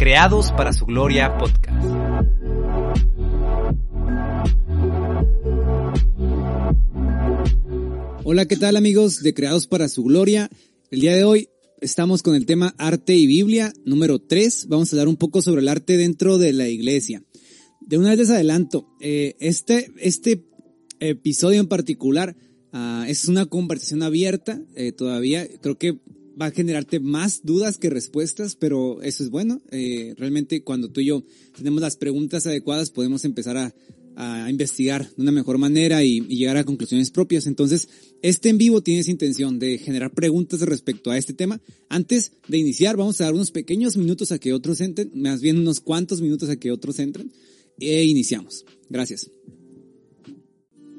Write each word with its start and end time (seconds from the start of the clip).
Creados 0.00 0.50
para 0.52 0.72
su 0.72 0.86
Gloria 0.86 1.36
podcast. 1.36 1.84
Hola, 8.24 8.46
¿qué 8.46 8.56
tal 8.56 8.76
amigos 8.76 9.22
de 9.22 9.34
Creados 9.34 9.66
para 9.66 9.90
su 9.90 10.02
Gloria? 10.04 10.48
El 10.90 11.02
día 11.02 11.14
de 11.14 11.24
hoy 11.24 11.50
estamos 11.82 12.22
con 12.22 12.34
el 12.34 12.46
tema 12.46 12.74
Arte 12.78 13.14
y 13.14 13.26
Biblia 13.26 13.74
número 13.84 14.20
3. 14.20 14.68
Vamos 14.70 14.90
a 14.90 14.96
hablar 14.96 15.08
un 15.08 15.18
poco 15.18 15.42
sobre 15.42 15.60
el 15.60 15.68
arte 15.68 15.98
dentro 15.98 16.38
de 16.38 16.54
la 16.54 16.66
iglesia. 16.66 17.22
De 17.82 17.98
una 17.98 18.08
vez 18.08 18.20
les 18.20 18.30
adelanto, 18.30 18.88
eh, 19.02 19.36
este, 19.38 19.92
este 19.98 20.46
episodio 20.98 21.60
en 21.60 21.68
particular 21.68 22.34
uh, 22.72 23.02
es 23.06 23.28
una 23.28 23.44
conversación 23.44 24.02
abierta 24.02 24.62
eh, 24.76 24.92
todavía. 24.92 25.46
Creo 25.60 25.76
que 25.76 26.00
va 26.40 26.46
a 26.46 26.50
generarte 26.50 27.00
más 27.00 27.42
dudas 27.44 27.76
que 27.76 27.90
respuestas, 27.90 28.56
pero 28.56 29.02
eso 29.02 29.22
es 29.22 29.30
bueno. 29.30 29.60
Eh, 29.70 30.14
realmente 30.16 30.62
cuando 30.62 30.88
tú 30.88 31.00
y 31.00 31.06
yo 31.06 31.24
tenemos 31.56 31.82
las 31.82 31.96
preguntas 31.96 32.46
adecuadas 32.46 32.90
podemos 32.90 33.24
empezar 33.24 33.56
a, 33.56 33.74
investigar 34.50 35.08
de 35.16 35.22
una 35.22 35.32
mejor 35.32 35.56
manera 35.56 36.04
y, 36.04 36.18
y, 36.28 36.36
llegar 36.36 36.58
a 36.58 36.64
conclusiones 36.64 37.10
propias. 37.10 37.46
Entonces, 37.46 37.88
este 38.20 38.50
en 38.50 38.58
vivo 38.58 38.82
tiene 38.82 39.00
esa 39.00 39.10
intención 39.10 39.58
de 39.58 39.78
generar 39.78 40.10
preguntas 40.10 40.60
respecto 40.60 41.10
a 41.10 41.16
este 41.16 41.32
tema. 41.32 41.58
Antes 41.88 42.32
de 42.46 42.58
iniciar, 42.58 42.98
vamos 42.98 43.18
a 43.20 43.24
dar 43.24 43.32
unos 43.32 43.50
pequeños 43.50 43.96
minutos 43.96 44.30
a 44.30 44.38
que 44.38 44.52
otros 44.52 44.82
entren, 44.82 45.10
más 45.14 45.40
bien 45.40 45.56
unos 45.58 45.80
cuantos 45.80 46.20
minutos 46.20 46.50
a 46.50 46.56
que 46.56 46.70
otros 46.70 46.98
entren, 46.98 47.32
e 47.78 48.04
iniciamos. 48.04 48.66
Gracias. 48.90 49.30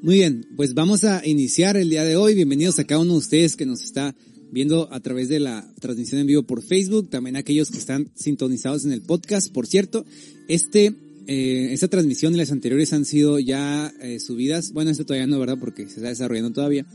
Muy 0.01 0.15
bien, 0.15 0.47
pues 0.55 0.73
vamos 0.73 1.03
a 1.03 1.21
iniciar 1.23 1.77
el 1.77 1.91
día 1.91 2.03
de 2.03 2.15
hoy. 2.15 2.33
Bienvenidos 2.33 2.79
a 2.79 2.85
cada 2.85 3.01
uno 3.01 3.11
de 3.13 3.19
ustedes 3.19 3.55
que 3.55 3.67
nos 3.67 3.83
está 3.83 4.15
viendo 4.51 4.91
a 4.91 4.99
través 4.99 5.29
de 5.29 5.39
la 5.39 5.67
transmisión 5.79 6.21
en 6.21 6.27
vivo 6.27 6.43
por 6.43 6.61
Facebook, 6.61 7.09
también 7.09 7.35
aquellos 7.35 7.71
que 7.71 7.77
están 7.77 8.11
sintonizados 8.15 8.85
en 8.85 8.91
el 8.91 9.01
podcast. 9.01 9.51
Por 9.51 9.67
cierto, 9.67 10.05
este 10.47 10.93
eh, 11.27 11.69
esta 11.71 11.87
transmisión 11.87 12.33
y 12.33 12.37
las 12.37 12.51
anteriores 12.51 12.93
han 12.93 13.05
sido 13.05 13.39
ya 13.39 13.93
eh, 14.01 14.19
subidas. 14.19 14.73
Bueno, 14.73 14.91
esto 14.91 15.05
todavía 15.05 15.27
no, 15.27 15.39
¿verdad? 15.39 15.57
Porque 15.59 15.87
se 15.87 15.95
está 15.95 16.09
desarrollando 16.09 16.51
todavía. 16.51 16.85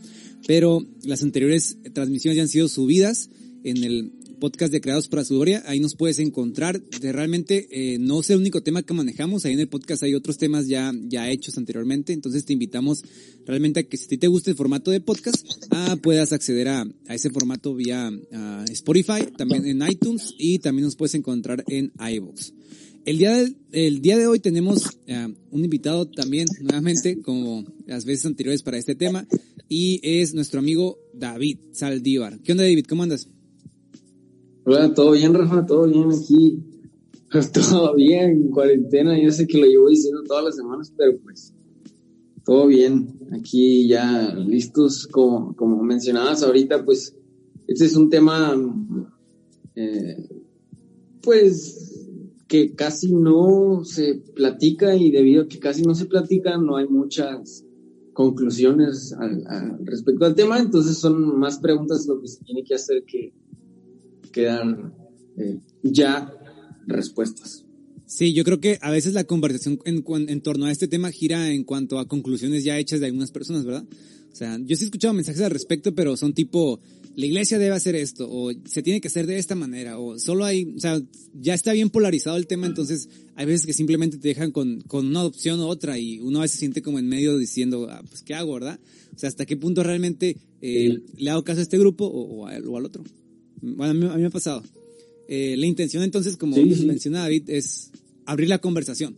Pero 0.47 0.85
las 1.05 1.23
anteriores 1.23 1.79
transmisiones 1.93 2.37
ya 2.37 2.43
han 2.43 2.49
sido 2.49 2.69
subidas 2.69 3.31
en 3.67 3.83
el 3.83 4.13
podcast 4.39 4.73
de 4.73 4.81
Creados 4.81 5.09
para 5.09 5.25
su. 5.25 5.43
Ahí 5.67 5.81
nos 5.81 5.97
puedes 5.97 6.19
encontrar. 6.21 6.81
De 6.81 7.13
realmente 7.13 7.67
eh, 7.71 7.99
no 7.99 8.21
es 8.21 8.31
el 8.31 8.39
único 8.39 8.63
tema 8.63 8.83
que 8.83 8.95
manejamos. 8.95 9.45
Ahí 9.45 9.55
en 9.55 9.61
el 9.61 9.69
podcast 9.69 10.05
hay 10.05 10.15
otros 10.15 10.39
temas 10.39 10.69
ya, 10.69 10.93
ya 11.09 11.29
hechos 11.31 11.59
anteriormente. 11.59 12.13
Entonces 12.13 12.45
te 12.45 12.53
invitamos 12.53 13.03
realmente 13.45 13.81
a 13.81 13.83
que 13.83 13.97
si 13.97 14.17
te 14.19 14.29
gusta 14.29 14.51
el 14.51 14.57
formato 14.57 14.91
de 14.91 15.01
podcast, 15.01 15.45
ah, 15.71 15.97
puedas 16.01 16.33
acceder 16.33 16.69
a, 16.69 16.87
a, 17.09 17.15
ese 17.15 17.31
formato 17.31 17.75
vía 17.75 18.09
uh, 18.11 18.71
Spotify, 18.71 19.27
también 19.37 19.67
en 19.67 19.83
iTunes 19.89 20.35
y 20.39 20.61
también 20.61 20.85
nos 20.85 20.97
puedes 20.97 21.15
encontrar 21.15 21.65
en 21.69 21.93
iVoox. 21.99 22.53
El 23.05 23.19
día, 23.19 23.35
de, 23.35 23.55
el 23.73 24.01
día 24.01 24.17
de 24.17 24.27
hoy 24.27 24.41
tenemos 24.41 24.85
uh, 24.87 25.33
un 25.51 25.65
invitado 25.65 26.09
también, 26.09 26.47
nuevamente, 26.61 27.21
como 27.21 27.65
las 27.87 28.05
veces 28.05 28.27
anteriores 28.27 28.63
para 28.63 28.79
este 28.79 28.97
tema, 28.97 29.27
y 29.69 30.01
es 30.03 30.35
nuestro 30.35 30.61
amigo 30.61 30.99
David 31.15 31.59
Saldívar. 31.73 32.41
¿Qué 32.41 32.53
onda, 32.53 32.65
David? 32.65 32.87
¿Cómo 32.89 33.05
andas? 33.05 33.29
Hola, 34.69 34.93
¿todo 34.93 35.13
bien, 35.13 35.33
Rafa? 35.33 35.65
¿Todo 35.65 35.87
bien 35.87 36.11
aquí? 36.11 36.61
Todo 37.55 37.95
bien, 37.95 38.51
cuarentena, 38.51 39.17
yo 39.17 39.31
sé 39.31 39.47
que 39.47 39.59
lo 39.59 39.67
llevo 39.67 39.89
diciendo 39.89 40.25
todas 40.27 40.45
las 40.45 40.57
semanas, 40.57 40.93
pero 40.97 41.17
pues 41.19 41.55
todo 42.45 42.67
bien. 42.67 43.17
Aquí 43.31 43.87
ya 43.87 44.35
listos, 44.35 45.07
como, 45.07 45.55
como 45.55 45.85
mencionabas 45.85 46.43
ahorita, 46.43 46.85
pues 46.85 47.15
este 47.69 47.85
es 47.85 47.95
un 47.95 48.11
tema, 48.11 48.57
eh, 49.77 50.29
pues 51.23 52.09
que 52.49 52.75
casi 52.75 53.15
no 53.15 53.85
se 53.85 54.17
platica 54.35 54.97
y 54.97 55.13
debido 55.13 55.45
a 55.45 55.49
que 55.49 55.61
casi 55.61 55.83
no 55.83 55.95
se 55.95 56.07
platica, 56.07 56.59
no 56.59 56.77
hay 56.77 56.89
muchas 56.89 57.65
conclusiones 58.13 59.13
al, 59.13 59.79
respecto 59.85 60.25
al 60.25 60.35
tema, 60.35 60.59
entonces 60.59 60.99
son 60.99 61.39
más 61.39 61.61
preguntas 61.61 62.05
lo 62.09 62.21
que 62.21 62.27
se 62.27 62.43
tiene 62.43 62.65
que 62.65 62.75
hacer 62.75 63.05
que 63.05 63.33
quedan 64.37 64.93
eh, 65.39 65.59
ya 65.83 66.31
respuestas. 66.87 67.65
Sí, 68.05 68.35
yo 68.35 68.45
creo 68.45 68.61
que 68.61 68.79
a 68.83 68.91
veces 68.91 69.15
la 69.15 69.25
conversación 69.25 69.81
en, 69.87 70.05
en, 70.29 70.41
torno 70.43 70.67
a 70.67 70.71
este 70.71 70.89
tema 70.89 71.11
gira 71.11 71.51
en 71.51 71.65
cuanto 71.65 71.99
a 71.99 72.07
conclusiones 72.07 72.63
ya 72.63 72.79
hechas 72.79 73.01
de 73.01 73.07
algunas 73.07 73.33
personas, 73.33 73.65
¿verdad? 73.65 73.87
O 74.31 74.37
sea, 74.37 74.59
yo 74.63 74.77
sí 74.77 74.85
he 74.85 74.89
escuchado 74.89 75.15
mensajes 75.15 75.41
al 75.41 75.51
respecto, 75.51 75.95
pero 75.95 76.19
son 76.19 76.35
tipo, 76.35 76.79
la 77.17 77.25
iglesia 77.25 77.59
debe 77.59 77.75
hacer 77.75 77.97
esto, 77.97 78.29
o 78.31 78.53
se 78.67 78.83
tiene 78.83 79.01
que 79.01 79.09
hacer 79.09 79.27
de 79.27 79.39
esta 79.39 79.55
manera, 79.55 79.99
o 79.99 80.19
solo 80.19 80.45
hay, 80.45 80.75
o 80.77 80.79
sea, 80.79 81.01
ya 81.33 81.55
está 81.55 81.73
bien 81.73 81.89
polarizado 81.89 82.37
el 82.37 82.47
tema, 82.47 82.67
entonces 82.67 83.09
hay 83.37 83.47
veces 83.47 83.65
que 83.65 83.73
simplemente 83.73 84.19
te 84.19 84.29
dejan 84.29 84.53
con, 84.53 84.83
con 84.83 85.07
una 85.07 85.25
opción 85.25 85.59
u 85.61 85.65
otra 85.65 85.99
y 85.99 86.21
uno 86.21 86.41
a 86.41 86.43
veces 86.43 86.57
se 86.57 86.59
siente 86.61 86.83
como 86.83 86.99
en 86.99 87.09
medio 87.09 87.39
diciendo, 87.39 87.89
ah, 87.91 88.03
pues, 88.07 88.23
¿qué 88.23 88.35
hago, 88.35 88.53
verdad? 88.53 88.79
O 89.15 89.19
sea, 89.19 89.31
¿hasta 89.31 89.47
qué 89.47 89.57
punto 89.57 89.83
realmente 89.83 90.37
eh, 90.61 90.99
sí. 91.07 91.23
le 91.25 91.31
hago 91.31 91.43
caso 91.43 91.61
a 91.61 91.63
este 91.63 91.79
grupo 91.79 92.05
o, 92.05 92.43
o, 92.43 92.47
a, 92.47 92.59
o 92.59 92.77
al 92.77 92.85
otro? 92.85 93.03
Bueno, 93.61 93.91
a 93.91 93.95
mí, 93.95 94.07
a 94.07 94.15
mí 94.15 94.21
me 94.21 94.27
ha 94.27 94.31
pasado. 94.31 94.63
Eh, 95.29 95.57
la 95.57 95.67
intención 95.67 96.03
entonces, 96.03 96.37
como 96.37 96.57
sí, 96.57 96.75
sí. 96.75 96.87
menciona 96.87 97.21
David, 97.21 97.51
es 97.51 97.91
abrir 98.25 98.49
la 98.49 98.59
conversación. 98.59 99.17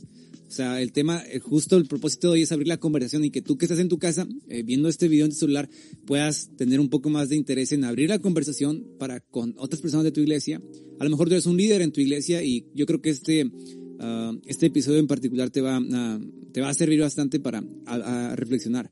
O 0.49 0.51
sea, 0.51 0.81
el 0.81 0.93
tema, 0.93 1.23
justo 1.43 1.77
el 1.77 1.85
propósito 1.85 2.29
de 2.29 2.33
hoy 2.35 2.43
es 2.43 2.53
abrir 2.53 2.69
la 2.69 2.79
conversación 2.79 3.23
y 3.23 3.31
que 3.31 3.43
tú 3.43 3.59
que 3.59 3.67
estás 3.67 3.81
en 3.81 3.89
tu 3.91 3.99
casa, 3.99 4.27
eh, 4.49 4.63
viendo 4.63 4.89
este 4.89 5.07
video 5.07 5.27
en 5.27 5.33
tu 5.33 5.37
celular, 5.37 5.69
puedas 6.07 6.49
tener 6.57 6.81
un 6.81 6.89
poco 6.89 7.11
más 7.11 7.29
de 7.29 7.37
interés 7.37 7.73
en 7.73 7.85
abrir 7.85 8.09
la 8.09 8.19
conversación 8.19 8.87
para 8.99 9.21
con 9.21 9.55
otras 9.59 9.83
personas 9.83 10.05
de 10.05 10.13
tu 10.13 10.21
iglesia. 10.21 10.63
A 10.99 11.05
lo 11.05 11.11
mejor 11.11 11.29
tú 11.29 11.35
eres 11.35 11.45
un 11.45 11.59
líder 11.59 11.83
en 11.83 11.93
tu 11.93 12.01
iglesia 12.01 12.43
y 12.43 12.65
yo 12.75 12.87
creo 12.87 13.03
que 13.03 13.11
este, 13.11 13.45
uh, 13.45 14.41
este 14.47 14.67
episodio 14.67 15.01
en 15.01 15.07
particular 15.07 15.51
te 15.51 15.61
va, 15.61 15.79
uh, 15.79 16.51
te 16.51 16.63
va 16.63 16.71
a 16.71 16.75
servir 16.75 17.01
bastante 17.01 17.41
para 17.41 17.63
a, 17.85 18.31
a 18.31 18.37
reflexionar. 18.37 18.91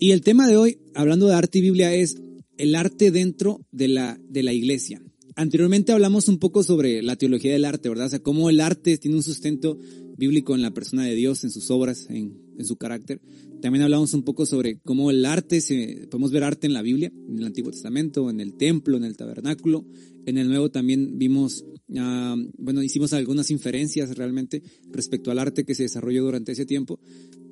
Y 0.00 0.12
el 0.12 0.22
tema 0.22 0.48
de 0.48 0.56
hoy, 0.56 0.78
hablando 0.94 1.26
de 1.26 1.34
arte 1.34 1.58
y 1.58 1.62
Biblia, 1.62 1.92
es 1.94 2.16
el 2.58 2.74
arte 2.74 3.10
dentro 3.10 3.64
de 3.72 3.88
la, 3.88 4.20
de 4.28 4.42
la 4.42 4.52
iglesia. 4.52 5.02
Anteriormente 5.36 5.92
hablamos 5.92 6.28
un 6.28 6.38
poco 6.38 6.64
sobre 6.64 7.00
la 7.00 7.14
teología 7.16 7.52
del 7.52 7.64
arte, 7.64 7.88
¿verdad? 7.88 8.06
O 8.06 8.10
sea, 8.10 8.18
cómo 8.18 8.50
el 8.50 8.60
arte 8.60 8.98
tiene 8.98 9.16
un 9.16 9.22
sustento 9.22 9.78
bíblico 10.16 10.56
en 10.56 10.62
la 10.62 10.72
persona 10.72 11.04
de 11.04 11.14
Dios, 11.14 11.44
en 11.44 11.50
sus 11.52 11.70
obras, 11.70 12.08
en, 12.10 12.36
en 12.58 12.64
su 12.64 12.76
carácter. 12.76 13.20
También 13.62 13.84
hablamos 13.84 14.14
un 14.14 14.24
poco 14.24 14.46
sobre 14.46 14.80
cómo 14.80 15.12
el 15.12 15.24
arte, 15.24 15.60
se, 15.60 16.08
podemos 16.10 16.32
ver 16.32 16.42
arte 16.42 16.66
en 16.66 16.72
la 16.72 16.82
Biblia, 16.82 17.12
en 17.28 17.38
el 17.38 17.44
Antiguo 17.44 17.70
Testamento, 17.70 18.30
en 18.30 18.40
el 18.40 18.54
templo, 18.54 18.96
en 18.96 19.04
el 19.04 19.16
tabernáculo. 19.16 19.86
En 20.26 20.38
el 20.38 20.48
Nuevo 20.48 20.70
también 20.70 21.18
vimos, 21.18 21.64
uh, 21.88 22.50
bueno, 22.58 22.82
hicimos 22.82 23.12
algunas 23.12 23.52
inferencias 23.52 24.16
realmente 24.16 24.62
respecto 24.90 25.30
al 25.30 25.38
arte 25.38 25.64
que 25.64 25.76
se 25.76 25.84
desarrolló 25.84 26.24
durante 26.24 26.52
ese 26.52 26.66
tiempo. 26.66 26.98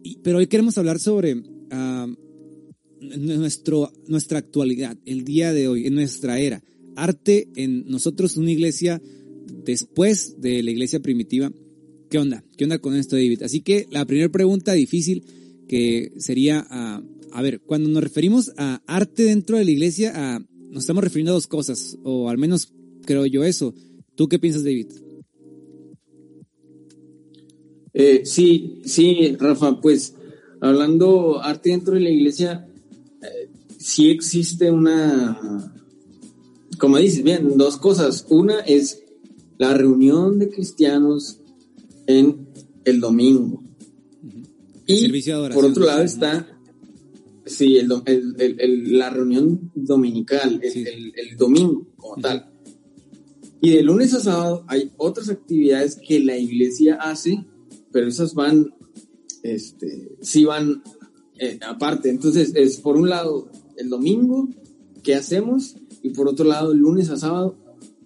Y, 0.02 0.18
pero 0.18 0.38
hoy 0.38 0.48
queremos 0.48 0.76
hablar 0.76 0.98
sobre 0.98 1.36
uh, 1.36 2.16
nuestro, 3.00 3.92
nuestra 4.06 4.38
actualidad, 4.38 4.96
el 5.04 5.24
día 5.24 5.52
de 5.52 5.68
hoy, 5.68 5.86
en 5.86 5.94
nuestra 5.94 6.38
era. 6.38 6.62
Arte 6.94 7.48
en 7.56 7.86
nosotros, 7.88 8.36
una 8.36 8.50
iglesia 8.50 9.02
después 9.64 10.40
de 10.40 10.62
la 10.62 10.70
iglesia 10.70 11.00
primitiva. 11.00 11.52
¿Qué 12.08 12.18
onda? 12.18 12.44
¿Qué 12.56 12.64
onda 12.64 12.78
con 12.78 12.94
esto, 12.94 13.16
David? 13.16 13.42
Así 13.42 13.60
que 13.60 13.86
la 13.90 14.04
primera 14.06 14.30
pregunta 14.30 14.72
difícil 14.72 15.24
que 15.68 16.12
sería, 16.18 16.66
a, 16.70 17.02
a 17.32 17.42
ver, 17.42 17.60
cuando 17.60 17.88
nos 17.88 18.02
referimos 18.02 18.52
a 18.56 18.82
arte 18.86 19.24
dentro 19.24 19.58
de 19.58 19.64
la 19.64 19.70
iglesia, 19.70 20.12
a, 20.14 20.38
nos 20.70 20.84
estamos 20.84 21.04
refiriendo 21.04 21.32
a 21.32 21.34
dos 21.34 21.46
cosas, 21.46 21.98
o 22.04 22.28
al 22.28 22.38
menos 22.38 22.72
creo 23.04 23.26
yo 23.26 23.44
eso. 23.44 23.74
¿Tú 24.14 24.28
qué 24.28 24.38
piensas, 24.38 24.64
David? 24.64 24.86
Eh, 27.92 28.22
sí, 28.24 28.80
sí, 28.84 29.36
Rafa, 29.38 29.80
pues 29.80 30.14
hablando 30.60 31.42
arte 31.42 31.70
dentro 31.70 31.94
de 31.94 32.00
la 32.00 32.10
iglesia, 32.10 32.68
sí 33.86 34.10
existe 34.10 34.72
una, 34.72 35.72
como 36.78 36.98
dices 36.98 37.22
bien, 37.22 37.56
dos 37.56 37.76
cosas. 37.76 38.26
Una 38.28 38.58
es 38.60 39.04
la 39.58 39.74
reunión 39.74 40.40
de 40.40 40.50
cristianos 40.50 41.38
en 42.08 42.48
el 42.84 43.00
domingo. 43.00 43.62
Uh 44.22 44.28
-huh. 44.28 45.50
Y 45.50 45.52
por 45.54 45.64
otro 45.64 45.86
lado 45.86 46.02
está, 46.02 46.56
Sí, 47.46 47.76
el, 47.76 47.88
el, 48.06 48.34
el, 48.58 48.98
la 48.98 49.08
reunión 49.08 49.70
dominical, 49.76 50.60
el, 50.60 51.36
domingo 51.36 51.86
como 51.96 52.20
tal. 52.20 52.50
Y 53.60 53.70
de 53.70 53.82
lunes 53.82 54.12
a 54.14 54.20
sábado 54.20 54.64
hay 54.66 54.90
otras 54.96 55.28
actividades 55.28 55.94
que 55.94 56.18
la 56.18 56.36
iglesia 56.36 56.96
hace, 56.96 57.46
pero 57.92 58.08
esas 58.08 58.34
van, 58.34 58.74
este, 59.44 60.16
sí 60.22 60.44
van 60.44 60.82
eh, 61.38 61.60
aparte. 61.62 62.10
Entonces, 62.10 62.52
es 62.56 62.78
por 62.78 62.96
un 62.96 63.10
lado 63.10 63.48
el 63.76 63.88
domingo, 63.88 64.48
¿qué 65.02 65.14
hacemos? 65.14 65.76
Y 66.02 66.10
por 66.10 66.28
otro 66.28 66.46
lado, 66.46 66.72
el 66.72 66.78
lunes 66.78 67.10
a 67.10 67.16
sábado, 67.16 67.56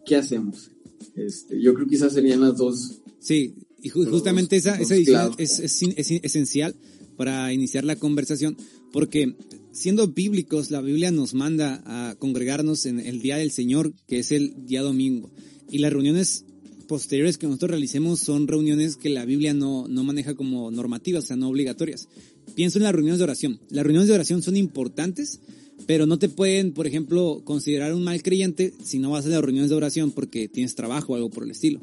¿qué 0.04 0.16
hacemos? 0.16 0.70
Este, 1.14 1.60
yo 1.60 1.74
creo 1.74 1.86
que 1.86 1.96
esas 1.96 2.12
serían 2.12 2.40
las 2.40 2.56
dos. 2.56 3.00
Sí, 3.18 3.54
y 3.82 3.88
justamente 3.88 4.56
esa, 4.56 4.78
esa 4.80 4.94
edición 4.94 5.32
es, 5.38 5.58
es, 5.58 5.82
es, 5.82 6.10
esencial 6.10 6.74
para 7.16 7.52
iniciar 7.52 7.84
la 7.84 7.96
conversación, 7.96 8.56
porque 8.92 9.36
siendo 9.72 10.08
bíblicos, 10.08 10.70
la 10.70 10.80
Biblia 10.80 11.10
nos 11.10 11.34
manda 11.34 11.82
a 11.86 12.14
congregarnos 12.16 12.86
en 12.86 13.00
el 13.00 13.20
día 13.20 13.36
del 13.36 13.50
Señor, 13.50 13.92
que 14.06 14.18
es 14.18 14.32
el 14.32 14.66
día 14.66 14.82
domingo. 14.82 15.30
Y 15.70 15.78
las 15.78 15.92
reuniones 15.92 16.44
posteriores 16.88 17.38
que 17.38 17.46
nosotros 17.46 17.70
realicemos 17.70 18.18
son 18.20 18.48
reuniones 18.48 18.96
que 18.96 19.10
la 19.10 19.24
Biblia 19.24 19.54
no, 19.54 19.86
no 19.86 20.02
maneja 20.02 20.34
como 20.34 20.70
normativas, 20.70 21.24
o 21.24 21.26
sea, 21.28 21.36
no 21.36 21.48
obligatorias. 21.48 22.08
Pienso 22.54 22.78
en 22.78 22.84
las 22.84 22.92
reuniones 22.92 23.18
de 23.18 23.24
oración. 23.24 23.60
Las 23.70 23.84
reuniones 23.84 24.08
de 24.08 24.14
oración 24.14 24.42
son 24.42 24.56
importantes, 24.56 25.40
pero 25.86 26.06
no 26.06 26.18
te 26.18 26.28
pueden, 26.28 26.72
por 26.72 26.86
ejemplo, 26.86 27.42
considerar 27.44 27.94
un 27.94 28.04
mal 28.04 28.22
creyente 28.22 28.72
si 28.82 28.98
no 28.98 29.10
vas 29.10 29.26
a 29.26 29.28
las 29.28 29.42
reuniones 29.42 29.70
de 29.70 29.76
oración 29.76 30.12
porque 30.12 30.48
tienes 30.48 30.74
trabajo 30.74 31.12
o 31.12 31.16
algo 31.16 31.30
por 31.30 31.44
el 31.44 31.50
estilo. 31.50 31.80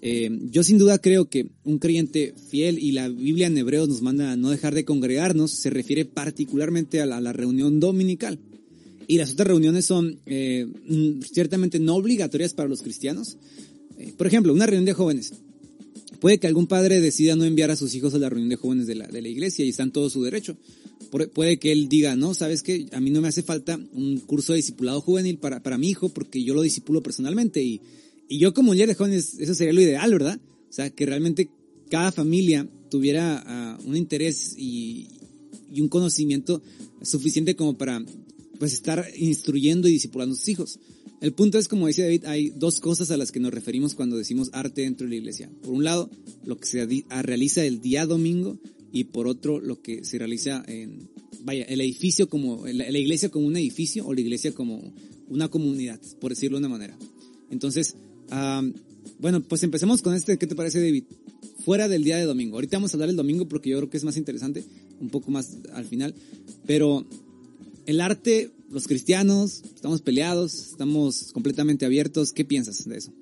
Eh, 0.00 0.30
yo 0.50 0.62
sin 0.62 0.78
duda 0.78 0.98
creo 0.98 1.28
que 1.28 1.48
un 1.64 1.78
creyente 1.78 2.34
fiel, 2.50 2.78
y 2.78 2.92
la 2.92 3.08
Biblia 3.08 3.48
en 3.48 3.58
Hebreos 3.58 3.88
nos 3.88 4.02
manda 4.02 4.32
a 4.32 4.36
no 4.36 4.50
dejar 4.50 4.74
de 4.74 4.84
congregarnos, 4.84 5.50
se 5.50 5.70
refiere 5.70 6.04
particularmente 6.04 7.00
a 7.00 7.06
la, 7.06 7.32
reunión 7.32 7.80
dominical. 7.80 8.38
Y 9.06 9.16
las 9.16 9.32
otras 9.32 9.48
reuniones 9.48 9.86
son 9.86 10.20
eh, 10.26 10.66
mm, 10.66 11.22
ciertamente 11.22 11.78
no 11.80 11.96
obligatorias 11.96 12.54
para 12.54 12.68
los 12.68 12.82
cristianos. 12.82 13.38
Eh, 13.98 14.12
por 14.16 14.26
ejemplo, 14.26 14.52
una 14.52 14.66
reunión 14.66 14.84
de 14.84 14.92
jóvenes. 14.92 15.32
Puede 16.20 16.38
que 16.38 16.46
algún 16.46 16.66
padre 16.66 17.00
decida 17.00 17.36
no 17.36 17.44
enviar 17.44 17.70
a 17.70 17.76
sus 17.76 17.94
hijos 17.94 18.14
a 18.14 18.18
la 18.18 18.28
reunión 18.28 18.48
de 18.48 18.56
jóvenes 18.56 18.86
de 18.86 18.96
la, 18.96 19.06
de 19.06 19.22
la 19.22 19.28
iglesia 19.28 19.64
y 19.64 19.68
está 19.68 19.84
en 19.84 19.92
todo 19.92 20.10
su 20.10 20.22
derecho. 20.22 20.56
Puede 21.32 21.58
que 21.58 21.72
él 21.72 21.88
diga, 21.88 22.16
no, 22.16 22.34
sabes 22.34 22.62
que 22.62 22.86
a 22.92 23.00
mí 23.00 23.10
no 23.10 23.20
me 23.20 23.28
hace 23.28 23.42
falta 23.42 23.80
un 23.92 24.18
curso 24.18 24.52
de 24.52 24.58
discipulado 24.58 25.00
juvenil 25.00 25.38
para, 25.38 25.62
para 25.62 25.78
mi 25.78 25.88
hijo 25.88 26.08
porque 26.08 26.42
yo 26.42 26.54
lo 26.54 26.62
disipulo 26.62 27.02
personalmente 27.02 27.62
y, 27.62 27.80
y 28.28 28.38
yo 28.38 28.52
como 28.52 28.74
líder 28.74 28.88
de 28.88 28.94
jóvenes, 28.94 29.36
eso 29.38 29.54
sería 29.54 29.72
lo 29.72 29.80
ideal, 29.80 30.10
¿verdad? 30.12 30.40
O 30.68 30.72
sea, 30.72 30.90
que 30.90 31.06
realmente 31.06 31.50
cada 31.88 32.12
familia 32.12 32.68
tuviera 32.90 33.42
ah, 33.46 33.78
un 33.84 33.96
interés 33.96 34.54
y, 34.58 35.08
y, 35.72 35.80
un 35.80 35.88
conocimiento 35.88 36.62
suficiente 37.02 37.56
como 37.56 37.78
para 37.78 38.04
pues 38.58 38.72
estar 38.72 39.06
instruyendo 39.16 39.88
y 39.88 39.92
discipulando 39.92 40.34
a 40.34 40.38
sus 40.38 40.48
hijos. 40.48 40.78
El 41.20 41.32
punto 41.32 41.58
es, 41.58 41.66
como 41.66 41.86
decía 41.86 42.04
David, 42.04 42.24
hay 42.26 42.50
dos 42.50 42.80
cosas 42.80 43.10
a 43.10 43.16
las 43.16 43.32
que 43.32 43.40
nos 43.40 43.52
referimos 43.52 43.94
cuando 43.94 44.16
decimos 44.16 44.50
arte 44.52 44.82
dentro 44.82 45.06
de 45.06 45.10
la 45.10 45.16
iglesia. 45.16 45.50
Por 45.62 45.72
un 45.72 45.82
lado, 45.84 46.10
lo 46.44 46.58
que 46.58 46.66
se 46.66 47.04
realiza 47.22 47.64
el 47.64 47.80
día 47.80 48.06
domingo 48.06 48.58
y 48.92 49.04
por 49.04 49.26
otro, 49.26 49.60
lo 49.60 49.82
que 49.82 50.04
se 50.04 50.18
realiza 50.18 50.62
en, 50.68 51.10
vaya, 51.40 51.64
el 51.64 51.80
edificio 51.80 52.28
como, 52.28 52.64
la, 52.66 52.98
iglesia 52.98 53.30
como 53.30 53.46
un 53.46 53.56
edificio 53.56 54.06
o 54.06 54.14
la 54.14 54.20
iglesia 54.20 54.52
como 54.52 54.92
una 55.28 55.48
comunidad, 55.48 56.00
por 56.20 56.30
decirlo 56.30 56.58
de 56.58 56.66
una 56.66 56.68
manera. 56.68 56.96
Entonces, 57.50 57.96
bueno, 59.18 59.42
pues 59.42 59.62
empecemos 59.62 60.02
con 60.02 60.14
este, 60.14 60.38
¿qué 60.38 60.46
te 60.46 60.54
parece 60.54 60.80
David? 60.80 61.04
Fuera 61.64 61.88
del 61.88 62.04
día 62.04 62.16
de 62.16 62.24
domingo. 62.24 62.56
Ahorita 62.56 62.76
vamos 62.76 62.92
a 62.92 62.96
hablar 62.96 63.08
del 63.08 63.16
domingo 63.16 63.48
porque 63.48 63.70
yo 63.70 63.78
creo 63.78 63.90
que 63.90 63.96
es 63.96 64.04
más 64.04 64.16
interesante, 64.16 64.64
un 65.00 65.10
poco 65.10 65.30
más 65.30 65.56
al 65.72 65.84
final. 65.84 66.14
Pero 66.66 67.06
el 67.86 68.00
arte, 68.00 68.50
los 68.70 68.86
cristianos, 68.86 69.62
estamos 69.74 70.02
peleados, 70.02 70.70
estamos 70.70 71.32
completamente 71.32 71.86
abiertos. 71.86 72.32
¿Qué 72.32 72.44
piensas 72.44 72.84
de 72.84 72.98
eso? 72.98 73.12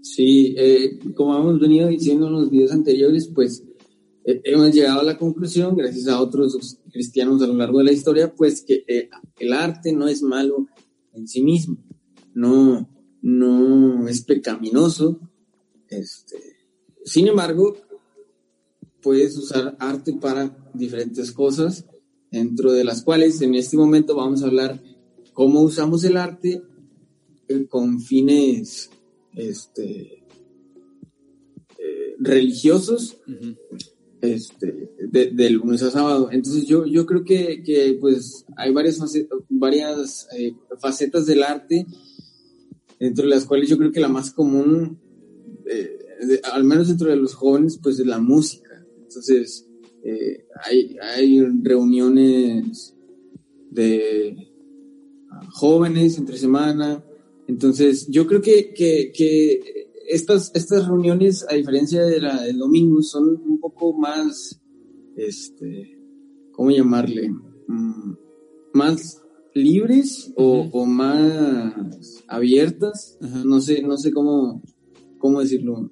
Sí, 0.00 0.54
eh, 0.58 0.98
como 1.14 1.36
hemos 1.36 1.60
venido 1.60 1.88
diciendo 1.88 2.26
en 2.26 2.32
los 2.32 2.50
videos 2.50 2.72
anteriores, 2.72 3.28
pues 3.28 3.64
eh, 4.24 4.40
hemos 4.44 4.72
llegado 4.72 5.00
a 5.00 5.04
la 5.04 5.18
conclusión, 5.18 5.76
gracias 5.76 6.08
a 6.08 6.20
otros 6.20 6.78
cristianos 6.92 7.42
a 7.42 7.46
lo 7.46 7.54
largo 7.54 7.78
de 7.78 7.84
la 7.84 7.92
historia, 7.92 8.34
pues 8.34 8.62
que 8.62 8.84
eh, 8.86 9.08
el 9.38 9.52
arte 9.52 9.92
no 9.92 10.08
es 10.08 10.22
malo 10.22 10.66
en 11.12 11.26
sí 11.26 11.42
mismo, 11.42 11.78
no, 12.34 12.88
no 13.22 14.08
es 14.08 14.22
pecaminoso. 14.22 15.20
Este, 15.88 16.36
sin 17.04 17.28
embargo, 17.28 17.76
puedes 19.02 19.36
usar 19.36 19.76
arte 19.78 20.12
para 20.14 20.56
diferentes 20.74 21.32
cosas, 21.32 21.84
dentro 22.32 22.72
de 22.72 22.82
las 22.82 23.02
cuales 23.02 23.40
en 23.42 23.54
este 23.54 23.76
momento 23.76 24.16
vamos 24.16 24.42
a 24.42 24.46
hablar 24.46 24.82
cómo 25.32 25.60
usamos 25.60 26.02
el 26.04 26.16
arte 26.16 26.62
eh, 27.48 27.66
con 27.68 28.00
fines 28.00 28.90
este, 29.34 30.24
eh, 31.78 32.16
religiosos 32.18 33.18
este, 34.20 34.90
de, 34.98 35.50
lunes 35.50 35.82
a 35.82 35.90
sábado. 35.90 36.30
Entonces 36.32 36.66
yo, 36.66 36.86
yo 36.86 37.06
creo 37.06 37.24
que, 37.24 37.62
que 37.62 37.96
pues 38.00 38.44
hay 38.56 38.72
varias, 38.72 38.98
varias 39.48 40.26
eh, 40.36 40.54
facetas 40.80 41.26
del 41.26 41.42
arte 41.42 41.86
entre 43.02 43.26
las 43.26 43.44
cuales 43.44 43.68
yo 43.68 43.76
creo 43.78 43.90
que 43.90 43.98
la 43.98 44.06
más 44.06 44.30
común, 44.30 45.00
eh, 45.66 46.40
al 46.52 46.62
menos 46.62 46.86
dentro 46.86 47.10
de 47.10 47.16
los 47.16 47.34
jóvenes, 47.34 47.80
pues 47.82 47.98
es 47.98 48.06
la 48.06 48.20
música. 48.20 48.86
Entonces, 49.02 49.66
eh, 50.04 50.46
hay, 50.64 50.96
hay 51.00 51.40
reuniones 51.62 52.96
de 53.70 54.36
ah, 55.30 55.46
jóvenes 55.52 56.18
entre 56.18 56.36
semana. 56.36 57.04
Entonces, 57.46 58.08
yo 58.08 58.26
creo 58.26 58.40
que, 58.40 58.72
que, 58.74 59.88
estas, 60.08 60.50
estas 60.54 60.86
reuniones, 60.88 61.46
a 61.48 61.54
diferencia 61.54 62.04
de 62.04 62.20
la 62.20 62.42
del 62.42 62.58
domingo, 62.58 63.02
son 63.02 63.28
un 63.28 63.60
poco 63.60 63.96
más, 63.96 64.60
este, 65.16 65.98
¿cómo 66.52 66.70
llamarle? 66.70 67.30
Mm, 67.68 68.14
más 68.74 69.22
libres 69.54 70.32
o, 70.36 70.86
más 70.86 72.24
abiertas. 72.26 73.18
No 73.44 73.60
sé, 73.60 73.82
no 73.82 73.96
sé 73.96 74.12
cómo, 74.12 74.62
cómo 75.18 75.40
decirlo. 75.40 75.90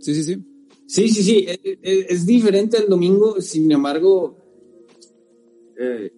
Sí, 0.00 0.14
sí, 0.14 0.22
sí. 0.22 0.47
Sí, 0.88 1.10
sí, 1.10 1.22
sí. 1.22 1.44
E, 1.46 1.60
e, 1.82 2.06
es, 2.08 2.24
diferente 2.24 2.78
al 2.78 2.88
domingo, 2.88 3.42
sin 3.42 3.70
embargo, 3.70 4.38
eh, 5.78 6.10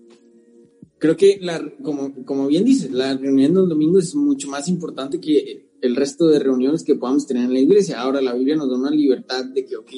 creo 0.97 1.17
que 1.17 1.39
la, 1.41 1.61
como, 1.83 2.25
como 2.25 2.47
bien 2.47 2.65
dices, 2.65 2.93
la 2.93 3.17
reunión 3.17 3.53
del 3.53 3.69
domingo 3.69 3.99
es 3.99 4.15
mucho 4.15 4.49
más 4.49 4.69
importante 4.69 5.21
que 5.21 5.71
el 5.81 5.97
resto 5.97 6.29
de 6.29 6.39
reuniones 6.39 6.85
que 6.85 6.95
podamos 6.95 7.27
tener 7.27 7.47
en 7.47 7.53
la 7.53 7.59
iglesia. 7.59 8.01
Ahora 8.01 8.23
la 8.23 8.33
Biblia 8.33 8.55
nos 8.55 8.71
da 8.71 8.77
una 8.77 8.93
libertad 8.93 9.45
de 9.45 9.67
que, 9.67 9.77
ok, 9.77 9.91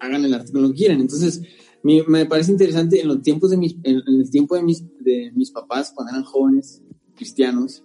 hagan 0.00 0.24
el 0.24 0.34
artículo 0.34 0.70
que 0.70 0.78
quieran. 0.78 1.00
Entonces, 1.00 1.40
me, 1.84 2.26
parece 2.26 2.50
interesante 2.50 3.00
en 3.00 3.06
los 3.06 3.22
tiempos 3.22 3.50
de 3.50 3.58
mis, 3.58 3.76
en, 3.84 4.02
el 4.04 4.28
tiempo 4.28 4.56
de 4.56 4.64
mis, 4.64 4.82
de 4.98 5.30
mis 5.36 5.52
papás, 5.52 5.92
cuando 5.94 6.10
eran 6.10 6.24
jóvenes 6.24 6.82
cristianos, 7.14 7.84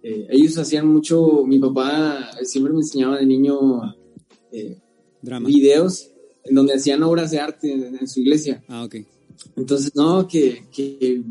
eh, 0.00 0.28
ellos 0.30 0.56
hacían 0.58 0.86
mucho, 0.86 1.44
mi 1.44 1.58
papá 1.58 2.30
siempre 2.44 2.72
me 2.72 2.78
enseñaba 2.78 3.18
de 3.18 3.26
niño 3.26 3.58
eh, 4.52 4.78
videos 5.22 6.10
en 6.44 6.54
donde 6.54 6.74
hacían 6.74 7.02
obras 7.02 7.30
de 7.30 7.40
arte 7.40 7.72
en, 7.72 8.06
su 8.08 8.20
iglesia. 8.20 8.62
Ah, 8.68 8.84
ok. 8.84 8.96
Entonces, 9.56 9.94
no, 9.94 10.26
que, 10.26 10.64
que 10.72 11.22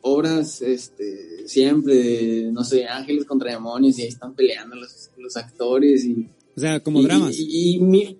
obras 0.00 0.60
este, 0.62 1.46
siempre 1.46 1.94
de, 1.94 2.52
no 2.52 2.64
sé, 2.64 2.86
ángeles 2.86 3.24
contra 3.24 3.52
demonios 3.52 3.98
y 3.98 4.02
ahí 4.02 4.08
están 4.08 4.34
peleando 4.34 4.76
los, 4.76 5.10
los 5.16 5.36
actores 5.36 6.04
y... 6.04 6.28
O 6.56 6.60
sea, 6.60 6.80
como 6.80 7.02
dramas. 7.02 7.36
Y, 7.38 7.74
y 7.74 7.80
mi, 7.80 8.18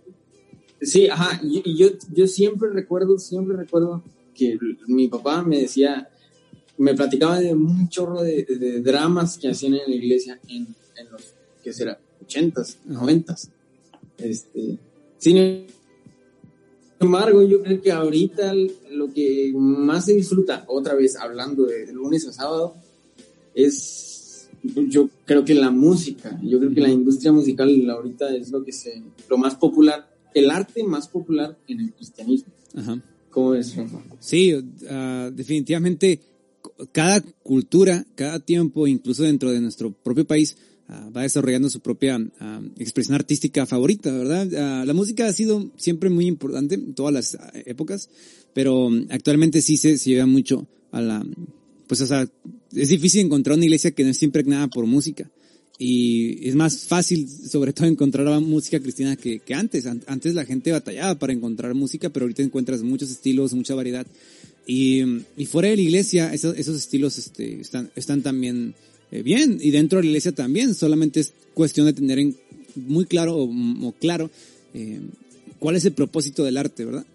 Sí, 0.80 1.08
ajá, 1.08 1.40
y, 1.42 1.76
yo, 1.76 1.88
yo 2.12 2.26
siempre 2.26 2.70
recuerdo, 2.70 3.18
siempre 3.18 3.56
recuerdo 3.56 4.02
que 4.34 4.58
mi 4.86 5.08
papá 5.08 5.42
me 5.42 5.60
decía, 5.60 6.08
me 6.76 6.94
platicaba 6.94 7.40
de 7.40 7.54
un 7.54 7.88
chorro 7.88 8.22
de, 8.22 8.80
dramas 8.82 9.38
que 9.38 9.48
hacían 9.48 9.74
en 9.74 9.88
la 9.88 9.96
iglesia 9.96 10.38
en, 10.48 10.66
en 10.96 11.10
los, 11.10 11.32
¿qué 11.62 11.72
será? 11.72 11.98
80s, 12.26 12.76
90s. 12.88 13.48
Este, 14.18 14.78
sin 15.18 15.66
embargo, 17.00 17.42
yo 17.42 17.62
creo 17.62 17.80
que 17.80 17.92
ahorita 17.92 18.54
lo 18.90 19.12
que 19.12 19.52
más 19.54 20.06
se 20.06 20.14
disfruta, 20.14 20.64
otra 20.68 20.94
vez 20.94 21.16
hablando 21.16 21.64
de 21.64 21.92
lunes 21.92 22.26
a 22.26 22.32
sábado, 22.32 22.74
es, 23.54 24.48
yo 24.62 25.08
creo 25.24 25.44
que 25.44 25.54
la 25.54 25.70
música, 25.70 26.38
yo 26.42 26.58
creo 26.58 26.74
que 26.74 26.80
la 26.80 26.90
industria 26.90 27.32
musical 27.32 27.88
ahorita 27.90 28.34
es 28.34 28.50
lo 28.50 28.64
que 28.64 28.72
se, 28.72 29.02
lo 29.28 29.38
más 29.38 29.54
popular 29.54 30.16
el 30.36 30.50
arte 30.50 30.84
más 30.84 31.08
popular 31.08 31.58
en 31.66 31.80
el 31.80 31.92
cristianismo. 31.94 32.52
Ajá. 32.74 33.02
¿Cómo 33.30 33.54
es, 33.54 33.74
Sí, 34.20 34.54
ah, 34.88 35.30
definitivamente 35.32 36.20
cada 36.92 37.22
cultura, 37.42 38.04
cada 38.14 38.38
tiempo, 38.38 38.86
incluso 38.86 39.22
dentro 39.22 39.50
de 39.50 39.60
nuestro 39.60 39.92
propio 39.92 40.26
país, 40.26 40.56
ah, 40.88 41.10
va 41.16 41.22
desarrollando 41.22 41.70
su 41.70 41.80
propia 41.80 42.18
ah, 42.40 42.60
expresión 42.78 43.14
artística 43.14 43.66
favorita, 43.66 44.12
¿verdad? 44.12 44.84
la 44.84 44.94
música 44.94 45.26
ha 45.26 45.32
sido 45.32 45.70
siempre 45.76 46.10
muy 46.10 46.26
importante 46.26 46.76
en 46.76 46.94
todas 46.94 47.12
las 47.12 47.38
épocas, 47.66 48.08
pero 48.54 48.90
mm, 48.90 49.06
actualmente 49.10 49.62
sí 49.62 49.76
se, 49.76 49.98
se 49.98 50.10
lleva 50.10 50.26
mucho 50.26 50.66
a 50.92 51.00
la, 51.00 51.26
pues 51.86 52.00
o 52.00 52.06
sea, 52.06 52.28
es 52.74 52.88
difícil 52.88 53.24
encontrar 53.24 53.56
una 53.56 53.64
iglesia 53.64 53.90
que 53.92 54.04
no 54.04 54.10
esté 54.10 54.24
impregnada 54.24 54.68
por 54.68 54.86
música. 54.86 55.30
Y 55.78 56.48
es 56.48 56.54
más 56.54 56.84
fácil, 56.84 57.28
sobre 57.50 57.72
todo, 57.72 57.86
encontrar 57.86 58.40
música 58.40 58.80
cristiana 58.80 59.16
que, 59.16 59.40
que 59.40 59.54
antes. 59.54 59.86
Antes 59.86 60.34
la 60.34 60.44
gente 60.44 60.72
batallaba 60.72 61.18
para 61.18 61.32
encontrar 61.32 61.74
música, 61.74 62.10
pero 62.10 62.24
ahorita 62.24 62.42
encuentras 62.42 62.82
muchos 62.82 63.10
estilos, 63.10 63.52
mucha 63.54 63.74
variedad. 63.74 64.06
Y, 64.66 65.02
y 65.36 65.46
fuera 65.46 65.68
de 65.68 65.76
la 65.76 65.82
iglesia, 65.82 66.34
esos, 66.34 66.56
esos 66.58 66.76
estilos 66.76 67.18
este, 67.18 67.60
están, 67.60 67.90
están 67.94 68.22
también 68.22 68.74
bien. 69.10 69.58
Y 69.60 69.70
dentro 69.70 69.98
de 69.98 70.04
la 70.04 70.10
iglesia 70.10 70.32
también. 70.32 70.74
Solamente 70.74 71.20
es 71.20 71.32
cuestión 71.54 71.86
de 71.86 71.92
tener 71.92 72.18
en, 72.18 72.36
muy 72.74 73.06
claro 73.06 73.36
o, 73.36 73.94
claro 74.00 74.30
eh, 74.74 75.00
cuál 75.58 75.76
es 75.76 75.84
el 75.84 75.92
propósito 75.92 76.44
del 76.44 76.56
arte, 76.56 76.84
¿verdad? 76.84 77.06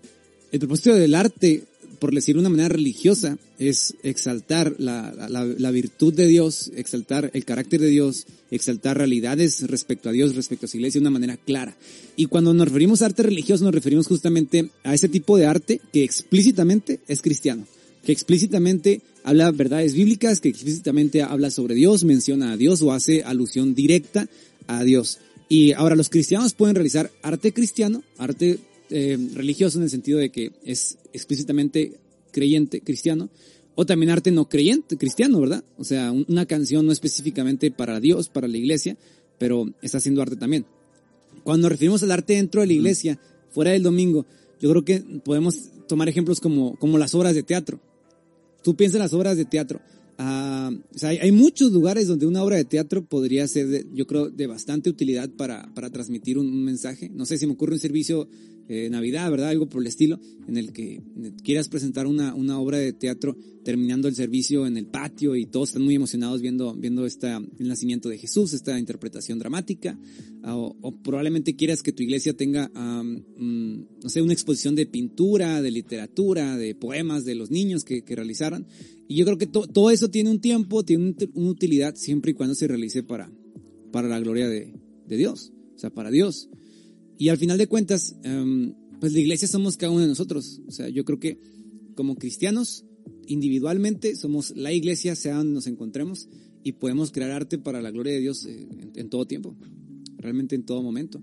El 0.51 0.60
propósito 0.60 0.95
del 0.95 1.15
arte 1.15 1.63
por 2.01 2.15
decir 2.15 2.33
de 2.33 2.39
una 2.39 2.50
manera 2.50 2.69
religiosa, 2.69 3.38
es 3.60 3.93
exaltar 4.01 4.74
la, 4.79 5.13
la, 5.29 5.45
la, 5.45 5.69
virtud 5.69 6.15
de 6.15 6.25
Dios, 6.25 6.71
exaltar 6.75 7.29
el 7.36 7.45
carácter 7.45 7.79
de 7.79 7.89
Dios, 7.89 8.25
exaltar 8.50 8.98
realidades 8.98 9.62
respecto 9.69 10.10
a 10.10 10.12
Dios, 10.12 10.36
respecto 10.36 10.65
a 10.65 10.69
su 10.69 10.77
iglesia 10.77 11.00
de 11.00 11.03
una 11.03 11.12
manera 11.12 11.38
clara. 11.38 11.77
Y 12.15 12.25
cuando 12.25 12.55
nos 12.55 12.67
referimos 12.67 13.03
a 13.03 13.05
arte 13.05 13.21
religioso, 13.21 13.65
nos 13.65 13.75
referimos 13.75 14.07
justamente 14.07 14.71
a 14.83 14.95
ese 14.95 15.10
tipo 15.10 15.38
de 15.38 15.45
arte 15.45 15.79
que 15.93 16.03
explícitamente 16.03 17.01
es 17.07 17.21
cristiano, 17.21 17.67
que 18.03 18.12
explícitamente 18.12 19.01
habla 19.24 19.51
verdades 19.51 19.93
bíblicas, 19.93 20.39
que 20.39 20.50
explícitamente 20.50 21.22
habla 21.22 21.51
sobre 21.51 21.75
Dios, 21.75 22.03
menciona 22.03 22.51
a 22.51 22.58
Dios 22.58 22.81
o 22.81 22.91
hace 22.91 23.24
alusión 23.24 23.75
directa 23.75 24.27
a 24.67 24.84
Dios. 24.84 25.20
Y 25.50 25.74
ahora 25.74 25.96
los 25.96 26.10
cristianos 26.10 26.53
pueden 26.53 26.75
realizar 26.75 27.12
arte 27.22 27.53
cristiano, 27.53 28.03
arte 28.17 28.60
eh, 28.89 29.17
religioso 29.34 29.77
en 29.77 29.84
el 29.84 29.89
sentido 29.89 30.20
de 30.20 30.29
que 30.29 30.51
es 30.63 30.98
explícitamente 31.13 31.93
creyente, 32.31 32.81
cristiano, 32.81 33.29
o 33.75 33.86
también 33.86 34.12
arte 34.12 34.31
no 34.31 34.50
creyente, 34.50 34.98
cristiano, 34.98 35.39
¿verdad? 35.39 35.63
O 35.77 35.84
sea, 35.84 36.12
una 36.12 36.46
canción 36.46 36.86
no 36.86 36.91
específicamente 36.91 37.72
para 37.72 38.00
Dios, 38.00 38.29
para 38.29 38.48
la 38.48 38.58
iglesia, 38.58 38.98
pero 39.38 39.72
está 39.81 39.98
haciendo 39.98 40.22
arte 40.22 40.36
también. 40.36 40.65
Cuando 41.43 41.63
nos 41.63 41.72
referimos 41.72 42.03
al 42.03 42.12
arte 42.12 42.34
dentro 42.34 42.62
de 42.62 42.67
la 42.67 42.74
iglesia, 42.74 43.20
fuera 43.51 43.72
del 43.72 43.84
domingo, 43.84 44.25
yo 44.60 44.70
creo 44.70 44.86
que 44.86 45.00
podemos 45.24 45.70
tomar 45.88 46.08
ejemplos 46.08 46.39
como, 46.39 46.75
como 46.77 46.98
las 46.98 47.15
obras 47.15 47.36
de 47.36 47.43
teatro. 47.43 47.79
Tú 48.63 48.75
piensas 48.75 48.96
en 48.96 49.01
las 49.01 49.13
obras 49.13 49.38
de 49.38 49.46
teatro. 49.46 49.80
Ah, 50.18 50.72
o 50.94 50.98
sea, 50.98 51.10
hay, 51.10 51.32
muchos 51.32 51.72
lugares 51.72 52.08
donde 52.08 52.27
una 52.27 52.44
obra 52.44 52.58
de 52.58 52.65
teatro 52.65 53.03
podría 53.03 53.48
ser, 53.48 53.88
yo 53.94 54.06
creo, 54.06 54.30
de 54.30 54.46
bastante 54.46 54.89
utilidad 54.89 55.30
para, 55.32 55.74
para 55.74 55.89
transmitir 55.89 56.38
un, 56.38 56.63
mensaje. 56.63 57.10
No 57.10 57.25
sé 57.25 57.38
si 57.38 57.48
me 57.48 57.53
ocurre 57.53 57.74
un 57.74 57.80
servicio 57.80 58.27
eh, 58.68 58.89
Navidad, 58.89 59.30
¿verdad? 59.30 59.50
Algo 59.50 59.68
por 59.68 59.82
el 59.82 59.88
estilo, 59.88 60.20
en 60.48 60.58
el 60.58 60.72
que 60.72 61.01
quieras 61.44 61.70
presentar 61.70 62.08
una, 62.08 62.34
una 62.34 62.60
obra 62.60 62.77
de 62.77 62.94
teatro 62.94 63.38
terminando 63.63 64.08
el 64.08 64.15
servicio 64.15 64.65
en 64.65 64.77
el 64.77 64.88
patio 64.88 65.36
y 65.36 65.46
todos 65.46 65.70
están 65.70 65.84
muy 65.84 65.96
emocionados 65.96 66.41
viendo, 66.41 66.74
viendo 66.74 67.06
esta, 67.06 67.38
el 67.38 67.68
nacimiento 67.68 68.10
de 68.10 68.18
Jesús, 68.18 68.53
esta 68.53 68.80
interpretación 68.80 69.39
dramática, 69.39 70.00
o, 70.44 70.75
probablemente 71.03 71.56
quieras 71.56 71.84
que 71.84 71.91
tu 71.91 72.03
iglesia 72.03 72.34
tenga, 72.34 72.70
mm, 72.70 73.77
no 74.03 74.10
sé, 74.10 74.22
una 74.22 74.34
exposición 74.34 74.75
de 74.75 74.86
pintura, 74.86 75.62
de 75.62 75.72
literatura, 75.72 76.58
de 76.58 76.75
poemas 76.75 77.25
de 77.25 77.36
los 77.36 77.51
niños 77.51 77.84
que, 77.84 78.03
que 78.03 78.15
realizaran. 78.15 78.65
Y 79.08 79.15
yo 79.15 79.25
creo 79.25 79.38
que 79.38 79.48
todo 79.48 79.91
eso 79.91 80.10
tiene 80.10 80.32
un 80.32 80.39
tiempo, 80.39 80.84
tiene 80.84 81.15
una 81.34 81.50
utilidad 81.50 81.96
siempre 81.96 82.32
y 82.32 82.34
cuando 82.34 82.56
se 82.56 82.68
realice 82.68 83.03
para, 83.03 83.32
para 83.91 84.08
la 84.08 84.20
gloria 84.20 84.48
de, 84.48 84.74
de 85.08 85.18
Dios, 85.18 85.51
o 85.75 85.80
sea, 85.80 85.89
para 85.89 86.10
Dios. 86.10 86.50
Y 87.22 87.30
al 87.30 87.38
final 87.38 87.60
de 87.60 87.68
cuentas, 87.68 88.16
em, 88.24 88.74
pues 89.00 89.13
la 89.13 89.20
iglesia 89.20 89.48
somos 89.48 89.78
cada 89.78 89.92
uno 89.92 90.01
de 90.01 90.08
nosotros. 90.08 90.60
O 90.68 90.72
sea, 90.72 90.90
yo 90.90 91.06
creo 91.06 91.20
que 91.20 91.38
como 91.94 92.16
cristianos, 92.16 92.84
individualmente, 93.28 94.16
somos 94.16 94.58
la 94.58 94.74
iglesia, 94.74 95.16
sea 95.16 95.36
donde 95.36 95.54
nos 95.54 95.68
encontremos, 95.68 96.30
y 96.63 96.72
podemos 96.72 97.12
crear 97.12 97.30
arte 97.30 97.60
para 97.60 97.80
la 97.80 97.92
gloria 97.92 98.13
de 98.13 98.22
Dios 98.22 98.48
eh, 98.48 98.68
en, 98.96 99.10
todo 99.12 99.28
tiempo, 99.28 99.56
realmente 100.18 100.56
en 100.56 100.63
todo 100.63 100.82
momento. 100.82 101.22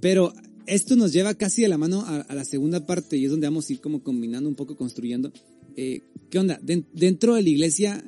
Pero 0.00 0.32
esto 0.68 0.94
nos 0.94 1.12
lleva 1.12 1.34
casi 1.34 1.62
de 1.62 1.68
la 1.68 1.76
mano 1.76 2.04
a, 2.06 2.32
la 2.32 2.44
segunda 2.44 2.86
parte, 2.86 3.16
y 3.16 3.24
es 3.24 3.32
donde 3.32 3.48
vamos 3.48 3.68
a 3.68 3.72
ir 3.72 3.80
como 3.80 4.04
combinando 4.04 4.48
un 4.48 4.54
poco, 4.54 4.76
construyendo. 4.76 5.32
Eh, 5.74 6.02
¿Qué 6.30 6.38
onda? 6.38 6.60
dentro 6.62 7.34
de 7.34 7.42
la 7.42 7.48
iglesia, 7.48 8.04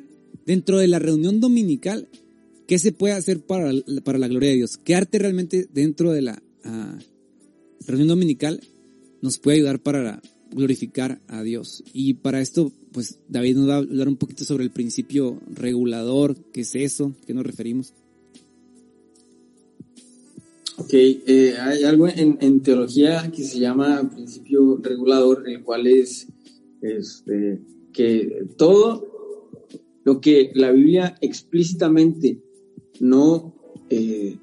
dentro 0.46 0.78
de 0.78 0.86
la 0.86 1.00
reunión 1.00 1.40
dominical, 1.40 2.08
¿qué 2.66 2.78
se 2.78 2.92
puede 2.92 3.14
hacer 3.14 3.40
para, 3.40 3.72
para 4.04 4.18
la 4.18 4.28
gloria 4.28 4.50
de 4.50 4.56
Dios? 4.56 4.76
¿Qué 4.76 4.94
arte 4.94 5.18
realmente 5.18 5.68
dentro 5.72 6.12
de 6.12 6.22
la 6.22 6.42
reunión 7.86 8.08
dominical 8.08 8.60
nos 9.20 9.38
puede 9.38 9.58
ayudar 9.58 9.80
para 9.80 10.22
glorificar 10.50 11.20
a 11.28 11.42
Dios. 11.42 11.82
Y 11.92 12.14
para 12.14 12.40
esto, 12.40 12.72
pues 12.92 13.18
David 13.28 13.56
nos 13.56 13.68
va 13.68 13.74
a 13.74 13.78
hablar 13.78 14.08
un 14.08 14.16
poquito 14.16 14.44
sobre 14.44 14.64
el 14.64 14.70
principio 14.70 15.40
regulador, 15.48 16.36
qué 16.52 16.60
es 16.60 16.74
eso, 16.74 17.12
qué 17.26 17.34
nos 17.34 17.44
referimos. 17.44 17.92
Ok, 20.76 20.92
eh, 20.92 21.54
hay 21.60 21.84
algo 21.84 22.08
en, 22.08 22.60
teología 22.60 23.30
que 23.30 23.44
se 23.44 23.60
llama 23.60 24.10
principio 24.12 24.76
regulador, 24.82 25.48
el 25.48 25.62
cual 25.62 25.86
es 25.86 26.26
este, 26.82 27.60
que 27.92 28.46
todo 28.56 29.06
lo 30.04 30.20
que 30.20 30.50
la 30.54 30.72
Biblia 30.72 31.16
explícitamente 31.20 32.43
no 33.00 33.54
eh, 33.90 34.36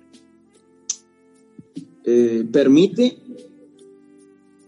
eh, 2.03 2.45
permite, 2.51 3.17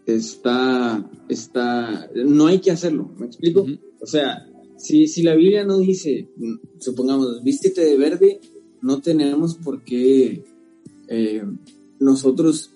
está, 0.06 1.10
está, 1.30 2.10
no 2.26 2.48
hay 2.48 2.60
que 2.60 2.72
hacerlo, 2.72 3.12
¿me 3.18 3.26
explico? 3.26 3.66
O 4.00 4.06
sea, 4.06 4.48
si, 4.78 5.08
si 5.08 5.24
la 5.24 5.36
Biblia 5.36 5.66
no 5.66 5.80
dice, 5.80 6.28
supongamos, 6.80 7.44
vístete 7.44 7.82
de 7.82 7.98
verde, 7.98 8.40
no 8.82 9.02
tenemos 9.02 9.56
por 9.56 9.84
qué 9.84 10.44
eh, 11.08 11.44
nosotros 12.00 12.72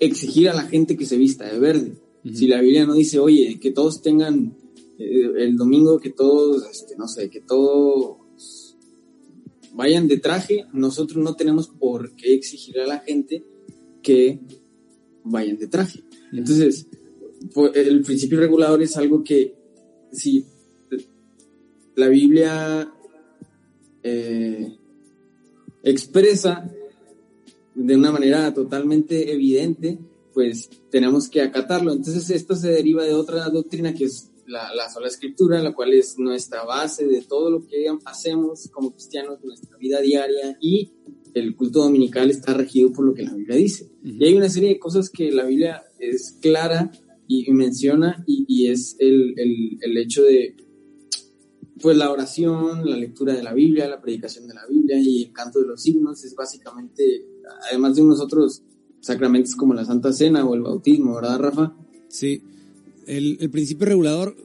exigir 0.00 0.48
a 0.48 0.54
la 0.54 0.62
gente 0.62 0.96
que 0.96 1.06
se 1.06 1.16
vista 1.16 1.44
de 1.52 1.58
verde. 1.58 1.96
Si 2.32 2.46
la 2.46 2.60
Biblia 2.60 2.86
no 2.86 2.94
dice, 2.94 3.18
oye, 3.18 3.58
que 3.60 3.70
todos 3.70 4.00
tengan 4.00 4.56
eh, 4.98 5.30
el 5.36 5.56
domingo, 5.56 6.00
que 6.00 6.10
todos, 6.10 6.64
este, 6.70 6.96
no 6.96 7.06
sé, 7.06 7.28
que 7.28 7.42
todos 7.42 8.16
vayan 9.74 10.08
de 10.08 10.18
traje, 10.18 10.66
nosotros 10.72 11.22
no 11.22 11.34
tenemos 11.34 11.68
por 11.68 12.14
qué 12.16 12.34
exigir 12.34 12.80
a 12.80 12.86
la 12.86 13.00
gente 13.00 13.42
que 14.02 14.40
vayan 15.24 15.58
de 15.58 15.66
traje. 15.66 16.02
Entonces, 16.32 16.86
el 17.74 18.02
principio 18.02 18.40
regulador 18.40 18.82
es 18.82 18.96
algo 18.96 19.22
que 19.22 19.54
si 20.12 20.44
la 21.96 22.08
Biblia 22.08 22.92
eh, 24.02 24.76
expresa 25.82 26.70
de 27.74 27.96
una 27.96 28.12
manera 28.12 28.52
totalmente 28.54 29.32
evidente, 29.32 29.98
pues 30.32 30.68
tenemos 30.90 31.28
que 31.28 31.42
acatarlo. 31.42 31.92
Entonces 31.92 32.30
esto 32.30 32.56
se 32.56 32.70
deriva 32.70 33.04
de 33.04 33.14
otra 33.14 33.48
doctrina 33.48 33.94
que 33.94 34.04
es 34.04 34.30
la, 34.46 34.74
la, 34.74 34.90
sola 34.90 35.08
escritura, 35.08 35.62
la 35.62 35.74
cual 35.74 35.92
es 35.92 36.18
nuestra 36.18 36.64
base 36.64 37.06
de 37.06 37.22
todo 37.22 37.50
lo 37.50 37.66
que 37.66 37.86
hacemos 38.04 38.68
como 38.72 38.92
cristianos, 38.92 39.42
nuestra 39.42 39.76
vida 39.76 40.00
diaria 40.00 40.56
y 40.60 40.92
el 41.34 41.56
culto 41.56 41.80
dominical 41.80 42.30
está 42.30 42.54
regido 42.54 42.92
por 42.92 43.04
lo 43.04 43.12
que 43.12 43.22
la 43.22 43.34
Biblia 43.34 43.56
dice. 43.56 43.90
Y 44.02 44.24
hay 44.24 44.34
una 44.34 44.48
serie 44.48 44.70
de 44.70 44.78
cosas 44.78 45.10
que 45.10 45.32
la 45.32 45.44
Biblia 45.44 45.84
es 45.98 46.38
clara 46.40 46.92
y, 47.26 47.50
menciona 47.52 48.22
y, 48.26 48.68
es 48.68 48.96
el, 48.98 49.34
el, 49.36 49.96
hecho 49.96 50.22
de 50.22 50.56
pues 51.80 51.96
la 51.96 52.10
oración, 52.10 52.88
la 52.88 52.96
lectura 52.96 53.34
de 53.34 53.42
la 53.42 53.52
Biblia, 53.52 53.88
la 53.88 54.00
predicación 54.00 54.46
de 54.46 54.54
la 54.54 54.66
Biblia 54.66 54.98
y 54.98 55.24
el 55.24 55.32
canto 55.32 55.60
de 55.60 55.66
los 55.66 55.82
signos 55.82 56.24
es 56.24 56.34
básicamente, 56.34 57.26
además 57.68 57.96
de 57.96 58.02
unos 58.02 58.20
otros 58.20 58.62
sacramentos 59.00 59.56
como 59.56 59.74
la 59.74 59.84
Santa 59.84 60.12
Cena 60.12 60.46
o 60.46 60.54
el 60.54 60.62
bautismo, 60.62 61.16
¿verdad, 61.16 61.38
Rafa? 61.38 61.76
Sí, 62.08 62.42
el, 63.06 63.38
el 63.40 63.50
principio 63.50 63.86
regulador 63.86 64.36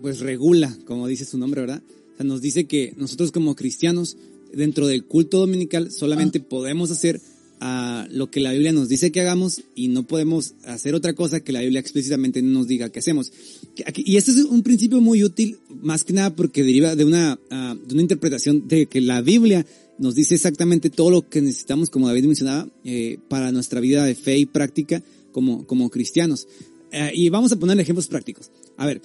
pues 0.00 0.20
regula, 0.20 0.76
como 0.84 1.06
dice 1.06 1.24
su 1.24 1.38
nombre, 1.38 1.60
¿verdad? 1.60 1.82
O 2.14 2.16
sea, 2.16 2.26
nos 2.26 2.42
dice 2.42 2.64
que 2.64 2.92
nosotros 2.96 3.30
como 3.30 3.54
cristianos 3.54 4.16
dentro 4.52 4.86
del 4.86 5.04
culto 5.04 5.38
dominical 5.38 5.90
solamente 5.90 6.40
ah. 6.40 6.48
podemos 6.48 6.90
hacer 6.90 7.20
a 7.64 8.08
lo 8.10 8.28
que 8.28 8.40
la 8.40 8.52
Biblia 8.52 8.72
nos 8.72 8.88
dice 8.88 9.12
que 9.12 9.20
hagamos 9.20 9.62
y 9.76 9.86
no 9.86 10.02
podemos 10.02 10.54
hacer 10.64 10.96
otra 10.96 11.12
cosa 11.14 11.44
que 11.44 11.52
la 11.52 11.60
Biblia 11.60 11.78
explícitamente 11.78 12.42
nos 12.42 12.66
diga 12.66 12.90
que 12.90 12.98
hacemos. 12.98 13.32
Y 13.96 14.16
este 14.16 14.32
es 14.32 14.38
un 14.38 14.64
principio 14.64 15.00
muy 15.00 15.22
útil, 15.22 15.58
más 15.80 16.02
que 16.02 16.12
nada 16.12 16.34
porque 16.34 16.64
deriva 16.64 16.96
de 16.96 17.04
una, 17.04 17.38
ah, 17.50 17.76
de 17.86 17.94
una 17.94 18.02
interpretación 18.02 18.66
de 18.66 18.86
que 18.86 19.00
la 19.00 19.22
Biblia 19.22 19.64
nos 19.98 20.16
dice 20.16 20.34
exactamente 20.34 20.90
todo 20.90 21.10
lo 21.10 21.28
que 21.28 21.40
necesitamos, 21.40 21.88
como 21.88 22.08
David 22.08 22.24
mencionaba, 22.24 22.68
eh, 22.84 23.18
para 23.28 23.52
nuestra 23.52 23.78
vida 23.78 24.04
de 24.04 24.16
fe 24.16 24.38
y 24.38 24.46
práctica 24.46 25.00
como, 25.30 25.64
como 25.64 25.88
cristianos. 25.88 26.48
Eh, 26.92 27.10
y 27.14 27.28
vamos 27.30 27.50
a 27.52 27.56
poner 27.56 27.78
ejemplos 27.80 28.06
prácticos. 28.06 28.50
A 28.76 28.86
ver, 28.86 29.00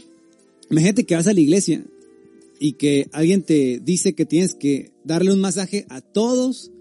imagínate 0.70 1.06
que 1.06 1.16
vas 1.16 1.28
a 1.28 1.34
la 1.34 1.40
iglesia 1.40 1.84
y 2.60 2.74
que 2.74 3.08
alguien 3.14 3.44
te 3.44 3.80
dice 3.84 4.14
que 4.14 4.26
tienes 4.26 4.56
que 4.56 4.92
darle 5.04 5.32
un 5.32 5.40
masaje 5.40 5.86
a 5.90 6.02
todos 6.02 6.72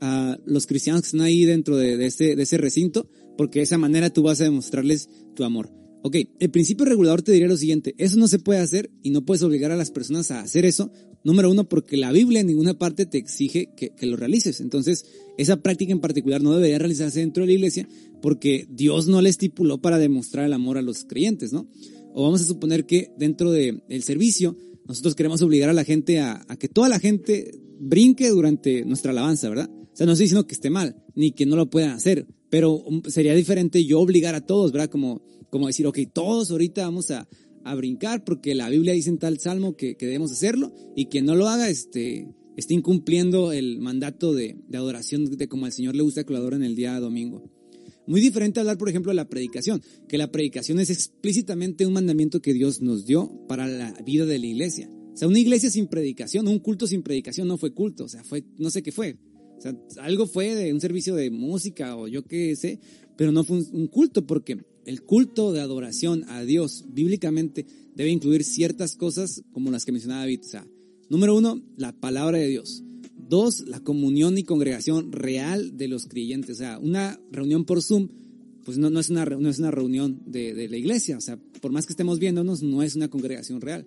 a 0.00 0.38
los 0.44 0.66
cristianos 0.66 1.02
que 1.02 1.06
están 1.06 1.22
ahí 1.22 1.44
dentro 1.44 1.76
de, 1.76 2.04
ese, 2.04 2.36
de 2.36 2.42
ese 2.42 2.58
recinto, 2.58 3.08
porque 3.36 3.60
de 3.60 3.64
esa 3.64 3.78
manera 3.78 4.10
tú 4.10 4.22
vas 4.22 4.40
a 4.40 4.44
demostrarles 4.44 5.08
tu 5.34 5.44
amor. 5.44 5.70
Ok, 6.02 6.16
el 6.38 6.50
principio 6.50 6.84
regulador 6.84 7.22
te 7.22 7.32
diría 7.32 7.48
lo 7.48 7.56
siguiente, 7.56 7.94
eso 7.98 8.16
no 8.16 8.28
se 8.28 8.38
puede 8.38 8.60
hacer 8.60 8.90
y 9.02 9.10
no 9.10 9.24
puedes 9.24 9.42
obligar 9.42 9.72
a 9.72 9.76
las 9.76 9.90
personas 9.90 10.30
a 10.30 10.40
hacer 10.40 10.64
eso, 10.64 10.92
número 11.26 11.50
uno, 11.50 11.68
porque 11.68 11.96
la 11.96 12.12
Biblia 12.12 12.40
en 12.40 12.46
ninguna 12.46 12.78
parte 12.78 13.04
te 13.04 13.18
exige 13.18 13.70
que, 13.76 13.92
lo 14.06 14.16
realices. 14.16 14.60
Entonces, 14.60 15.04
esa 15.36 15.56
práctica 15.56 15.90
en 15.90 16.00
particular 16.00 16.40
no 16.40 16.54
debería 16.54 16.78
realizarse 16.78 17.18
dentro 17.18 17.42
de 17.42 17.48
la 17.48 17.52
iglesia 17.54 17.88
porque 18.22 18.68
Dios 18.70 19.08
no 19.08 19.20
le 19.20 19.28
estipuló 19.28 19.78
para 19.78 19.98
demostrar 19.98 20.46
el 20.46 20.52
amor 20.52 20.78
a 20.78 20.82
los 20.82 21.04
creyentes, 21.04 21.52
¿no? 21.52 21.68
O 22.14 22.22
vamos 22.22 22.42
a 22.42 22.44
suponer 22.44 22.86
que 22.86 23.10
dentro 23.18 23.50
del 23.50 23.82
servicio 24.04 24.56
nosotros 24.86 25.16
queremos 25.16 25.42
obligar 25.42 25.68
a 25.68 25.72
la 25.72 25.82
gente 25.82 26.20
a, 26.20 26.46
que 26.60 26.68
toda 26.68 26.88
la 26.88 27.00
gente 27.00 27.58
brinque 27.80 28.30
durante 28.30 28.84
nuestra 28.84 29.10
alabanza, 29.10 29.48
¿verdad? 29.48 29.68
O 29.68 29.96
sea, 29.96 30.06
no 30.06 30.12
estoy 30.12 30.26
diciendo 30.26 30.46
que 30.46 30.54
esté 30.54 30.70
mal, 30.70 31.02
ni 31.16 31.32
que 31.32 31.44
no 31.44 31.56
lo 31.56 31.68
puedan 31.68 31.90
hacer, 31.90 32.28
pero 32.50 32.84
sería 33.08 33.34
diferente 33.34 33.84
yo 33.84 33.98
obligar 33.98 34.36
a 34.36 34.46
todos, 34.46 34.70
¿verdad? 34.70 34.90
Como, 34.90 35.22
como 35.50 35.66
decir, 35.66 35.88
ok, 35.88 35.98
todos 36.12 36.52
ahorita 36.52 36.82
vamos 36.82 37.10
a, 37.10 37.26
a 37.66 37.74
brincar 37.74 38.24
porque 38.24 38.54
la 38.54 38.68
Biblia 38.68 38.92
dice 38.92 39.10
en 39.10 39.18
tal 39.18 39.38
salmo 39.38 39.76
que, 39.76 39.96
que, 39.96 40.06
debemos 40.06 40.32
hacerlo 40.32 40.72
y 40.94 41.06
quien 41.06 41.26
no 41.26 41.34
lo 41.34 41.48
haga, 41.48 41.68
este, 41.68 42.28
esté 42.56 42.74
incumpliendo 42.74 43.52
el 43.52 43.78
mandato 43.78 44.34
de, 44.34 44.56
de 44.68 44.78
adoración 44.78 45.24
de 45.24 45.48
como 45.48 45.66
al 45.66 45.72
Señor 45.72 45.96
le 45.96 46.02
gusta 46.02 46.24
que 46.24 46.32
lo 46.32 46.38
adoren 46.38 46.62
el 46.62 46.76
día 46.76 46.98
domingo. 47.00 47.50
Muy 48.06 48.20
diferente 48.20 48.60
hablar, 48.60 48.78
por 48.78 48.88
ejemplo, 48.88 49.10
de 49.10 49.16
la 49.16 49.28
predicación, 49.28 49.82
que 50.08 50.16
la 50.16 50.30
predicación 50.30 50.78
es 50.78 50.90
explícitamente 50.90 51.86
un 51.86 51.92
mandamiento 51.92 52.40
que 52.40 52.54
Dios 52.54 52.80
nos 52.80 53.04
dio 53.04 53.46
para 53.48 53.66
la 53.66 53.92
vida 54.04 54.24
de 54.26 54.38
la 54.38 54.46
iglesia. 54.46 54.88
O 55.12 55.16
sea, 55.16 55.28
una 55.28 55.40
iglesia 55.40 55.70
sin 55.70 55.88
predicación, 55.88 56.46
un 56.46 56.60
culto 56.60 56.86
sin 56.86 57.02
predicación 57.02 57.48
no 57.48 57.58
fue 57.58 57.72
culto, 57.72 58.04
o 58.04 58.08
sea, 58.08 58.22
fue, 58.22 58.44
no 58.58 58.70
sé 58.70 58.82
qué 58.82 58.92
fue. 58.92 59.16
O 59.56 59.60
sea, 59.60 59.74
algo 60.02 60.26
fue 60.26 60.54
de 60.54 60.72
un 60.72 60.80
servicio 60.80 61.14
de 61.14 61.30
música 61.30 61.96
o 61.96 62.06
yo 62.06 62.22
qué 62.24 62.54
sé, 62.54 62.78
pero 63.16 63.32
no 63.32 63.42
fue 63.42 63.58
un, 63.58 63.86
culto 63.88 64.26
porque 64.26 64.58
el 64.86 65.02
culto 65.02 65.52
de 65.52 65.60
adoración 65.60 66.24
a 66.28 66.42
Dios 66.44 66.84
bíblicamente 66.88 67.66
debe 67.94 68.10
incluir 68.10 68.44
ciertas 68.44 68.96
cosas 68.96 69.42
como 69.52 69.70
las 69.70 69.84
que 69.84 69.92
mencionaba 69.92 70.22
David. 70.22 70.40
O 70.40 70.48
sea, 70.48 70.66
número 71.10 71.36
uno, 71.36 71.62
la 71.76 71.92
palabra 71.92 72.38
de 72.38 72.46
Dios. 72.46 72.82
Dos, 73.16 73.62
la 73.66 73.80
comunión 73.80 74.38
y 74.38 74.44
congregación 74.44 75.10
real 75.10 75.76
de 75.76 75.88
los 75.88 76.06
creyentes. 76.06 76.56
O 76.56 76.58
sea, 76.58 76.78
una 76.78 77.20
reunión 77.32 77.64
por 77.64 77.82
Zoom, 77.82 78.08
pues 78.64 78.78
no, 78.78 78.88
no, 78.88 79.00
es, 79.00 79.10
una, 79.10 79.24
no 79.24 79.48
es 79.48 79.58
una 79.58 79.72
reunión 79.72 80.22
de, 80.24 80.54
de 80.54 80.68
la 80.68 80.76
iglesia. 80.76 81.18
O 81.18 81.20
sea, 81.20 81.36
por 81.60 81.72
más 81.72 81.86
que 81.86 81.92
estemos 81.92 82.20
viéndonos, 82.20 82.62
no 82.62 82.82
es 82.82 82.94
una 82.94 83.08
congregación 83.08 83.60
real. 83.60 83.86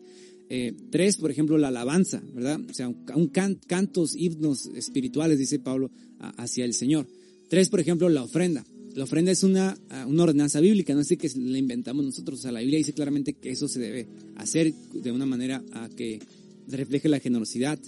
Eh, 0.50 0.74
tres, 0.90 1.18
por 1.18 1.30
ejemplo, 1.30 1.58
la 1.60 1.68
alabanza, 1.68 2.22
¿verdad? 2.34 2.60
O 2.68 2.74
sea, 2.74 2.90
un, 2.90 3.28
cantos, 3.68 4.16
himnos 4.16 4.66
espirituales, 4.66 5.38
dice 5.38 5.60
Pablo, 5.60 5.92
hacia 6.38 6.66
el 6.66 6.74
Señor. 6.74 7.08
Tres, 7.48 7.70
por 7.70 7.80
ejemplo, 7.80 8.10
la 8.10 8.24
ofrenda. 8.24 8.66
La 8.96 9.04
ofrenda 9.04 9.32
es 9.32 9.44
una, 9.44 9.78
una 10.08 10.24
ordenanza 10.24 10.60
bíblica, 10.60 10.94
no 10.94 11.02
es 11.02 11.08
que 11.08 11.32
la 11.36 11.58
inventamos 11.58 12.04
nosotros. 12.04 12.40
O 12.40 12.42
sea, 12.42 12.52
la 12.52 12.60
Biblia 12.60 12.78
dice 12.78 12.94
claramente 12.94 13.34
que 13.34 13.52
eso 13.52 13.68
se 13.68 13.80
debe 13.80 14.08
hacer 14.36 14.74
de 14.74 15.12
una 15.12 15.26
manera 15.26 15.64
a 15.72 15.90
que 15.90 16.20
refleje 16.68 17.10
la 17.10 17.20
generosidad. 17.20 17.80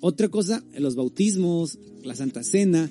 Otra 0.00 0.28
cosa, 0.28 0.64
los 0.78 0.94
bautismos, 0.94 1.78
la 2.04 2.14
Santa 2.14 2.42
Cena, 2.42 2.90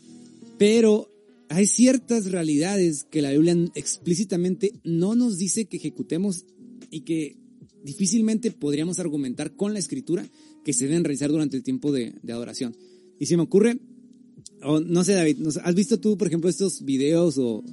pero 0.58 1.10
hay 1.50 1.68
ciertas 1.68 2.32
realidades 2.32 3.06
que 3.10 3.22
la 3.22 3.32
Biblia 3.32 3.56
explícitamente 3.76 4.74
no 4.84 5.16
nos 5.16 5.38
dice 5.38 5.66
que 5.66 5.78
ejecutemos 5.78 6.46
y 6.90 7.02
que 7.02 7.38
difícilmente 7.84 8.52
podríamos 8.52 9.00
argumentar 9.00 9.56
con 9.56 9.74
la 9.74 9.80
escritura 9.80 10.28
que 10.64 10.74
se 10.74 10.88
deben 10.88 11.04
realizar 11.04 11.30
durante 11.30 11.56
el 11.56 11.64
tiempo 11.64 11.92
de, 11.92 12.14
adoración. 12.24 12.76
Y 13.20 13.28
se 13.28 13.38
me 13.38 13.44
ocurre, 13.44 13.78
no 14.66 15.04
sé 15.04 15.14
David, 15.14 15.38
¿has 15.64 15.76
visto 15.76 16.00
tú, 16.00 16.18
por 16.18 16.28
ejemplo, 16.28 16.50
estos 16.50 16.84
videos 16.84 17.38
o, 17.38 17.64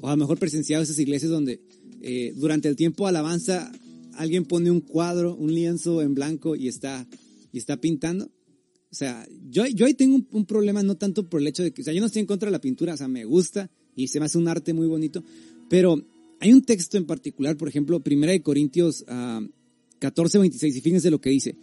o 0.00 0.08
a 0.08 0.12
lo 0.12 0.16
mejor 0.16 0.38
presenciado 0.38 0.82
esas 0.82 0.98
iglesias 0.98 1.30
donde 1.30 1.60
eh, 2.00 2.32
durante 2.36 2.68
el 2.68 2.76
tiempo 2.76 3.06
alabanza 3.06 3.72
alguien 4.14 4.44
pone 4.44 4.70
un 4.70 4.80
cuadro, 4.80 5.34
un 5.34 5.52
lienzo 5.52 6.02
en 6.02 6.14
blanco 6.14 6.56
y 6.56 6.68
está, 6.68 7.06
y 7.52 7.58
está 7.58 7.80
pintando? 7.80 8.30
O 8.90 8.94
sea, 8.94 9.26
yo, 9.50 9.66
yo 9.66 9.86
ahí 9.86 9.94
tengo 9.94 10.18
un, 10.30 10.46
problema 10.46 10.82
no 10.82 10.96
tanto 10.96 11.28
por 11.28 11.40
el 11.40 11.46
hecho 11.46 11.62
de 11.62 11.72
que, 11.72 11.82
o 11.82 11.84
sea, 11.84 11.92
yo 11.92 12.00
no 12.00 12.06
estoy 12.06 12.20
en 12.20 12.26
contra 12.26 12.46
de 12.46 12.52
la 12.52 12.60
pintura, 12.60 12.94
o 12.94 12.96
sea, 12.96 13.08
me 13.08 13.24
gusta 13.24 13.70
y 13.94 14.08
se 14.08 14.18
me 14.18 14.26
hace 14.26 14.38
un 14.38 14.48
arte 14.48 14.72
muy 14.72 14.86
bonito, 14.86 15.22
pero 15.68 16.02
hay 16.40 16.52
un 16.52 16.62
texto 16.62 16.96
en 16.96 17.04
particular, 17.04 17.56
por 17.56 17.68
ejemplo, 17.68 18.00
Primera 18.00 18.32
de 18.32 18.42
Corintios 18.42 19.04
14, 19.98 20.38
ah, 20.38 20.40
26, 20.40 20.76
y 20.76 20.80
fíjense 20.80 21.10
lo 21.10 21.20
que 21.20 21.30
dice. 21.30 21.56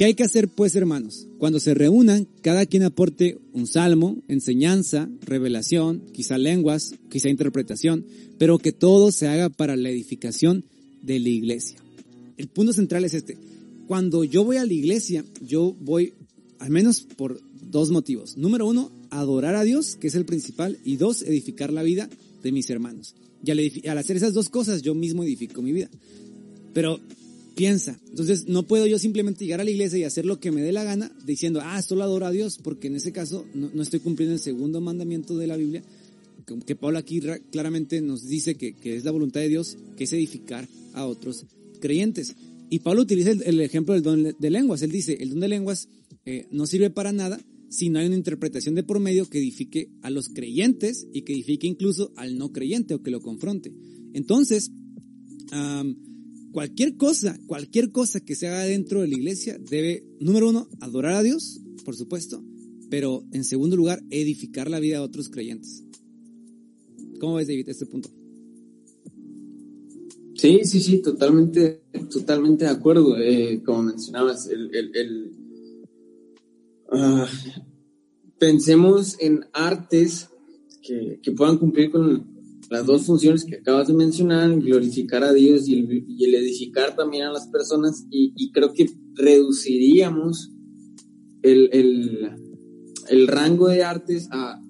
¿Qué 0.00 0.06
hay 0.06 0.14
que 0.14 0.24
hacer 0.24 0.48
pues, 0.48 0.74
hermanos? 0.76 1.26
Cuando 1.36 1.60
se 1.60 1.74
reúnan, 1.74 2.26
cada 2.40 2.64
quien 2.64 2.84
aporte 2.84 3.36
un 3.52 3.66
salmo, 3.66 4.16
enseñanza, 4.28 5.10
revelación, 5.20 6.04
quizá 6.14 6.38
lenguas, 6.38 6.94
quizá 7.10 7.28
interpretación, 7.28 8.06
pero 8.38 8.56
que 8.56 8.72
todo 8.72 9.12
se 9.12 9.28
haga 9.28 9.50
para 9.50 9.76
la 9.76 9.90
edificación 9.90 10.64
de 11.02 11.20
la 11.20 11.28
iglesia. 11.28 11.76
El 12.38 12.48
punto 12.48 12.72
central 12.72 13.04
es 13.04 13.12
este. 13.12 13.36
Cuando 13.88 14.24
yo 14.24 14.42
voy 14.42 14.56
a 14.56 14.64
la 14.64 14.72
iglesia, 14.72 15.22
yo 15.46 15.76
voy 15.78 16.14
al 16.60 16.70
menos 16.70 17.02
por 17.02 17.38
dos 17.60 17.90
motivos. 17.90 18.38
Número 18.38 18.66
uno, 18.66 18.90
adorar 19.10 19.54
a 19.54 19.64
Dios, 19.64 19.96
que 19.96 20.06
es 20.06 20.14
el 20.14 20.24
principal, 20.24 20.78
y 20.82 20.96
dos, 20.96 21.20
edificar 21.20 21.74
la 21.74 21.82
vida 21.82 22.08
de 22.42 22.52
mis 22.52 22.70
hermanos. 22.70 23.16
Y 23.44 23.50
al, 23.50 23.98
hacer 23.98 24.16
esas 24.16 24.32
dos 24.32 24.48
cosas, 24.48 24.80
yo 24.80 24.94
mismo 24.94 25.24
edifico 25.24 25.60
mi 25.60 25.72
vida. 25.72 25.90
Pero 26.72 27.00
piensa, 27.60 28.00
entonces 28.08 28.48
no 28.48 28.66
puedo 28.66 28.86
yo 28.86 28.98
simplemente 28.98 29.44
llegar 29.44 29.60
a 29.60 29.64
la 29.64 29.70
iglesia 29.70 29.98
y 29.98 30.04
hacer 30.04 30.24
lo 30.24 30.40
que 30.40 30.50
me 30.50 30.62
dé 30.62 30.72
la 30.72 30.82
gana 30.82 31.14
diciendo, 31.26 31.60
ah, 31.62 31.82
solo 31.82 32.04
adoro 32.04 32.24
a 32.24 32.30
Dios, 32.30 32.56
porque 32.56 32.86
en 32.86 32.96
ese 32.96 33.12
caso 33.12 33.44
no, 33.52 33.82
estoy 33.82 34.00
cumpliendo 34.00 34.34
el 34.34 34.40
segundo 34.40 34.80
mandamiento 34.80 35.36
de 35.36 35.46
la 35.46 35.58
Biblia, 35.58 35.82
que, 36.64 36.74
Pablo 36.74 36.96
aquí 36.98 37.20
claramente 37.52 38.00
nos 38.00 38.26
dice 38.26 38.54
que, 38.54 38.74
es 38.82 39.04
la 39.04 39.10
voluntad 39.10 39.40
de 39.40 39.50
Dios, 39.50 39.76
que 39.98 40.04
es 40.04 40.12
edificar 40.14 40.66
a 40.94 41.04
otros 41.04 41.44
creyentes. 41.82 42.34
Y 42.70 42.78
Pablo 42.78 43.02
utiliza 43.02 43.32
el, 43.32 43.60
ejemplo 43.60 43.92
del 43.92 44.02
don 44.02 44.34
de 44.38 44.50
lenguas. 44.50 44.80
Él 44.80 44.90
dice, 44.90 45.18
el 45.20 45.28
don 45.28 45.40
de 45.40 45.48
lenguas 45.48 45.90
eh, 46.24 46.46
no 46.50 46.66
sirve 46.66 46.88
para 46.88 47.12
nada 47.12 47.38
si 47.68 47.90
no 47.90 47.98
hay 47.98 48.06
una 48.06 48.16
interpretación 48.16 48.74
de 48.74 48.84
por 48.84 49.00
medio 49.00 49.28
que 49.28 49.36
edifique 49.36 49.90
a 50.00 50.08
los 50.08 50.30
creyentes 50.30 51.06
y 51.12 51.22
que 51.22 51.34
edifique 51.34 51.66
incluso 51.66 52.10
al 52.16 52.38
no 52.38 52.52
creyente 52.52 52.94
o 52.94 53.02
que 53.02 53.10
lo 53.10 53.20
confronte. 53.20 53.70
Entonces, 54.14 54.70
cualquier 56.52 56.96
cosa, 56.96 57.38
cualquier 57.46 57.90
cosa 57.90 58.20
que 58.20 58.34
se 58.34 58.48
haga 58.48 58.64
dentro 58.64 59.00
de 59.00 59.08
la 59.08 59.16
iglesia 59.16 59.58
debe, 59.58 60.04
número 60.20 60.48
uno, 60.48 60.68
adorar 60.80 61.14
a 61.14 61.22
Dios, 61.22 61.60
por 61.84 61.96
supuesto, 61.96 62.42
pero 62.90 63.24
en 63.32 63.44
segundo 63.44 63.76
lugar, 63.76 64.02
edificar 64.10 64.70
la 64.70 64.80
vida 64.80 64.98
de 64.98 65.04
otros 65.04 65.28
creyentes. 65.28 65.84
¿Cómo 67.20 67.34
ves, 67.34 67.48
David, 67.48 67.68
este 67.68 67.86
punto? 67.86 68.10
Sí, 70.34 70.60
sí, 70.64 70.80
sí, 70.80 71.02
totalmente, 71.02 71.82
totalmente 72.10 72.64
de 72.64 72.70
acuerdo. 72.70 73.18
Eh, 73.18 73.62
como 73.62 73.82
mencionabas, 73.82 74.48
el, 74.48 74.70
Ah, 76.92 77.28
pensemos 78.38 79.16
en 79.20 79.46
artes 79.52 80.28
que, 80.82 81.20
puedan 81.36 81.58
cumplir 81.58 81.92
con 81.92 82.29
las 82.70 82.86
dos 82.86 83.02
funciones 83.02 83.44
que 83.44 83.56
acabas 83.56 83.88
de 83.88 83.94
mencionar, 83.94 84.60
glorificar 84.60 85.24
a 85.24 85.32
Dios 85.32 85.68
y 85.68 85.80
el, 86.24 86.34
edificar 86.36 86.94
también 86.94 87.24
a 87.24 87.32
las 87.32 87.48
personas, 87.48 88.06
y, 88.10 88.52
creo 88.52 88.72
que 88.72 88.86
reduciríamos 89.14 90.52
el, 91.42 91.68
el, 93.08 93.26
rango 93.26 93.66
de 93.68 93.82
artes 93.82 94.28
a 94.30 94.62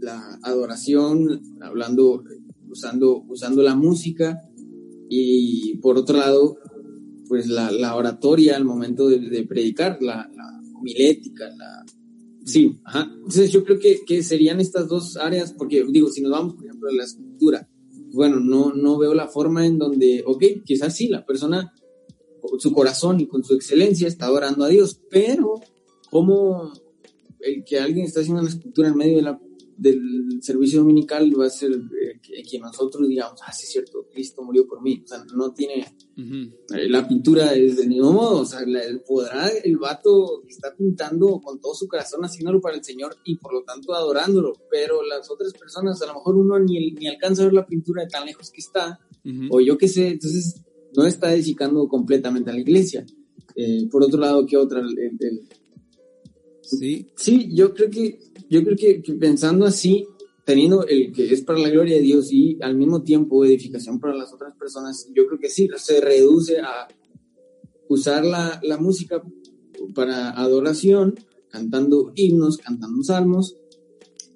la 0.00 0.40
adoración, 0.42 1.40
hablando, 1.62 2.24
usando, 2.68 3.22
usando 3.28 3.62
la 3.62 3.76
música, 3.76 4.40
y 5.08 5.76
por 5.76 5.96
otro 5.96 6.18
lado, 6.18 6.58
pues 7.28 7.46
la, 7.46 7.94
oratoria 7.94 8.56
al 8.56 8.64
momento 8.64 9.08
de, 9.08 9.44
predicar, 9.44 9.98
la, 10.02 10.28
milética, 10.82 11.48
la... 11.56 11.84
Sí, 12.50 12.80
ajá. 12.84 13.10
Entonces 13.14 13.52
yo 13.52 13.64
creo 13.64 13.78
que, 13.78 14.00
que, 14.06 14.22
serían 14.22 14.60
estas 14.60 14.88
dos 14.88 15.16
áreas, 15.16 15.52
porque 15.52 15.84
digo, 15.88 16.10
si 16.10 16.20
nos 16.20 16.32
vamos, 16.32 16.54
por 16.54 16.64
ejemplo, 16.64 16.88
a 16.88 16.92
la 16.92 17.04
escultura, 17.04 17.68
bueno, 18.12 18.40
no, 18.40 18.72
no 18.74 18.98
veo 18.98 19.14
la 19.14 19.28
forma 19.28 19.66
en 19.66 19.78
donde, 19.78 20.24
ok, 20.26 20.42
quizás 20.64 20.96
sí, 20.96 21.08
la 21.08 21.24
persona, 21.24 21.72
con 22.40 22.58
su 22.58 22.72
corazón 22.72 23.20
y 23.20 23.26
con 23.26 23.44
su 23.44 23.54
excelencia 23.54 24.08
está 24.08 24.26
adorando 24.26 24.64
a 24.64 24.68
Dios, 24.68 25.00
pero 25.10 25.60
¿cómo 26.10 26.72
el 27.40 27.64
que 27.64 27.78
alguien 27.78 28.06
está 28.06 28.20
haciendo 28.20 28.40
una 28.40 28.50
escultura 28.50 28.88
en 28.88 28.96
medio 28.96 29.16
de 29.16 29.22
la 29.22 29.40
del 29.80 30.42
servicio 30.42 30.80
dominical 30.80 31.32
va 31.38 31.46
a 31.46 31.50
ser 31.50 31.72
eh, 31.72 32.20
que, 32.20 32.58
nosotros 32.58 33.08
digamos, 33.08 33.40
ah, 33.46 33.52
sí 33.52 33.64
es 33.64 33.72
cierto, 33.72 34.06
Cristo 34.12 34.42
murió 34.42 34.66
por 34.66 34.82
mí. 34.82 35.02
O 35.02 35.08
sea, 35.08 35.24
no 35.34 35.54
tiene 35.54 35.86
eh, 36.16 36.88
la 36.88 37.08
pintura 37.08 37.54
es 37.54 37.78
del 37.78 37.88
mismo 37.88 38.12
modo. 38.12 38.40
O 38.40 38.44
sea, 38.44 38.60
podrá 39.06 39.48
el 39.48 39.78
vato 39.78 40.42
está 40.46 40.74
pintando 40.76 41.40
con 41.40 41.60
todo 41.60 41.74
su 41.74 41.88
corazón 41.88 42.22
haciéndolo 42.22 42.60
para 42.60 42.76
el 42.76 42.84
Señor 42.84 43.16
y 43.24 43.36
por 43.36 43.54
lo 43.54 43.62
tanto 43.62 43.94
adorándolo. 43.94 44.52
Pero 44.70 45.02
las 45.02 45.30
otras 45.30 45.52
personas, 45.54 46.00
a 46.02 46.06
lo 46.06 46.14
mejor 46.14 46.36
uno 46.36 46.58
ni, 46.58 46.92
ni 46.92 47.08
alcanza 47.08 47.42
a 47.42 47.46
ver 47.46 47.54
la 47.54 47.66
pintura 47.66 48.02
de 48.02 48.10
tan 48.10 48.26
lejos 48.26 48.50
que 48.50 48.60
está, 48.60 49.00
o 49.50 49.60
yo 49.60 49.78
qué 49.78 49.88
sé, 49.88 50.08
entonces 50.08 50.62
no 50.94 51.06
está 51.06 51.32
edificando 51.32 51.88
completamente 51.88 52.50
a 52.50 52.52
la 52.52 52.60
iglesia. 52.60 53.06
Eh, 53.54 53.88
por 53.90 54.02
otro 54.02 54.20
lado, 54.20 54.46
¿qué 54.46 54.56
otra? 54.56 54.82
Sí. 56.78 57.06
Sí, 57.16 57.50
yo 57.52 57.74
creo 57.74 57.90
que 57.90 58.18
yo 58.48 58.64
creo 58.64 58.76
que, 58.76 59.02
pensando 59.14 59.64
así, 59.64 60.06
teniendo 60.44 60.84
el 60.86 61.12
que 61.12 61.32
es 61.32 61.42
para 61.42 61.60
la 61.60 61.70
gloria 61.70 61.96
de 61.96 62.02
Dios 62.02 62.32
y 62.32 62.58
al 62.60 62.74
mismo 62.74 63.02
tiempo 63.02 63.44
edificación 63.44 64.00
para 64.00 64.14
las 64.14 64.32
otras 64.32 64.56
personas, 64.56 65.08
yo 65.14 65.26
creo 65.26 65.38
que 65.38 65.48
sí, 65.48 65.68
se 65.76 66.00
reduce 66.00 66.58
a 66.58 66.88
usar 67.88 68.24
la, 68.24 68.60
la 68.64 68.76
música 68.76 69.22
para 69.94 70.30
adoración, 70.30 71.14
cantando 71.48 72.12
himnos, 72.16 72.58
cantando 72.58 73.02
salmos, 73.04 73.56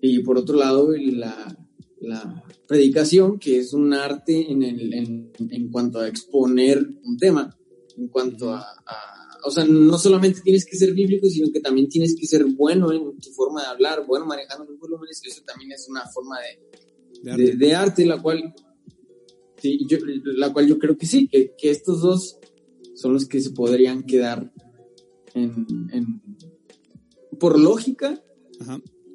y 0.00 0.20
por 0.20 0.38
otro 0.38 0.56
lado 0.56 0.90
la, 0.92 1.56
la 2.00 2.44
predicación, 2.68 3.38
que 3.38 3.58
es 3.58 3.72
un 3.72 3.92
arte 3.94 4.50
en, 4.52 4.62
el, 4.62 4.94
en, 4.94 5.32
en, 5.50 5.70
cuanto 5.70 5.98
a 5.98 6.08
exponer 6.08 6.86
un 7.04 7.16
tema, 7.16 7.56
en 7.96 8.08
cuanto 8.08 8.52
a, 8.52 8.64
o 9.44 9.50
sea, 9.50 9.64
no 9.64 9.98
solamente 9.98 10.40
tienes 10.40 10.64
que 10.64 10.76
ser 10.76 10.92
bíblico, 10.94 11.28
sino 11.28 11.52
que 11.52 11.60
también 11.60 11.88
tienes 11.88 12.16
que 12.18 12.26
ser 12.26 12.44
bueno 12.44 12.92
en 12.92 13.18
tu 13.18 13.30
forma 13.30 13.62
de 13.62 13.68
hablar, 13.68 14.06
bueno 14.06 14.26
manejando 14.26 14.64
los 14.64 14.78
volúmenes, 14.78 15.20
eso 15.24 15.42
también 15.46 15.72
es 15.72 15.86
una 15.88 16.06
forma 16.08 16.38
de, 16.40 17.56
de, 17.56 17.74
arte. 17.74 18.06
la 18.06 18.20
cual, 18.20 18.54
sí, 19.58 19.86
yo, 19.88 19.98
la 20.36 20.52
cual 20.52 20.66
yo 20.66 20.78
creo 20.78 20.96
que 20.96 21.06
sí, 21.06 21.28
que, 21.28 21.54
que 21.56 21.70
estos 21.70 22.00
dos 22.00 22.38
son 22.94 23.12
los 23.12 23.26
que 23.26 23.40
se 23.40 23.50
podrían 23.50 24.04
quedar 24.04 24.52
en, 25.34 25.66
en 25.92 26.22
por 27.38 27.58
lógica 27.58 28.22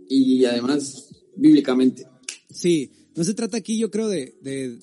y 0.07 0.45
además 0.45 1.09
bíblicamente. 1.35 2.05
Sí, 2.49 2.91
no 3.15 3.23
se 3.23 3.33
trata 3.33 3.57
aquí 3.57 3.77
yo 3.77 3.89
creo 3.89 4.07
de, 4.07 4.35
de, 4.41 4.79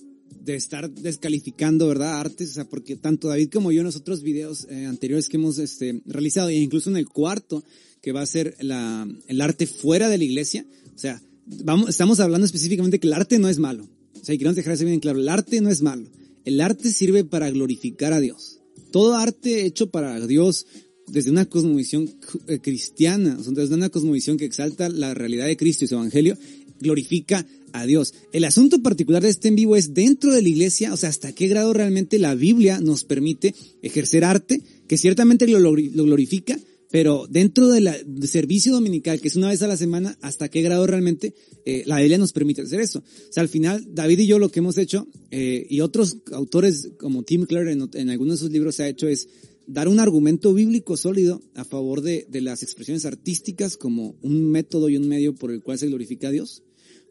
de, 0.46 0.54
estar 0.54 0.90
descalificando, 0.90 1.88
¿verdad? 1.88 2.20
Artes, 2.20 2.50
o 2.50 2.54
sea, 2.54 2.64
porque 2.64 2.96
tanto 2.96 3.28
David 3.28 3.50
como 3.50 3.72
yo 3.72 3.80
en 3.80 3.87
los 3.87 3.96
otros 3.96 4.22
videos 4.22 4.66
eh, 4.70 4.87
anteriores 4.87 5.28
que 5.28 5.37
hemos 5.37 5.59
este, 5.59 6.00
realizado, 6.06 6.48
e 6.48 6.54
incluso 6.54 6.88
en 6.88 6.96
el 6.96 7.09
cuarto, 7.09 7.64
que 8.00 8.12
va 8.12 8.22
a 8.22 8.26
ser 8.26 8.56
el 8.59 9.40
arte 9.40 9.66
fuera 9.66 10.09
de 10.09 10.18
la 10.18 10.24
iglesia, 10.24 10.64
o 10.94 10.98
sea, 10.98 11.20
vamos, 11.46 11.90
estamos 11.90 12.20
hablando 12.20 12.46
específicamente 12.46 13.00
que 13.00 13.09
el 13.09 13.12
arte 13.12 13.38
no 13.38 13.48
es 13.48 13.59
malo. 13.59 13.88
O 14.20 14.24
sea, 14.24 14.35
y 14.35 14.38
queremos 14.38 14.56
dejar 14.56 14.74
eso 14.74 14.85
bien 14.85 15.00
claro, 15.00 15.18
el 15.18 15.28
arte 15.28 15.61
no 15.61 15.68
es 15.68 15.82
malo. 15.82 16.09
El 16.44 16.61
arte 16.61 16.90
sirve 16.92 17.24
para 17.24 17.50
glorificar 17.50 18.12
a 18.12 18.20
Dios. 18.20 18.61
Todo 18.92 19.16
arte 19.16 19.66
hecho 19.66 19.90
para 19.90 20.24
Dios 20.26 20.66
desde 21.09 21.30
una 21.30 21.46
cosmovisión 21.46 22.09
eh, 22.46 22.59
cristiana, 22.61 23.37
desde 23.37 23.74
una 23.74 23.90
cosmovisión 23.90 24.37
que 24.37 24.44
exalta 24.44 24.88
la 24.88 25.14
realidad 25.14 25.46
de 25.46 25.56
Cristo 25.56 25.85
y 25.85 25.88
su 25.88 25.94
evangelio, 25.94 26.37
glorifica 26.81 27.47
a 27.73 27.87
Dios. 27.87 28.15
El 28.33 28.45
asunto 28.45 28.83
particular 28.83 29.23
de 29.23 29.29
este 29.29 29.49
en 29.49 29.57
vivo 29.57 29.77
es 29.77 29.95
dentro 29.95 30.33
de 30.33 30.43
la 30.43 30.49
iglesia, 30.49 30.93
o 30.93 30.97
sea, 30.97 31.09
hasta 31.09 31.33
qué 31.33 31.49
grado 31.49 31.73
realmente 31.73 32.19
la 32.19 32.35
Biblia 32.35 32.81
nos 32.81 33.05
permite 33.05 33.55
ejercer 33.83 34.25
arte, 34.25 34.62
que 34.87 34.99
ciertamente 34.99 35.47
lo, 35.47 35.73
glorifica, 35.73 36.59
pero 36.91 37.27
dentro 37.29 37.69
del 37.69 37.91
servicio 38.29 38.73
dominical, 38.73 39.21
que 39.21 39.29
es 39.29 39.37
una 39.37 39.49
vez 39.49 39.62
a 39.62 39.67
la 39.67 39.77
semana, 39.77 40.17
hasta 40.23 40.49
qué 40.49 40.62
grado 40.62 40.87
realmente 40.87 41.35
eh, 41.65 41.83
la 41.87 41.99
Biblia 41.99 42.19
nos 42.19 42.33
permite 42.33 42.62
hacer 42.62 42.81
eso. 42.81 43.01
O 43.01 43.33
sea, 43.33 43.43
al 43.43 43.49
final, 43.49 43.85
David 43.93 44.21
y 44.21 44.27
yo 44.27 44.39
lo 44.39 44.51
que 44.51 44.61
hemos 44.61 44.79
hecho, 44.79 45.07
eh, 45.31 45.67
y 45.69 45.81
otros 45.81 46.19
autores 46.33 46.91
como 46.99 47.25
Tim 47.25 47.45
Clark 47.45 47.69
en, 47.69 47.89
en 47.93 48.11
algunos 48.11 48.39
de 48.39 48.45
sus 48.45 48.53
libros 48.53 48.77
se 48.77 48.85
ha 48.85 48.89
hecho 48.89 49.09
es 49.09 49.29
dar 49.67 49.89
un 49.89 49.99
argumento 49.99 50.55
bíblico 50.55 50.97
sólido 50.97 51.43
a 51.55 51.65
favor 51.65 52.01
de, 52.01 52.27
de, 52.31 52.41
las 52.41 52.62
expresiones 52.62 53.05
artísticas 53.05 53.77
como 53.77 54.15
un 54.23 54.49
método 54.51 54.89
y 54.89 54.97
un 54.97 55.09
medio 55.09 55.35
por 55.35 55.51
el 55.51 55.62
cual 55.62 55.79
se 55.79 55.89
glorifica 55.89 56.29
a 56.29 56.31
Dios, 56.31 56.62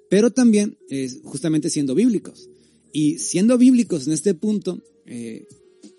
pero 0.10 0.32
también 0.32 0.78
es 0.90 1.20
justamente 1.24 1.70
siendo 1.70 1.96
bíblicos. 1.96 2.50
Y 2.92 3.20
siendo 3.20 3.58
bíblicos 3.58 4.08
en 4.08 4.14
este 4.14 4.34
punto, 4.34 4.82
eh, 5.06 5.48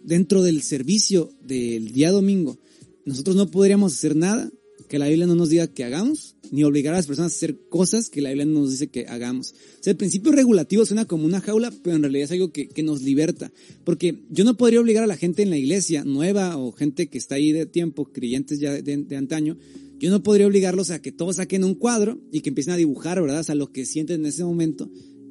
dentro 0.01 0.43
del 0.43 0.63
servicio 0.63 1.31
del 1.43 1.93
día 1.93 2.11
domingo, 2.11 2.59
nosotros 3.05 3.37
no 3.37 3.51
podríamos 3.51 3.93
hacer 3.93 4.17
nada 4.17 4.51
que 4.89 4.99
la 4.99 5.09
Biblia 5.09 5.27
no 5.27 5.35
nos 5.35 5.51
diga 5.51 5.67
que 5.67 5.85
hagamos, 5.85 6.37
ni 6.53 6.63
obligar 6.63 6.95
a 6.95 6.99
las 6.99 7.07
personas 7.07 7.33
a 7.33 7.37
hacer 7.37 7.59
cosas 7.69 8.09
que 8.09 8.21
la 8.21 8.31
Biblia 8.31 8.47
no 8.47 8.61
nos 8.61 8.71
dice 8.71 8.87
que 8.87 9.07
hagamos. 9.07 9.53
O 9.81 9.83
sea, 9.83 9.91
el 9.91 9.97
principio 9.97 10.33
regulativo 10.33 10.87
suena 10.87 11.05
como 11.07 11.27
una 11.27 11.41
jaula, 11.41 11.73
pero 11.83 11.97
en 11.97 12.03
realidad 12.03 12.25
es 12.25 12.31
algo 12.33 12.53
que, 12.53 12.71
nos 12.85 13.03
liberta. 13.03 13.53
Porque 13.85 14.21
yo 14.31 14.45
no 14.45 14.57
podría 14.57 14.81
obligar 14.81 15.03
a 15.03 15.09
la 15.09 15.17
gente 15.17 15.43
en 15.43 15.51
la 15.51 15.57
iglesia 15.57 16.05
nueva 16.05 16.57
o 16.57 16.73
gente 16.73 17.09
que 17.09 17.19
está 17.19 17.35
ahí 17.35 17.53
de 17.53 17.67
tiempo, 17.67 18.13
creyentes 18.13 18.61
ya 18.61 18.81
de 18.81 19.17
antaño, 19.17 19.59
yo 19.99 20.11
no 20.11 20.23
podría 20.23 20.47
obligarlos 20.47 20.91
a 20.91 21.01
que 21.01 21.13
todos 21.13 21.37
saquen 21.37 21.65
un 21.65 21.75
cuadro 21.75 22.21
y 22.31 22.41
que 22.41 22.51
empiecen 22.51 22.75
a 22.75 22.77
dibujar, 22.77 23.21
¿verdad? 23.21 23.41
O 23.41 23.45
sea, 23.45 23.55
lo 23.55 23.73
que 23.73 23.87
sienten 23.87 24.21
en 24.21 24.27
ese 24.27 24.45
momento. 24.45 24.91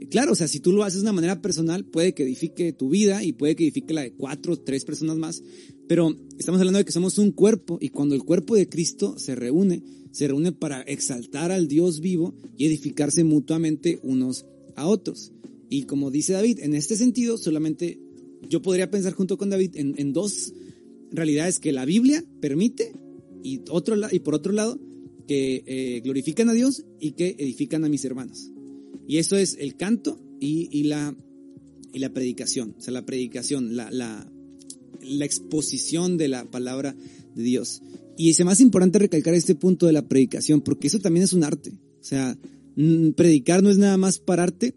Claro, 0.09 0.33
o 0.33 0.35
sea, 0.35 0.47
si 0.47 0.59
tú 0.59 0.71
lo 0.71 0.83
haces 0.83 1.01
de 1.01 1.03
una 1.03 1.13
manera 1.13 1.41
personal, 1.41 1.85
puede 1.85 2.13
que 2.13 2.23
edifique 2.23 2.73
tu 2.73 2.89
vida 2.89 3.23
y 3.23 3.31
puede 3.31 3.55
que 3.55 3.63
edifique 3.63 3.93
la 3.93 4.01
de 4.01 4.13
cuatro 4.13 4.53
o 4.53 4.59
tres 4.59 4.85
personas 4.85 5.17
más, 5.17 5.43
pero 5.87 6.15
estamos 6.37 6.59
hablando 6.59 6.79
de 6.79 6.85
que 6.85 6.91
somos 6.91 7.17
un 7.17 7.31
cuerpo 7.31 7.77
y 7.79 7.89
cuando 7.89 8.15
el 8.15 8.23
cuerpo 8.23 8.55
de 8.55 8.67
Cristo 8.67 9.17
se 9.17 9.35
reúne, 9.35 9.83
se 10.11 10.27
reúne 10.27 10.51
para 10.51 10.81
exaltar 10.81 11.51
al 11.51 11.67
Dios 11.67 12.01
vivo 12.01 12.35
y 12.57 12.65
edificarse 12.65 13.23
mutuamente 13.23 13.99
unos 14.03 14.45
a 14.75 14.87
otros. 14.87 15.31
Y 15.69 15.83
como 15.83 16.11
dice 16.11 16.33
David, 16.33 16.59
en 16.61 16.75
este 16.75 16.97
sentido, 16.97 17.37
solamente 17.37 17.99
yo 18.49 18.61
podría 18.61 18.91
pensar 18.91 19.13
junto 19.13 19.37
con 19.37 19.49
David 19.49 19.71
en, 19.75 19.95
en 19.97 20.13
dos 20.13 20.53
realidades 21.11 21.59
que 21.59 21.71
la 21.71 21.85
Biblia 21.85 22.23
permite 22.41 22.93
y, 23.45 23.61
otro, 23.69 23.95
y 24.11 24.19
por 24.19 24.33
otro 24.33 24.51
lado, 24.51 24.79
que 25.27 25.63
eh, 25.67 26.01
glorifican 26.01 26.49
a 26.49 26.53
Dios 26.53 26.83
y 26.99 27.11
que 27.11 27.35
edifican 27.37 27.85
a 27.85 27.89
mis 27.89 28.03
hermanos. 28.03 28.51
Y 29.07 29.17
eso 29.17 29.37
es 29.37 29.55
el 29.59 29.75
canto 29.75 30.19
y, 30.39 30.83
la, 30.83 31.15
y 31.93 31.99
la 31.99 32.11
predicación, 32.11 32.75
o 32.77 32.81
sea, 32.81 32.91
la 32.91 33.05
predicación, 33.05 33.75
la, 33.75 33.91
la, 33.91 34.31
la 35.01 35.25
exposición 35.25 36.17
de 36.17 36.27
la 36.27 36.49
palabra 36.49 36.95
de 37.35 37.43
Dios. 37.43 37.81
Y 38.17 38.29
es 38.29 38.43
más 38.43 38.61
importante 38.61 38.97
recalcar 38.97 39.35
este 39.35 39.55
punto 39.55 39.85
de 39.85 39.93
la 39.93 40.07
predicación, 40.07 40.61
porque 40.61 40.87
eso 40.87 40.99
también 40.99 41.23
es 41.23 41.33
un 41.33 41.43
arte. 41.43 41.71
O 41.99 42.03
sea, 42.03 42.37
predicar 43.15 43.61
no 43.61 43.69
es 43.69 43.77
nada 43.77 43.97
más 43.97 44.19
pararte, 44.19 44.75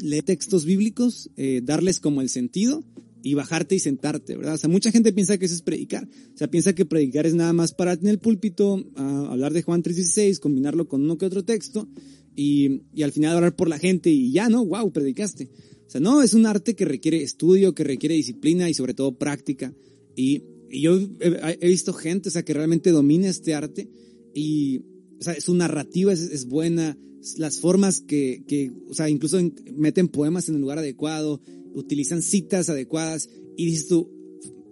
leer 0.00 0.22
textos 0.22 0.64
bíblicos, 0.64 1.30
eh, 1.36 1.62
darles 1.64 1.98
como 1.98 2.20
el 2.20 2.28
sentido 2.28 2.84
y 3.22 3.34
bajarte 3.34 3.74
y 3.74 3.78
sentarte, 3.78 4.36
¿verdad? 4.36 4.54
O 4.54 4.58
sea, 4.58 4.70
mucha 4.70 4.90
gente 4.90 5.12
piensa 5.12 5.38
que 5.38 5.46
eso 5.46 5.54
es 5.54 5.62
predicar. 5.62 6.08
O 6.34 6.36
sea, 6.36 6.48
piensa 6.48 6.74
que 6.74 6.86
predicar 6.86 7.26
es 7.26 7.34
nada 7.34 7.52
más 7.52 7.72
pararte 7.74 8.04
en 8.04 8.10
el 8.10 8.18
púlpito, 8.18 8.84
a 8.96 9.32
hablar 9.32 9.52
de 9.52 9.62
Juan 9.62 9.82
3.16, 9.82 10.38
combinarlo 10.38 10.88
con 10.88 11.02
uno 11.02 11.18
que 11.18 11.26
otro 11.26 11.44
texto 11.44 11.88
y, 12.34 12.82
y 12.94 13.02
al 13.02 13.12
final 13.12 13.36
hablar 13.36 13.56
por 13.56 13.68
la 13.68 13.78
gente 13.78 14.10
y 14.10 14.32
ya, 14.32 14.48
¿no? 14.48 14.64
¡Wow! 14.64 14.92
Predicaste. 14.92 15.50
O 15.86 15.90
sea, 15.90 16.00
no, 16.00 16.22
es 16.22 16.34
un 16.34 16.46
arte 16.46 16.76
que 16.76 16.84
requiere 16.84 17.22
estudio, 17.22 17.74
que 17.74 17.84
requiere 17.84 18.14
disciplina 18.14 18.68
y 18.68 18.74
sobre 18.74 18.94
todo 18.94 19.18
práctica. 19.18 19.74
Y, 20.14 20.42
y 20.70 20.82
yo 20.82 20.98
he, 21.20 21.58
he, 21.60 21.68
visto 21.68 21.92
gente, 21.92 22.28
o 22.28 22.32
sea, 22.32 22.44
que 22.44 22.54
realmente 22.54 22.90
domina 22.90 23.28
este 23.28 23.54
arte 23.54 23.88
y, 24.34 24.82
o 25.20 25.40
su 25.40 25.54
narrativa 25.54 26.12
es, 26.12 26.20
es 26.20 26.46
buena, 26.46 26.96
las 27.36 27.60
formas 27.60 28.00
que, 28.00 28.44
que, 28.46 28.72
o 28.88 28.94
sea, 28.94 29.08
incluso 29.08 29.38
meten 29.74 30.08
poemas 30.08 30.48
en 30.48 30.56
el 30.56 30.60
lugar 30.60 30.78
adecuado, 30.78 31.40
utilizan 31.74 32.22
citas 32.22 32.68
adecuadas 32.68 33.28
y 33.56 33.66
dices 33.66 33.88
tú, 33.88 34.10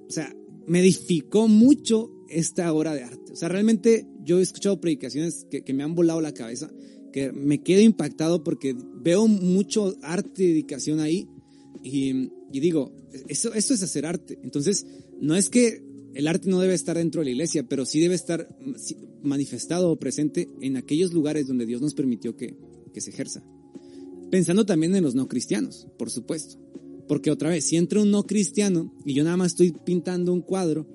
o 0.08 0.10
sea, 0.10 0.34
me 0.66 0.80
edificó 0.80 1.48
mucho 1.48 2.10
esta 2.28 2.72
obra 2.72 2.94
de 2.94 3.04
arte. 3.04 3.32
O 3.32 3.36
sea, 3.36 3.48
realmente 3.48 4.06
yo 4.24 4.38
he 4.38 4.42
escuchado 4.42 4.80
predicaciones 4.80 5.46
que, 5.50 5.62
que 5.62 5.74
me 5.74 5.82
han 5.82 5.94
volado 5.94 6.20
la 6.20 6.32
cabeza, 6.32 6.70
que 7.12 7.32
me 7.32 7.62
quedo 7.62 7.80
impactado 7.82 8.42
porque 8.44 8.76
veo 9.02 9.26
mucho 9.28 9.96
arte 10.02 10.44
y 10.44 10.48
dedicación 10.48 11.00
ahí 11.00 11.28
y, 11.82 12.30
y 12.52 12.60
digo, 12.60 12.92
eso, 13.28 13.54
eso 13.54 13.74
es 13.74 13.82
hacer 13.82 14.06
arte. 14.06 14.38
Entonces, 14.42 14.86
no 15.20 15.36
es 15.36 15.48
que 15.48 15.82
el 16.16 16.28
arte 16.28 16.48
no 16.48 16.60
debe 16.60 16.72
estar 16.72 16.96
dentro 16.96 17.20
de 17.20 17.26
la 17.26 17.30
iglesia, 17.32 17.68
pero 17.68 17.84
sí 17.84 18.00
debe 18.00 18.14
estar 18.14 18.48
manifestado 19.22 19.90
o 19.90 19.96
presente 19.96 20.48
en 20.62 20.78
aquellos 20.78 21.12
lugares 21.12 21.46
donde 21.46 21.66
Dios 21.66 21.82
nos 21.82 21.92
permitió 21.92 22.34
que, 22.34 22.56
que 22.94 23.02
se 23.02 23.10
ejerza. 23.10 23.44
Pensando 24.30 24.64
también 24.64 24.96
en 24.96 25.04
los 25.04 25.14
no 25.14 25.28
cristianos, 25.28 25.86
por 25.98 26.10
supuesto. 26.10 26.56
Porque 27.06 27.30
otra 27.30 27.50
vez, 27.50 27.66
si 27.66 27.76
entra 27.76 28.00
un 28.00 28.10
no 28.10 28.26
cristiano 28.26 28.94
y 29.04 29.12
yo 29.12 29.24
nada 29.24 29.36
más 29.36 29.52
estoy 29.52 29.72
pintando 29.84 30.32
un 30.32 30.40
cuadro, 30.40 30.86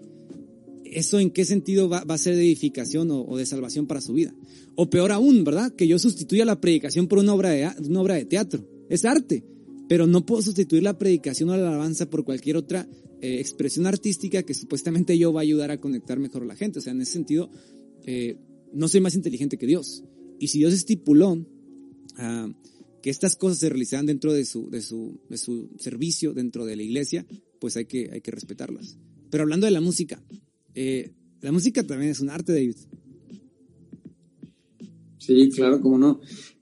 ¿eso 0.85 1.19
en 1.19 1.29
qué 1.29 1.45
sentido 1.45 1.87
va, 1.87 2.03
va 2.03 2.15
a 2.15 2.17
ser 2.17 2.35
de 2.35 2.41
edificación 2.41 3.11
o, 3.11 3.21
o, 3.21 3.37
de 3.37 3.45
salvación 3.45 3.85
para 3.85 4.01
su 4.01 4.13
vida? 4.13 4.33
O 4.75 4.89
peor 4.89 5.11
aún, 5.11 5.43
¿verdad? 5.43 5.71
Que 5.71 5.87
yo 5.87 5.99
sustituya 5.99 6.45
la 6.45 6.59
predicación 6.59 7.07
por 7.07 7.19
una 7.19 7.35
obra 7.35 7.49
de, 7.49 7.69
una 7.87 8.01
obra 8.01 8.15
de 8.15 8.25
teatro. 8.25 8.67
Es 8.89 9.05
arte, 9.05 9.43
pero 9.87 10.07
no 10.07 10.25
puedo 10.25 10.41
sustituir 10.41 10.81
la 10.81 10.97
predicación 10.97 11.49
o 11.49 11.57
la 11.57 11.67
alabanza 11.67 12.09
por 12.09 12.25
cualquier 12.25 12.57
otra 12.57 12.87
eh, 13.21 13.39
expresión 13.39 13.87
artística 13.87 14.43
que 14.43 14.53
supuestamente 14.53 15.17
yo 15.17 15.31
va 15.31 15.41
a 15.41 15.43
ayudar 15.43 15.71
a 15.71 15.79
conectar 15.79 16.19
mejor 16.19 16.43
a 16.43 16.45
la 16.45 16.55
gente. 16.55 16.79
O 16.79 16.81
sea, 16.81 16.93
en 16.93 17.01
ese 17.01 17.13
sentido, 17.13 17.49
eh, 18.05 18.37
no 18.73 18.87
soy 18.87 19.01
más 19.01 19.15
inteligente 19.15 19.57
que 19.57 19.67
Dios. 19.67 20.03
Y 20.39 20.47
si 20.47 20.59
Dios 20.59 20.73
estipuló 20.73 21.33
uh, 21.33 22.53
que 23.01 23.09
estas 23.09 23.35
cosas 23.35 23.59
se 23.59 23.69
realizaran 23.69 24.05
dentro 24.05 24.33
de 24.33 24.45
su, 24.45 24.69
de 24.69 24.81
su, 24.81 25.19
de 25.29 25.37
su 25.37 25.69
servicio, 25.77 26.33
dentro 26.33 26.65
de 26.65 26.75
la 26.75 26.83
iglesia, 26.83 27.25
pues 27.59 27.77
hay 27.77 27.85
que, 27.85 28.09
hay 28.11 28.21
que 28.21 28.31
respetarlas. 28.31 28.97
Pero 29.29 29.43
hablando 29.43 29.65
de 29.65 29.71
la 29.71 29.81
música, 29.81 30.23
eh, 30.75 31.11
la 31.41 31.51
música 31.51 31.85
también 31.85 32.11
es 32.11 32.19
un 32.19 32.29
arte, 32.29 32.53
David. 32.53 32.75
Sí, 35.17 35.49
claro, 35.49 35.79
cómo 35.81 35.97
no. 35.97 36.21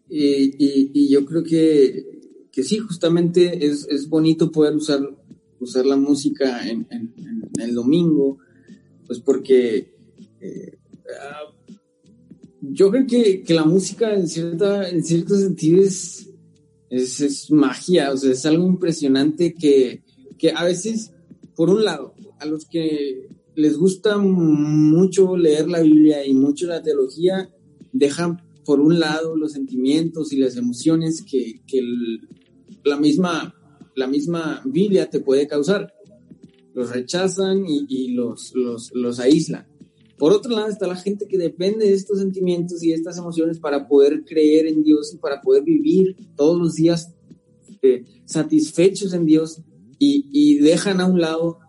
Y, 0.09 0.23
y, 0.57 0.91
y 0.93 1.09
yo 1.09 1.25
creo 1.25 1.43
que, 1.43 2.47
que, 2.51 2.63
sí, 2.63 2.77
justamente 2.79 3.65
es, 3.65 3.87
es, 3.89 4.09
bonito 4.09 4.51
poder 4.51 4.75
usar, 4.75 5.01
usar 5.59 5.85
la 5.85 5.97
música 5.97 6.67
en, 6.67 6.87
el 7.59 7.73
domingo, 7.73 8.37
pues 9.05 9.19
porque 9.19 9.93
eh, 10.39 10.77
yo 12.61 12.91
creo 12.91 13.07
que, 13.07 13.43
que, 13.43 13.53
la 13.53 13.65
música 13.65 14.13
en, 14.13 14.27
cierta, 14.27 14.89
en 14.89 15.03
cierto 15.03 15.35
sentido 15.35 15.83
es, 15.83 16.29
es, 16.89 17.51
magia, 17.51 18.11
o 18.11 18.17
sea, 18.17 18.31
es 18.31 18.45
algo 18.45 18.67
impresionante 18.67 19.53
que, 19.53 20.03
que 20.37 20.51
a 20.51 20.63
veces, 20.63 21.11
por 21.55 21.69
un 21.69 21.83
lado, 21.83 22.13
a 22.39 22.45
los 22.45 22.65
que 22.65 23.27
les 23.55 23.77
gusta 23.77 24.17
mucho 24.17 25.35
leer 25.35 25.67
la 25.67 25.81
Biblia 25.81 26.25
y 26.25 26.33
mucho 26.33 26.67
la 26.67 26.81
teología, 26.81 27.49
dejan 27.91 28.41
por 28.65 28.79
un 28.79 28.99
lado 28.99 29.35
los 29.35 29.53
sentimientos 29.53 30.31
y 30.31 30.37
las 30.37 30.55
emociones 30.55 31.23
que, 31.23 31.61
que 31.67 31.81
la, 32.83 32.97
misma, 32.97 33.55
la 33.95 34.07
misma 34.07 34.61
Biblia 34.65 35.09
te 35.09 35.19
puede 35.19 35.47
causar. 35.47 35.93
Los 36.73 36.91
rechazan 36.91 37.63
y, 37.65 38.09
los, 38.13 38.53
los, 38.55 38.91
los 38.93 39.19
aíslan. 39.19 39.67
Por 40.17 40.33
otro 40.33 40.51
lado 40.51 40.67
está 40.67 40.85
la 40.85 40.97
gente 40.97 41.27
que 41.27 41.37
depende 41.37 41.85
de 41.85 41.93
estos 41.93 42.19
sentimientos 42.19 42.83
y 42.83 42.91
estas 42.91 43.17
emociones 43.17 43.59
para 43.59 43.87
poder 43.87 44.25
creer 44.25 44.67
en 44.67 44.83
Dios 44.83 45.13
y 45.13 45.17
para 45.17 45.41
poder 45.41 45.63
vivir 45.63 46.15
todos 46.35 46.59
los 46.59 46.75
días 46.75 47.13
eh, 47.81 48.03
satisfechos 48.25 49.13
en 49.13 49.25
Dios 49.25 49.61
y, 49.97 50.57
dejan 50.59 51.01
a 51.01 51.05
un 51.05 51.19
lado 51.19 51.59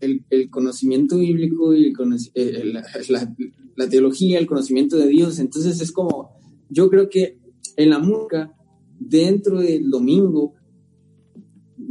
el, 0.00 0.50
conocimiento 0.50 1.18
bíblico 1.18 1.74
y 1.74 1.92
eh, 2.34 2.62
la, 2.64 2.84
la, 3.08 3.34
la, 3.76 3.88
teología, 3.88 4.38
el 4.38 4.46
conocimiento 4.46 4.96
de 4.96 5.08
Dios. 5.08 5.38
Entonces 5.38 5.80
es 5.80 5.92
como, 5.92 6.30
yo 6.68 6.90
creo 6.90 7.08
que 7.08 7.38
en 7.76 7.90
la 7.90 7.98
música, 7.98 8.54
dentro 8.98 9.60
del 9.60 9.90
domingo, 9.90 10.54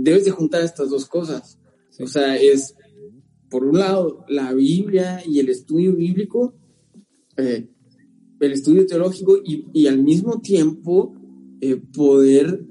debes 0.05 0.25
de 0.25 0.31
juntar 0.31 0.63
estas 0.63 0.89
dos 0.89 1.05
cosas. 1.05 1.57
O 1.99 2.07
sea, 2.07 2.37
es 2.37 2.75
por 3.49 3.63
un 3.63 3.79
lado, 3.79 4.25
la 4.27 4.53
Biblia 4.53 5.21
y 5.25 5.39
el 5.39 5.49
estudio 5.49 5.95
bíblico, 5.95 6.55
eh, 7.37 7.69
el 8.39 8.51
estudio 8.51 8.85
teológico 8.85 9.37
y, 9.43 9.65
y 9.73 9.87
al 9.87 10.03
mismo 10.03 10.41
tiempo 10.41 11.13
eh, 11.61 11.77
poder 11.77 12.65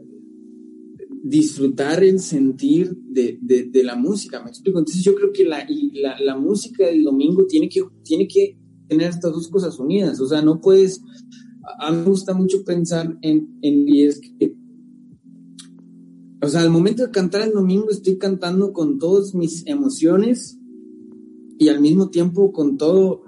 disfrutar 1.22 2.04
el 2.04 2.20
sentir 2.20 2.94
de, 2.96 3.38
de, 3.40 3.64
de, 3.64 3.82
la 3.82 3.96
música, 3.96 4.42
¿me 4.42 4.50
explico? 4.50 4.78
Entonces 4.78 5.02
yo 5.02 5.14
creo 5.14 5.32
que 5.32 5.44
la, 5.44 5.66
la, 5.94 6.20
la, 6.20 6.36
música 6.36 6.84
del 6.84 7.02
domingo 7.02 7.46
tiene 7.46 7.68
que, 7.68 7.80
tiene 8.02 8.28
que 8.28 8.58
tener 8.86 9.08
estas 9.08 9.32
dos 9.32 9.48
cosas 9.48 9.78
unidas, 9.78 10.20
o 10.20 10.28
sea, 10.28 10.42
no 10.42 10.60
puedes, 10.60 11.00
a 11.80 11.90
mí 11.90 11.96
me 11.96 12.04
gusta 12.04 12.34
mucho 12.34 12.62
pensar 12.62 13.16
en, 13.22 13.58
en 13.62 13.88
y 13.88 14.02
es 14.02 14.20
que, 14.20 14.54
o 16.44 16.48
sea, 16.48 16.62
al 16.62 16.70
momento 16.70 17.04
de 17.04 17.10
cantar 17.10 17.42
el 17.42 17.52
domingo 17.52 17.90
estoy 17.90 18.18
cantando 18.18 18.72
con 18.72 18.98
todas 18.98 19.34
mis 19.34 19.66
emociones, 19.66 20.58
y 21.58 21.68
al 21.68 21.80
mismo 21.80 22.10
tiempo 22.10 22.52
con 22.52 22.76
todo 22.76 23.22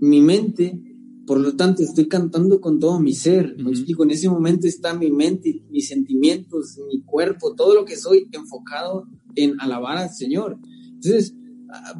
mi 0.00 0.20
mente, 0.20 0.80
por 1.26 1.40
lo 1.40 1.56
tanto 1.56 1.82
estoy 1.82 2.08
cantando 2.08 2.60
con 2.60 2.78
todo 2.78 3.00
mi 3.00 3.14
ser, 3.14 3.56
¿me 3.58 3.70
explico? 3.70 4.04
En 4.04 4.10
ese 4.10 4.28
momento 4.28 4.66
está 4.66 4.94
mi 4.94 5.10
mente, 5.10 5.62
mis 5.70 5.88
sentimientos, 5.88 6.78
mi 6.88 7.02
cuerpo, 7.02 7.54
todo 7.54 7.74
lo 7.74 7.84
que 7.84 7.96
soy 7.96 8.26
enfocado 8.32 9.06
en 9.34 9.60
alabar 9.60 9.98
al 9.98 10.10
Señor. 10.10 10.58
Entonces, 10.94 11.34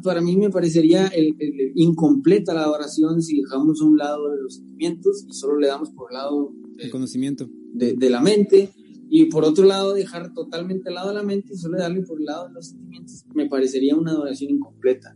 para 0.03 0.21
mí 0.21 0.35
me 0.37 0.49
parecería 0.49 1.07
el, 1.07 1.35
incompleta 1.75 2.53
la 2.53 2.63
adoración 2.63 3.21
si 3.21 3.41
dejamos 3.41 3.81
a 3.81 3.85
un 3.85 3.97
lado 3.97 4.35
los 4.35 4.57
sentimientos 4.57 5.25
y 5.27 5.33
solo 5.33 5.57
le 5.57 5.67
damos 5.67 5.89
por 5.91 6.11
el 6.11 6.17
lado 6.17 6.53
el 6.77 6.91
conocimiento. 6.91 7.49
de, 7.73 7.93
de, 7.93 8.09
la 8.09 8.21
mente 8.21 8.69
y 9.15 9.25
por 9.25 9.45
otro 9.45 9.63
lado 9.63 9.93
dejar 9.93 10.33
totalmente 10.33 10.89
al 10.89 10.95
lado 10.95 11.09
de 11.09 11.13
la 11.13 11.21
mente 11.21 11.53
y 11.53 11.55
solo 11.55 11.77
darle 11.77 12.01
por 12.01 12.17
el 12.17 12.25
lado 12.25 12.47
de 12.47 12.53
los 12.55 12.69
sentimientos 12.69 13.23
me 13.35 13.47
parecería 13.47 13.95
una 13.95 14.09
adoración 14.09 14.53
incompleta. 14.53 15.15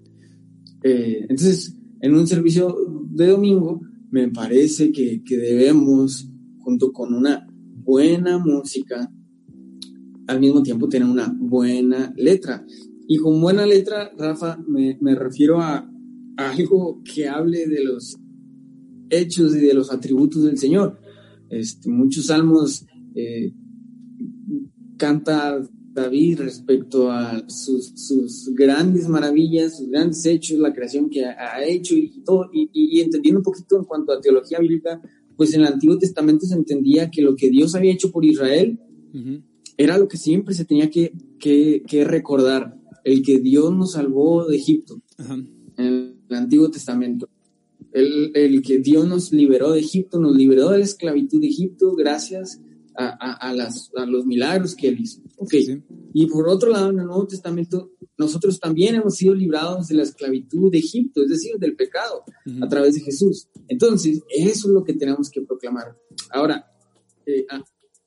Eh, 0.83 1.21
entonces, 1.21 1.75
en 2.01 2.13
un 2.13 2.27
servicio 2.27 2.77
de 3.09 3.25
domingo, 3.25 3.81
me 4.11 4.29
parece 4.29 4.91
que, 4.91 5.23
que, 5.23 5.37
debemos, 5.37 6.29
junto 6.59 6.91
con 6.91 7.11
una 7.11 7.47
buena 7.83 8.37
música, 8.37 9.11
al 10.27 10.39
mismo 10.41 10.61
tiempo 10.61 10.87
tener 10.87 11.07
una 11.07 11.35
buena 11.35 12.13
letra. 12.15 12.63
Y 13.07 13.17
con 13.17 13.41
buena 13.41 13.65
letra, 13.65 14.11
Rafa, 14.15 14.59
me, 14.67 14.99
me 15.01 15.15
refiero 15.15 15.59
a, 15.59 15.91
algo 16.37 17.01
que 17.03 17.27
hable 17.27 17.65
de 17.65 17.83
los 17.83 18.15
hechos 19.09 19.55
y 19.55 19.59
de 19.59 19.73
los 19.73 19.91
atributos 19.91 20.43
del 20.43 20.59
Señor. 20.59 20.99
Este, 21.49 21.89
muchos 21.89 22.27
salmos 22.27 22.85
eh, 23.15 23.51
canta 24.97 25.61
David 25.93 26.41
respecto 26.41 27.09
a 27.09 27.43
sus, 27.49 27.91
sus, 27.95 28.53
grandes 28.53 29.07
maravillas, 29.07 29.77
sus 29.77 29.89
grandes 29.89 30.23
hechos, 30.25 30.59
la 30.59 30.73
creación 30.73 31.09
que 31.09 31.25
ha, 31.25 31.63
hecho 31.65 31.95
y 31.95 32.21
todo, 32.23 32.49
y, 32.53 32.69
y, 32.71 33.01
entendiendo 33.01 33.39
un 33.39 33.43
poquito 33.43 33.77
en 33.77 33.85
cuanto 33.85 34.11
a 34.11 34.21
teología 34.21 34.59
bíblica, 34.59 35.01
pues 35.35 35.53
en 35.53 35.61
el 35.61 35.67
Antiguo 35.67 35.97
Testamento 35.97 36.45
se 36.45 36.53
entendía 36.53 37.09
que 37.09 37.21
lo 37.21 37.35
que 37.35 37.49
Dios 37.49 37.73
había 37.73 37.91
hecho 37.91 38.11
por 38.11 38.25
Israel 38.25 38.79
uh 39.13 39.17
-huh. 39.17 39.43
era 39.75 39.97
lo 39.97 40.07
que 40.07 40.17
siempre 40.17 40.53
se 40.53 40.65
tenía 40.65 40.89
que, 40.89 41.13
que, 41.39 41.83
que, 41.87 42.03
recordar, 42.03 42.77
el 43.03 43.23
que 43.23 43.39
Dios 43.39 43.75
nos 43.75 43.93
salvó 43.93 44.45
de 44.45 44.55
Egipto, 44.55 45.01
uh 45.17 45.23
-huh. 45.23 45.47
en 45.77 45.85
el 46.29 46.35
Antiguo 46.35 46.69
Testamento. 46.69 47.27
El, 47.91 48.31
el, 48.35 48.61
que 48.61 48.77
Dios 48.77 49.07
nos 49.07 49.31
liberó 49.31 49.71
de 49.71 49.79
Egipto, 49.79 50.19
nos 50.19 50.35
liberó 50.35 50.69
de 50.69 50.77
la 50.77 50.83
esclavitud 50.83 51.41
de 51.41 51.47
Egipto 51.47 51.95
gracias 51.95 52.61
a, 52.97 53.33
a, 53.47 53.53
las, 53.53 53.91
a 53.95 54.05
los 54.05 54.25
milagros 54.25 54.75
que 54.75 54.87
él 54.87 54.99
hizo. 54.99 55.21
Ok. 55.37 55.51
Sí. 55.51 55.83
Y 56.13 56.25
por 56.25 56.49
otro 56.49 56.71
lado, 56.71 56.89
en 56.89 56.99
el 56.99 57.05
Nuevo 57.05 57.27
Testamento, 57.27 57.91
nosotros 58.17 58.59
también 58.59 58.95
hemos 58.95 59.15
sido 59.15 59.35
librados 59.35 59.87
de 59.87 59.95
la 59.95 60.03
esclavitud 60.03 60.71
de 60.71 60.79
Egipto, 60.79 61.21
es 61.21 61.29
decir, 61.29 61.57
del 61.59 61.75
pecado, 61.75 62.23
uh 62.27 62.49
-huh. 62.49 62.65
a 62.65 62.67
través 62.67 62.95
de 62.95 63.01
Jesús. 63.01 63.47
Entonces, 63.67 64.21
eso 64.29 64.67
es 64.67 64.73
lo 64.73 64.83
que 64.83 64.93
tenemos 64.93 65.29
que 65.29 65.41
proclamar. 65.41 65.95
Ahora, 66.31 66.65
eh, 67.25 67.45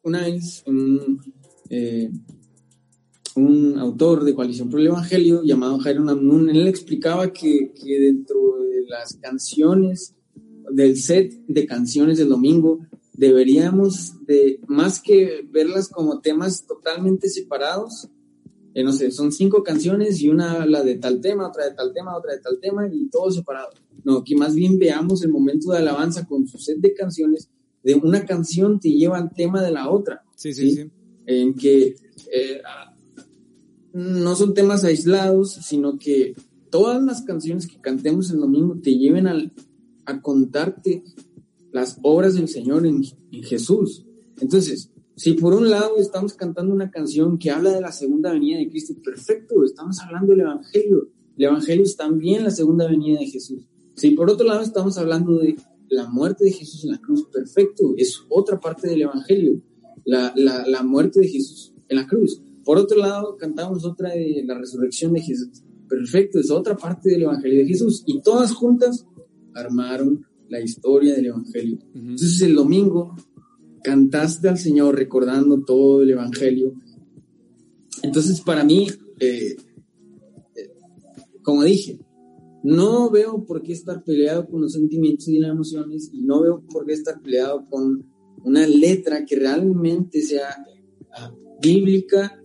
una 0.03 0.23
vez 0.23 0.63
un, 0.67 1.21
eh, 1.69 2.11
un 3.37 3.79
autor 3.79 4.25
de 4.25 4.35
Coalición 4.35 4.69
por 4.71 4.81
el 4.81 4.89
Evangelio 4.89 5.43
llamado 5.45 5.79
Jairo 5.79 6.03
Namnun, 6.03 6.51
él 6.51 6.67
explicaba 6.67 7.33
que, 7.33 7.73
que 7.81 8.01
dentro 8.01 8.39
de 8.59 8.83
las 8.89 9.15
canciones, 9.21 10.15
del 10.73 10.97
set 10.97 11.33
de 11.47 11.67
canciones 11.67 12.19
del 12.19 12.29
domingo, 12.29 12.81
deberíamos 13.21 14.25
de, 14.25 14.61
más 14.67 14.99
que 14.99 15.47
verlas 15.51 15.89
como 15.89 16.21
temas 16.21 16.67
totalmente 16.67 17.29
separados, 17.29 18.09
eh, 18.73 18.83
no 18.83 18.95
sé, 18.95 19.11
son 19.11 19.31
cinco 19.31 19.63
canciones 19.63 20.23
y 20.23 20.31
una 20.31 20.65
la 20.65 20.83
de 20.83 20.95
tal 20.95 21.21
tema, 21.21 21.49
otra 21.49 21.67
de 21.67 21.75
tal 21.75 21.93
tema, 21.93 22.17
otra 22.17 22.33
de 22.33 22.41
tal 22.41 22.59
tema 22.61 22.89
y 22.91 23.11
todo 23.11 23.31
separado. 23.31 23.69
No, 24.05 24.25
que 24.25 24.35
más 24.37 24.55
bien 24.55 24.79
veamos 24.79 25.23
el 25.23 25.31
momento 25.31 25.71
de 25.71 25.79
alabanza 25.79 26.27
con 26.27 26.47
su 26.47 26.57
set 26.57 26.79
de 26.79 26.95
canciones, 26.95 27.51
de 27.83 27.95
una 27.95 28.25
canción 28.25 28.81
te 28.81 28.89
lleva 28.89 29.19
al 29.19 29.35
tema 29.35 29.63
de 29.63 29.73
la 29.73 29.91
otra. 29.91 30.23
Sí, 30.35 30.55
sí, 30.55 30.71
sí. 30.71 30.77
sí. 30.77 30.91
En 31.27 31.55
que 31.55 31.97
eh, 32.33 32.63
no 33.93 34.35
son 34.35 34.55
temas 34.55 34.83
aislados, 34.85 35.53
sino 35.53 35.99
que 35.99 36.35
todas 36.71 37.03
las 37.03 37.21
canciones 37.21 37.67
que 37.67 37.79
cantemos 37.83 38.31
el 38.31 38.39
domingo 38.39 38.79
te 38.83 38.97
lleven 38.97 39.27
al, 39.27 39.53
a 40.07 40.23
contarte 40.23 41.05
las 41.73 41.99
obras 42.03 42.35
del 42.35 42.49
Señor 42.49 42.87
en, 42.87 43.03
en, 43.33 43.43
Jesús. 43.43 44.05
Entonces, 44.41 44.91
si 45.17 45.35
por 45.35 45.55
un 45.55 45.71
lado 45.71 45.97
estamos 45.99 46.35
cantando 46.35 46.73
una 46.73 46.91
canción 46.91 47.39
que 47.39 47.51
habla 47.51 47.73
de 47.73 47.81
la 47.81 47.93
segunda 47.93 48.33
venida 48.33 48.59
de 48.59 48.69
Cristo, 48.69 48.95
perfecto, 49.03 49.65
estamos 49.65 49.99
hablando 50.01 50.33
del 50.33 50.41
Evangelio. 50.41 51.09
El 51.37 51.45
Evangelio 51.45 51.85
es 51.85 51.97
también 51.97 52.45
la 52.45 52.51
segunda 52.51 52.87
venida 52.89 53.21
de 53.21 53.27
Jesús. 53.27 53.67
Si 53.95 54.11
por 54.11 54.31
otro 54.31 54.47
lado 54.47 54.63
estamos 54.63 54.99
hablando 54.99 55.39
de 55.39 55.57
la 55.89 56.09
muerte 56.09 56.45
de 56.45 56.53
Jesús 56.53 56.85
en 56.85 56.93
la 56.93 56.99
cruz, 56.99 57.27
perfecto, 57.33 57.95
es 57.97 58.21
otra 58.29 58.59
parte 58.59 58.89
del 58.89 59.03
Evangelio, 59.03 59.61
la, 60.05 60.33
la, 60.37 60.67
la 60.67 60.83
muerte 60.83 61.21
de 61.21 61.29
Jesús 61.29 61.75
en 61.89 61.97
la 61.97 62.07
cruz. 62.07 62.43
Por 62.65 62.79
otro 62.79 62.99
lado, 62.99 63.37
cantamos 63.37 63.85
otra 63.85 64.11
de 64.11 64.43
la 64.47 64.57
resurrección 64.57 65.13
de 65.13 65.21
Jesús. 65.21 65.63
Perfecto, 65.89 66.39
es 66.39 66.51
otra 66.51 66.77
parte 66.77 67.11
del 67.11 67.23
Evangelio 67.23 67.61
de 67.61 67.67
Jesús. 67.67 68.05
Y 68.07 68.23
todas 68.23 68.53
juntas 68.53 69.07
armaron 69.55 70.25
la 70.51 70.61
historia 70.61 71.15
del 71.15 71.27
Evangelio. 71.27 71.79
Uh 71.79 71.99
-huh. 71.99 72.11
Entonces 72.11 72.43
el 72.43 72.55
domingo 72.55 73.17
cantaste 73.83 74.49
al 74.49 74.59
Señor 74.59 74.97
recordando 74.97 75.63
todo 75.63 76.03
el 76.03 76.11
Evangelio. 76.11 76.75
Entonces 78.03 78.41
para 78.43 78.65
mí, 78.65 78.89
eh, 79.21 79.57
eh, 80.57 80.71
como 81.43 81.65
dije, 81.65 81.99
no 82.63 83.11
veo 83.11 83.45
por 83.45 83.63
qué 83.63 83.73
estar 83.73 84.05
peleado 84.05 84.47
con 84.47 84.61
los 84.61 84.73
sentimientos 84.73 85.29
y 85.29 85.39
las 85.39 85.53
emociones 85.53 86.11
y 86.13 86.23
no 86.23 86.43
veo 86.43 86.63
por 86.71 86.85
qué 86.85 86.93
estar 86.93 87.21
peleado 87.23 87.67
con 87.71 88.05
una 88.45 88.67
letra 88.67 89.25
que 89.25 89.37
realmente 89.37 90.21
sea 90.21 90.57
uh, 91.09 91.61
bíblica, 91.61 92.39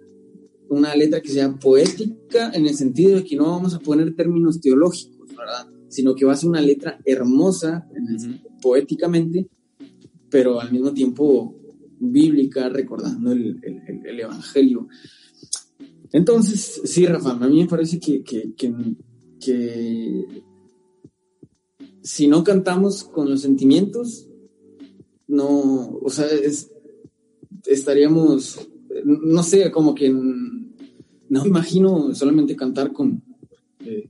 una 0.70 0.96
letra 0.96 1.22
que 1.22 1.30
sea 1.30 1.54
poética 1.58 2.52
en 2.54 2.66
el 2.66 2.76
sentido 2.76 3.18
de 3.18 3.24
que 3.24 3.36
no 3.36 3.46
vamos 3.46 3.74
a 3.74 3.80
poner 3.80 4.16
términos 4.16 4.60
teológicos, 4.60 5.30
¿verdad? 5.36 5.68
Sino 5.96 6.14
que 6.14 6.26
va 6.26 6.34
a 6.34 6.36
ser 6.36 6.50
una 6.50 6.60
letra 6.60 7.00
hermosa, 7.06 7.88
uh 7.90 7.94
-huh. 7.96 8.60
poéticamente, 8.62 9.48
pero 10.30 10.60
al 10.60 10.70
mismo 10.70 10.92
tiempo 10.92 11.56
bíblica, 11.98 12.68
recordando 12.68 13.32
el, 13.32 13.58
el, 13.64 14.06
el, 14.06 14.20
Evangelio. 14.20 14.90
Entonces, 16.12 16.82
sí, 16.84 17.06
Rafa, 17.06 17.32
a 17.32 17.48
mí 17.48 17.62
me 17.62 17.68
parece 17.68 17.98
que, 17.98 18.22
que, 18.24 18.54
que, 18.58 18.74
que 19.40 20.44
si 22.02 22.28
no 22.28 22.44
cantamos 22.44 23.06
con 23.06 23.30
los 23.30 23.42
sentimientos, 23.42 24.28
no, 25.30 25.98
o 26.04 26.10
sea, 26.10 26.28
estaríamos, 27.66 28.68
no 29.06 29.44
sé, 29.44 29.72
como 29.72 29.96
que 29.96 30.10
no 30.10 31.42
me 31.42 31.48
imagino 31.48 32.14
solamente 32.14 32.54
cantar 32.54 32.92
con, 32.92 33.24
eh, 33.80 34.10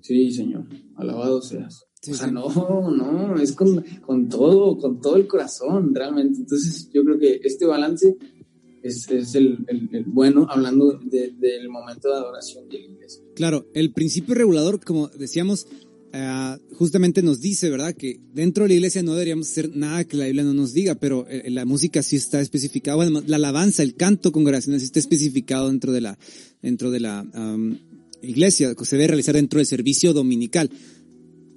sí, 0.00 0.30
Señor, 0.32 0.64
alabado 0.96 1.42
seas. 1.42 1.84
o 2.10 2.14
sea, 2.14 2.28
no, 2.28 2.48
no, 2.90 3.36
es 3.36 3.52
con, 3.52 3.84
con, 4.00 4.28
todo, 4.28 4.78
con 4.78 5.00
todo 5.00 5.16
el 5.16 5.26
corazón, 5.26 5.94
realmente. 5.94 6.40
Entonces, 6.40 6.88
yo 6.92 7.04
creo 7.04 7.18
que 7.18 7.40
este 7.42 7.66
balance 7.66 8.16
es, 8.82 9.10
es 9.10 9.34
el, 9.34 9.64
el, 9.68 10.04
bueno, 10.06 10.46
hablando 10.48 10.98
del 11.02 11.68
momento 11.68 12.08
de 12.08 12.14
adoración 12.14 12.68
de 12.68 12.78
la 12.78 12.86
iglesia. 12.86 13.22
Claro, 13.34 13.66
el 13.74 13.92
principio 13.92 14.34
regulador, 14.34 14.82
como 14.84 15.08
decíamos, 15.08 15.66
uh, 16.14 16.74
justamente 16.74 17.22
nos 17.22 17.40
dice, 17.40 17.68
¿verdad? 17.70 17.94
Que 17.94 18.20
dentro 18.32 18.64
de 18.64 18.68
la 18.68 18.74
iglesia 18.74 19.02
no 19.02 19.12
deberíamos 19.14 19.48
hacer 19.48 19.76
nada 19.76 20.04
que 20.04 20.16
la 20.16 20.26
Biblia 20.26 20.44
no 20.44 20.54
nos 20.54 20.72
diga, 20.72 20.94
pero 20.94 21.26
eh, 21.28 21.50
la 21.50 21.64
música 21.64 22.02
sí 22.02 22.16
está 22.16 22.40
especificada, 22.40 22.96
bueno, 22.96 23.22
la 23.26 23.36
alabanza, 23.36 23.82
el 23.82 23.96
canto 23.96 24.32
congregacional 24.32 24.80
sí 24.80 24.86
está 24.86 25.00
especificado 25.00 25.68
dentro 25.68 25.92
de 25.92 26.00
la, 26.00 26.18
dentro 26.62 26.90
de 26.90 27.00
la 27.00 27.22
um, 27.34 27.76
iglesia, 28.22 28.74
que 28.74 28.84
se 28.84 28.96
debe 28.96 29.08
realizar 29.08 29.34
dentro 29.34 29.58
del 29.58 29.66
servicio 29.66 30.12
dominical. 30.12 30.70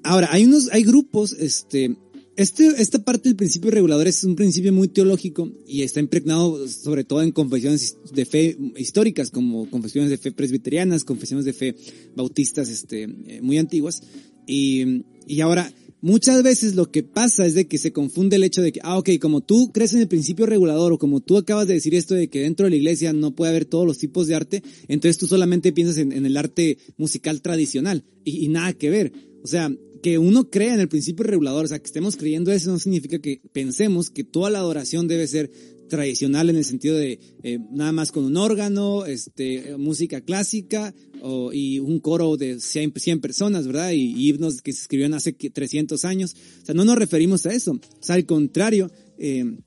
Ahora, 0.03 0.29
hay 0.31 0.45
unos, 0.45 0.69
hay 0.71 0.83
grupos, 0.83 1.33
este, 1.33 1.95
este, 2.39 2.67
esta 2.81 2.99
parte 2.99 3.27
del 3.27 3.35
principio 3.35 3.69
regulador 3.69 4.07
es 4.07 4.23
un 4.23 4.35
principio 4.35 4.71
muy 4.71 4.87
teológico 4.87 5.51
y 5.67 5.83
está 5.83 5.99
impregnado 5.99 6.69
sobre 6.69 7.03
todo 7.03 7.21
en 7.21 7.31
confesiones 7.31 7.97
de 8.13 8.25
fe 8.25 8.57
históricas, 8.77 9.29
como 9.29 9.69
confesiones 9.69 10.09
de 10.09 10.17
fe 10.17 10.31
presbiterianas, 10.31 11.03
confesiones 11.03 11.43
de 11.43 11.51
fe 11.51 11.75
bautistas 12.15 12.69
este, 12.69 13.03
eh, 13.03 13.41
muy 13.41 13.57
antiguas. 13.57 14.01
Y, 14.47 15.03
y 15.27 15.41
ahora, 15.41 15.71
muchas 16.01 16.43
veces 16.43 16.75
lo 16.75 16.91
que 16.91 17.03
pasa 17.03 17.45
es 17.45 17.53
de 17.53 17.67
que 17.67 17.77
se 17.77 17.91
confunde 17.91 18.35
el 18.35 18.43
hecho 18.43 18.61
de 18.61 18.71
que, 18.71 18.79
ah, 18.83 18.97
ok, 18.97 19.11
como 19.21 19.41
tú 19.41 19.71
crees 19.71 19.93
en 19.93 20.01
el 20.01 20.07
principio 20.07 20.45
regulador 20.45 20.93
o 20.93 20.97
como 20.97 21.19
tú 21.19 21.37
acabas 21.37 21.67
de 21.67 21.75
decir 21.75 21.95
esto 21.95 22.15
de 22.15 22.29
que 22.29 22.41
dentro 22.41 22.65
de 22.65 22.71
la 22.71 22.75
iglesia 22.77 23.13
no 23.13 23.35
puede 23.35 23.51
haber 23.51 23.65
todos 23.65 23.85
los 23.85 23.97
tipos 23.97 24.27
de 24.27 24.35
arte, 24.35 24.63
entonces 24.87 25.17
tú 25.17 25.27
solamente 25.27 25.71
piensas 25.71 25.97
en, 25.97 26.11
el 26.11 26.37
arte 26.37 26.77
musical 26.97 27.41
tradicional 27.41 28.03
y, 28.23 28.45
y, 28.45 28.47
nada 28.49 28.73
que 28.73 28.89
ver. 28.89 29.13
O 29.43 29.47
sea, 29.47 29.71
que 30.01 30.17
uno 30.17 30.49
crea 30.49 30.73
en 30.73 30.79
el 30.79 30.87
principio 30.87 31.25
regulador, 31.25 31.65
o 31.65 31.67
sea, 31.67 31.79
que 31.79 31.85
estemos 31.85 32.15
creyendo 32.15 32.51
eso 32.51 32.71
no 32.71 32.79
significa 32.79 33.19
que 33.19 33.41
pensemos 33.51 34.09
que 34.09 34.23
toda 34.23 34.49
la 34.49 34.59
adoración 34.59 35.07
debe 35.07 35.27
ser 35.27 35.51
tradicional 35.89 36.49
en 36.49 36.55
el 36.55 36.63
sentido 36.63 36.95
de 36.95 37.19
eh, 37.43 37.59
nada 37.71 37.91
más 37.91 38.11
con 38.11 38.23
un 38.23 38.37
órgano, 38.37 39.05
este, 39.05 39.75
música 39.77 40.21
clásica 40.21 40.93
y 41.51 41.79
un 41.79 41.99
coro 41.99 42.37
de 42.37 42.61
100, 42.61 42.93
100 42.95 43.19
personas, 43.19 43.67
¿verdad? 43.67 43.91
Y, 43.91 44.29
himnos 44.29 44.61
que 44.61 44.71
se 44.71 44.83
escribieron 44.83 45.15
hace 45.15 45.33
300 45.33 46.05
años. 46.05 46.35
O 46.61 46.65
sea, 46.65 46.75
no 46.75 46.85
nos 46.85 46.97
referimos 46.97 47.45
a 47.45 47.53
eso. 47.53 47.73
O 47.73 48.03
sea, 48.03 48.15
al 48.15 48.25
contrario, 48.25 48.89
eh, 49.17 49.57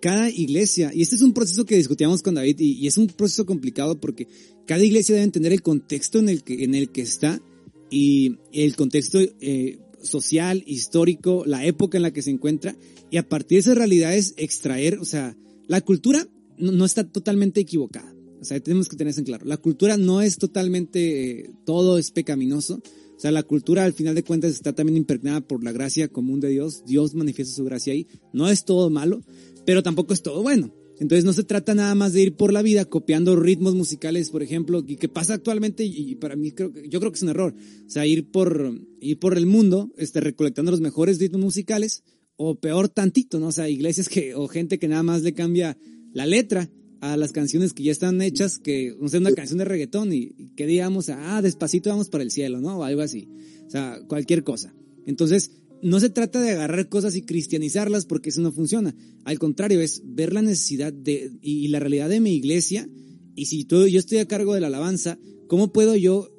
cada 0.00 0.30
iglesia, 0.30 0.90
y 0.94 1.02
este 1.02 1.16
es 1.16 1.22
un 1.22 1.34
proceso 1.34 1.66
que 1.66 1.76
discutíamos 1.76 2.22
con 2.22 2.34
David 2.34 2.58
y, 2.60 2.72
y, 2.72 2.86
es 2.86 2.96
un 2.96 3.08
proceso 3.08 3.44
complicado 3.44 4.00
porque 4.00 4.26
cada 4.66 4.82
iglesia 4.82 5.14
debe 5.14 5.24
entender 5.24 5.52
el 5.52 5.62
contexto 5.62 6.18
en 6.18 6.30
el 6.30 6.42
que, 6.42 6.64
en 6.64 6.74
el 6.74 6.90
que 6.90 7.02
está 7.02 7.42
y 7.90 8.38
el 8.52 8.76
contexto 8.76 9.18
eh, 9.40 9.78
social, 10.02 10.62
histórico, 10.66 11.44
la 11.46 11.64
época 11.64 11.98
en 11.98 12.02
la 12.02 12.12
que 12.12 12.22
se 12.22 12.30
encuentra, 12.30 12.76
y 13.10 13.16
a 13.16 13.28
partir 13.28 13.56
de 13.56 13.60
esas 13.60 13.76
realidades 13.76 14.34
extraer, 14.36 14.98
o 14.98 15.04
sea, 15.04 15.36
la 15.66 15.80
cultura 15.80 16.26
no, 16.58 16.84
está 16.84 17.04
totalmente 17.04 17.60
equivocada. 17.60 18.14
O 18.40 18.44
sea, 18.44 18.58
tenemos 18.60 18.88
que 18.88 18.96
tener 18.96 19.10
eso 19.10 19.20
en 19.20 19.26
claro. 19.26 19.46
La 19.46 19.56
cultura 19.56 19.96
no 19.96 20.22
es 20.22 20.38
totalmente, 20.38 21.40
eh, 21.40 21.50
todo 21.64 21.98
es 21.98 22.10
pecaminoso. 22.10 22.82
O 23.16 23.20
sea, 23.20 23.30
la 23.30 23.42
cultura 23.42 23.84
al 23.84 23.92
final 23.92 24.14
de 24.14 24.22
cuentas 24.22 24.52
está 24.52 24.72
también 24.72 24.96
impregnada 24.96 25.42
por 25.42 25.62
la 25.62 25.72
gracia 25.72 26.08
común 26.08 26.40
de 26.40 26.48
Dios. 26.48 26.84
Dios 26.86 27.14
manifiesta 27.14 27.54
su 27.54 27.64
gracia 27.64 27.92
ahí. 27.92 28.06
No 28.32 28.48
es 28.48 28.64
todo 28.64 28.88
malo, 28.88 29.22
pero 29.66 29.82
tampoco 29.82 30.14
es 30.14 30.22
todo 30.22 30.42
bueno. 30.42 30.72
Entonces 31.00 31.24
no 31.24 31.32
se 31.32 31.44
trata 31.44 31.74
nada 31.74 31.94
más 31.94 32.12
de 32.12 32.20
ir 32.20 32.36
por 32.36 32.52
la 32.52 32.60
vida 32.60 32.84
copiando 32.84 33.34
ritmos 33.34 33.74
musicales, 33.74 34.28
por 34.28 34.42
ejemplo, 34.42 34.84
y 34.86 34.96
que 34.96 35.08
pasa 35.08 35.34
actualmente 35.34 35.82
y 35.82 36.14
para 36.16 36.36
mí 36.36 36.52
creo 36.52 36.70
yo 36.88 37.00
creo 37.00 37.10
que 37.10 37.16
es 37.16 37.22
un 37.22 37.30
error. 37.30 37.54
O 37.86 37.90
sea, 37.90 38.06
ir 38.06 38.30
por 38.30 38.78
ir 39.00 39.18
por 39.18 39.36
el 39.36 39.46
mundo, 39.46 39.90
este 39.96 40.20
recolectando 40.20 40.70
los 40.70 40.82
mejores 40.82 41.18
ritmos 41.18 41.40
musicales 41.40 42.04
o 42.36 42.54
peor 42.54 42.90
tantito, 42.90 43.40
¿no? 43.40 43.48
O 43.48 43.52
sea, 43.52 43.68
iglesias 43.68 44.10
que 44.10 44.34
o 44.34 44.46
gente 44.46 44.78
que 44.78 44.88
nada 44.88 45.02
más 45.02 45.22
le 45.22 45.32
cambia 45.32 45.78
la 46.12 46.26
letra 46.26 46.70
a 47.00 47.16
las 47.16 47.32
canciones 47.32 47.72
que 47.72 47.82
ya 47.82 47.92
están 47.92 48.20
hechas, 48.20 48.58
que 48.58 48.94
no 49.00 49.08
sé, 49.08 49.18
una 49.18 49.32
canción 49.32 49.58
de 49.58 49.64
reggaetón 49.64 50.12
y, 50.12 50.52
que 50.54 50.66
digamos, 50.66 51.08
ah, 51.08 51.40
despacito 51.40 51.88
vamos 51.88 52.10
para 52.10 52.24
el 52.24 52.30
cielo, 52.30 52.60
¿no? 52.60 52.78
O 52.78 52.84
algo 52.84 53.00
así. 53.00 53.26
O 53.66 53.70
sea, 53.70 54.00
cualquier 54.06 54.44
cosa. 54.44 54.74
Entonces, 55.06 55.50
no 55.82 56.00
se 56.00 56.10
trata 56.10 56.40
de 56.40 56.50
agarrar 56.50 56.88
cosas 56.88 57.16
y 57.16 57.22
cristianizarlas 57.22 58.06
porque 58.06 58.30
eso 58.30 58.40
no 58.40 58.52
funciona. 58.52 58.94
Al 59.24 59.38
contrario, 59.38 59.80
es 59.80 60.02
ver 60.04 60.32
la 60.32 60.42
necesidad 60.42 60.92
de, 60.92 61.32
y, 61.42 61.68
la 61.68 61.80
realidad 61.80 62.08
de 62.08 62.20
mi 62.20 62.34
iglesia. 62.34 62.88
Y 63.34 63.46
si 63.46 63.64
todo, 63.64 63.86
yo 63.86 63.98
estoy 63.98 64.18
a 64.18 64.28
cargo 64.28 64.54
de 64.54 64.60
la 64.60 64.66
alabanza, 64.68 65.18
¿cómo 65.46 65.72
puedo 65.72 65.96
yo 65.96 66.30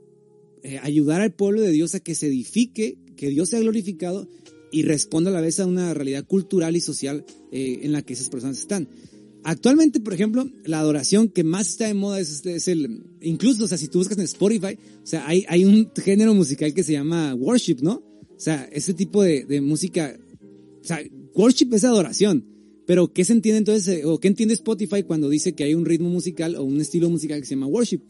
eh, 0.64 0.80
ayudar 0.80 1.22
al 1.22 1.34
pueblo 1.34 1.62
de 1.62 1.72
Dios 1.72 1.96
a 1.96 2.00
que 2.00 2.16
se 2.16 2.28
edifique, 2.28 2.98
que 3.16 3.30
Dios 3.30 3.50
sea 3.50 3.60
glorificado 3.60 4.28
y 4.72 4.84
responda 4.84 5.30
a 5.30 5.34
la 5.34 5.42
vez 5.42 5.60
a 5.60 5.66
una 5.66 5.94
realidad 5.94 6.26
cultural 6.26 6.76
y 6.76 6.82
social 6.82 7.26
eh, 7.52 7.80
en 7.84 7.92
la 7.92 8.02
que 8.02 8.14
esas 8.14 8.30
personas 8.30 8.60
están? 8.60 8.90
Actualmente, 9.44 10.00
por 10.00 10.14
ejemplo, 10.14 10.48
la 10.66 10.80
adoración 10.80 11.28
que 11.28 11.44
más 11.44 11.70
está 11.70 11.88
de 11.88 11.96
moda 11.96 12.20
es, 12.20 12.68
el, 12.68 13.04
incluso, 13.22 13.64
o 13.64 13.68
sea, 13.68 13.78
si 13.78 13.88
tú 13.88 13.98
buscas 13.98 14.20
en 14.20 14.26
Spotify, 14.26 14.78
o 15.04 15.08
sea, 15.08 15.28
hay, 15.28 15.46
hay 15.48 15.66
un 15.66 15.92
género 15.96 16.36
musical 16.36 16.76
que 16.76 16.84
se 16.84 16.94
llama 16.94 17.34
worship, 17.34 17.78
¿no? 17.82 18.11
O 18.42 18.44
sea, 18.44 18.68
ese 18.72 18.96
tipo 18.96 19.22
de, 19.22 19.46
de 19.46 19.62
música, 19.62 20.18
o 20.82 20.84
sea, 20.84 21.00
worship 21.36 21.72
es 21.74 21.84
adoración. 21.84 22.44
Pero, 22.88 23.14
¿qué 23.14 23.24
se 23.24 23.34
entiende 23.34 23.60
entonces, 23.60 24.00
eh, 24.00 24.04
o 24.04 24.20
qué 24.20 24.30
entiende 24.30 24.56
Spotify 24.56 25.04
cuando 25.04 25.30
dice 25.30 25.54
que 25.54 25.64
hay 25.64 25.76
un 25.76 25.86
ritmo 25.86 26.10
musical 26.10 26.56
o 26.56 26.64
un 26.64 26.82
estilo 26.82 27.08
musical 27.12 27.40
que 27.40 27.46
se 27.46 27.54
llama 27.54 27.68
worship? 27.68 28.02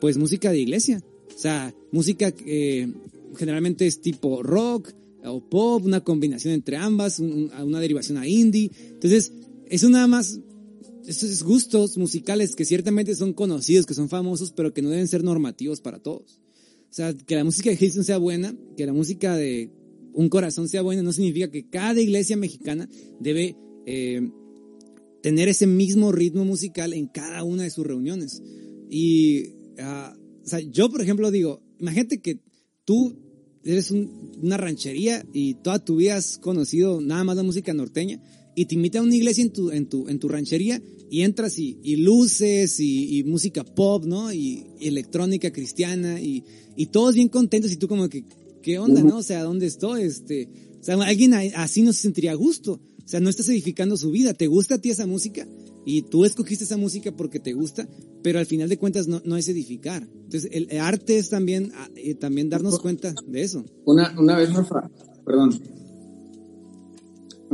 Pues 0.00 0.16
música 0.16 0.50
de 0.50 0.60
iglesia. 0.60 1.04
O 1.36 1.38
sea, 1.38 1.74
música 1.92 2.32
eh, 2.46 2.90
generalmente 3.36 3.86
es 3.86 4.00
tipo 4.00 4.42
rock 4.42 4.90
o 5.22 5.46
pop, 5.46 5.84
una 5.84 6.00
combinación 6.00 6.54
entre 6.54 6.78
ambas, 6.78 7.18
una 7.18 7.78
derivación 7.78 8.16
a 8.16 8.26
indie. 8.26 8.70
Entonces, 8.88 9.34
eso 9.68 9.90
nada 9.90 10.06
más, 10.06 10.40
esos 11.06 11.42
gustos 11.42 11.98
musicales 11.98 12.56
que 12.56 12.64
ciertamente 12.64 13.14
son 13.14 13.34
conocidos, 13.34 13.84
que 13.84 13.92
son 13.92 14.08
famosos, 14.08 14.50
pero 14.50 14.72
que 14.72 14.80
no 14.80 14.88
deben 14.88 15.08
ser 15.08 15.22
normativos 15.22 15.82
para 15.82 15.98
todos. 15.98 16.40
O 16.94 16.96
sea, 16.96 17.12
que 17.12 17.34
la 17.34 17.42
música 17.42 17.70
de 17.70 17.76
Hilson 17.80 18.04
sea 18.04 18.18
buena, 18.18 18.54
que 18.76 18.86
la 18.86 18.92
música 18.92 19.34
de 19.34 19.68
un 20.12 20.28
corazón 20.28 20.68
sea 20.68 20.80
buena, 20.80 21.02
no 21.02 21.12
significa 21.12 21.50
que 21.50 21.68
cada 21.68 22.00
iglesia 22.00 22.36
mexicana 22.36 22.88
debe 23.18 23.56
eh, 23.84 24.30
tener 25.20 25.48
ese 25.48 25.66
mismo 25.66 26.12
ritmo 26.12 26.44
musical 26.44 26.92
en 26.92 27.08
cada 27.08 27.42
una 27.42 27.64
de 27.64 27.70
sus 27.70 27.84
reuniones. 27.84 28.44
Y, 28.88 29.48
uh, 29.76 30.14
o 30.44 30.46
sea, 30.46 30.60
yo, 30.60 30.88
por 30.88 31.02
ejemplo, 31.02 31.32
digo, 31.32 31.60
imagínate 31.80 32.20
que 32.22 32.38
tú 32.84 33.18
eres 33.64 33.90
una 33.90 34.56
ranchería 34.56 35.26
y 35.32 35.54
toda 35.54 35.84
tu 35.84 35.96
vida 35.96 36.14
has 36.14 36.38
conocido 36.38 37.00
nada 37.00 37.24
más 37.24 37.34
la 37.34 37.42
música 37.42 37.74
norteña 37.74 38.22
y 38.54 38.66
te 38.66 38.74
invita 38.74 38.98
a 38.98 39.02
una 39.02 39.14
iglesia 39.14 39.42
en 39.42 39.52
tu, 39.52 39.70
en 39.70 39.86
tu, 39.88 40.08
en 40.08 40.18
tu 40.18 40.28
ranchería 40.28 40.80
y 41.10 41.22
entras 41.22 41.58
y, 41.58 41.78
y 41.82 41.96
luces 41.96 42.80
y, 42.80 43.18
y, 43.18 43.24
música 43.24 43.64
pop, 43.64 44.04
¿no? 44.04 44.32
Y, 44.32 44.66
electrónica 44.80 45.52
cristiana 45.52 46.20
y, 46.20 46.44
y, 46.76 46.86
todos 46.86 47.14
bien 47.14 47.28
contentos 47.28 47.72
y 47.72 47.76
tú 47.76 47.88
como 47.88 48.08
que, 48.08 48.24
¿qué 48.62 48.78
onda, 48.78 49.02
no? 49.02 49.18
O 49.18 49.22
sea, 49.22 49.42
¿dónde 49.42 49.66
estoy? 49.66 50.02
Este, 50.02 50.48
o 50.80 50.84
sea, 50.84 50.94
alguien 50.96 51.34
así 51.34 51.82
no 51.82 51.92
se 51.92 52.02
sentiría 52.02 52.32
a 52.32 52.36
gusto. 52.36 52.80
O 53.04 53.08
sea, 53.08 53.20
no 53.20 53.28
estás 53.28 53.48
edificando 53.48 53.96
su 53.96 54.10
vida. 54.10 54.32
¿Te 54.32 54.46
gusta 54.46 54.76
a 54.76 54.78
ti 54.78 54.90
esa 54.90 55.06
música? 55.06 55.46
Y 55.84 56.02
tú 56.02 56.24
escogiste 56.24 56.64
esa 56.64 56.78
música 56.78 57.12
porque 57.12 57.38
te 57.38 57.52
gusta, 57.52 57.86
pero 58.22 58.38
al 58.38 58.46
final 58.46 58.70
de 58.70 58.78
cuentas 58.78 59.06
no, 59.06 59.20
no 59.24 59.36
es 59.36 59.48
edificar. 59.48 60.08
Entonces, 60.24 60.50
el, 60.52 60.80
arte 60.80 61.18
es 61.18 61.28
también, 61.28 61.72
eh, 61.96 62.14
también 62.14 62.48
darnos 62.48 62.78
cuenta 62.78 63.14
de 63.26 63.42
eso. 63.42 63.64
Una, 63.84 64.18
una 64.18 64.36
vez, 64.38 64.52
Rafa, 64.54 64.90
perdón, 65.26 65.60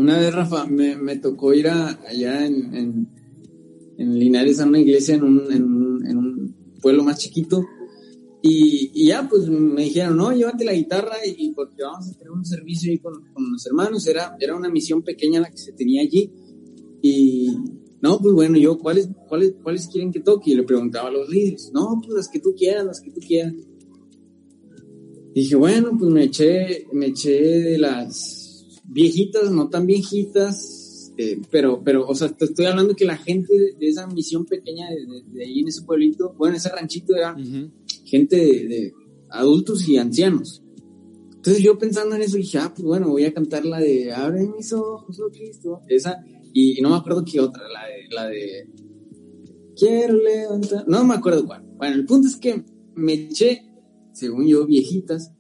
una 0.01 0.19
vez, 0.19 0.35
Rafa, 0.35 0.67
me, 0.67 0.97
me 0.97 1.17
tocó 1.17 1.53
ir 1.53 1.69
a, 1.69 2.01
allá 2.09 2.47
en, 2.47 2.75
en, 2.75 3.09
en, 3.99 4.19
Linares 4.19 4.61
a 4.61 4.67
una 4.67 4.81
iglesia 4.81 5.15
en 5.15 5.25
un, 5.25 5.53
en, 5.53 6.09
en 6.09 6.17
un 6.17 6.55
pueblo 6.81 7.05
más 7.05 7.19
chiquito. 7.19 7.63
Y, 8.43 8.91
y, 8.95 9.09
ya, 9.09 9.29
pues 9.29 9.49
me 9.49 9.85
dijeron, 9.85 10.17
no, 10.17 10.33
llévate 10.33 10.65
la 10.65 10.73
guitarra 10.73 11.17
y, 11.25 11.53
porque 11.53 11.83
vamos 11.83 12.09
a 12.09 12.15
tener 12.15 12.31
un 12.31 12.45
servicio 12.45 12.91
ahí 12.91 12.99
con, 12.99 13.13
con, 13.33 13.53
los 13.53 13.67
hermanos. 13.67 14.07
Era, 14.07 14.37
era 14.41 14.57
una 14.57 14.71
misión 14.71 15.03
pequeña 15.03 15.41
la 15.41 15.51
que 15.51 15.59
se 15.59 15.73
tenía 15.73 16.01
allí. 16.01 16.33
Y 17.03 17.49
no, 18.01 18.19
pues 18.19 18.35
bueno, 18.35 18.57
yo, 18.57 18.79
¿cuáles, 18.79 19.11
cuáles, 19.29 19.55
cuáles 19.63 19.87
quieren 19.89 20.11
que 20.11 20.21
toque? 20.21 20.53
Y 20.53 20.55
le 20.55 20.63
preguntaba 20.63 21.09
a 21.09 21.13
los 21.13 21.29
líderes, 21.29 21.71
no, 21.75 22.01
pues 22.03 22.15
las 22.15 22.29
que 22.29 22.41
tú 22.41 22.55
quieras, 22.57 22.87
las 22.87 23.01
que 23.01 23.11
tú 23.11 23.21
quieras. 23.21 23.53
Y 25.35 25.41
dije, 25.43 25.57
bueno, 25.57 25.91
pues 25.99 26.11
me 26.11 26.25
eché, 26.25 26.87
me 26.93 27.07
eché 27.07 27.41
de 27.41 27.79
las 27.79 28.40
viejitas, 28.91 29.51
no 29.51 29.69
tan 29.69 29.87
viejitas, 29.87 31.13
eh, 31.17 31.41
pero, 31.51 31.83
pero, 31.83 32.07
o 32.07 32.15
sea, 32.15 32.29
te 32.29 32.47
estoy 32.47 32.67
hablando 32.67 32.95
que 32.95 33.05
la 33.05 33.17
gente 33.17 33.53
de, 33.79 33.89
esa 33.89 34.07
misión 34.07 34.45
pequeña 34.45 34.89
de, 34.89 35.45
ahí 35.45 35.61
en 35.61 35.69
ese 35.69 35.83
pueblito, 35.83 36.35
bueno, 36.37 36.57
ese 36.57 36.71
ranchito 36.71 37.15
era 37.15 37.37
gente 38.05 38.37
de, 38.37 38.93
adultos 39.31 39.89
y 39.89 39.97
ancianos. 39.97 40.63
Entonces 41.37 41.63
yo 41.63 41.79
pensando 41.79 42.17
en 42.17 42.23
eso 42.23 42.37
dije, 42.37 42.59
ah, 42.59 42.73
pues 42.75 42.85
bueno, 42.85 43.09
voy 43.09 43.25
a 43.25 43.33
cantar 43.33 43.65
la 43.65 43.79
de 43.79 44.13
Abre 44.13 44.47
mis 44.47 44.73
ojos, 44.73 45.19
oh 45.21 45.31
Cristo. 45.31 45.81
Esa, 45.89 46.23
y, 46.53 46.79
y, 46.79 46.83
no 46.83 46.91
me 46.91 46.97
acuerdo 46.97 47.25
qué 47.25 47.41
otra, 47.41 47.63
la 47.69 47.87
de, 47.87 48.09
la 48.11 48.27
de 48.27 48.69
Quiero 49.77 50.19
levantar. 50.19 50.87
No 50.89 51.05
me 51.05 51.15
acuerdo 51.15 51.47
cuál. 51.47 51.63
Bueno, 51.77 51.95
el 51.95 52.05
punto 52.05 52.29
es 52.29 52.37
que 52.37 52.63
me 52.95 53.15
eché, 53.15 53.63
según 54.13 54.47
yo, 54.47 54.67
viejitas. 54.67 55.33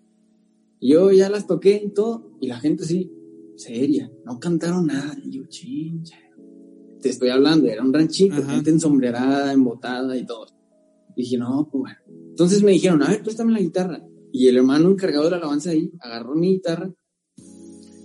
Yo 0.80 1.10
ya 1.12 1.28
las 1.28 1.46
toqué 1.46 1.82
y 1.84 1.90
todo, 1.90 2.30
y 2.40 2.46
la 2.46 2.58
gente 2.58 2.84
sí, 2.84 3.12
seria, 3.60 4.10
no 4.24 4.38
cantaron 4.38 4.86
nada. 4.86 5.16
Y 5.24 5.30
yo, 5.30 5.44
chincha. 5.46 6.18
Te 7.00 7.08
estoy 7.08 7.30
hablando, 7.30 7.66
era 7.68 7.82
un 7.82 7.92
ranchito, 7.92 8.36
Ajá. 8.36 8.54
gente 8.54 8.70
ensombrerada, 8.70 9.52
embotada 9.52 10.16
y 10.16 10.26
todo. 10.26 10.46
Y 11.16 11.22
dije, 11.22 11.38
no, 11.38 11.68
pues 11.70 11.80
bueno. 11.80 12.20
Entonces 12.30 12.62
me 12.62 12.72
dijeron, 12.72 13.02
a 13.02 13.08
ver, 13.08 13.22
préstame 13.22 13.52
la 13.52 13.60
guitarra. 13.60 14.04
Y 14.32 14.48
el 14.48 14.56
hermano 14.56 14.90
encargado 14.90 15.24
de 15.24 15.30
la 15.30 15.36
alabanza 15.38 15.70
ahí 15.70 15.90
agarró 16.00 16.34
mi 16.34 16.52
guitarra, 16.52 16.92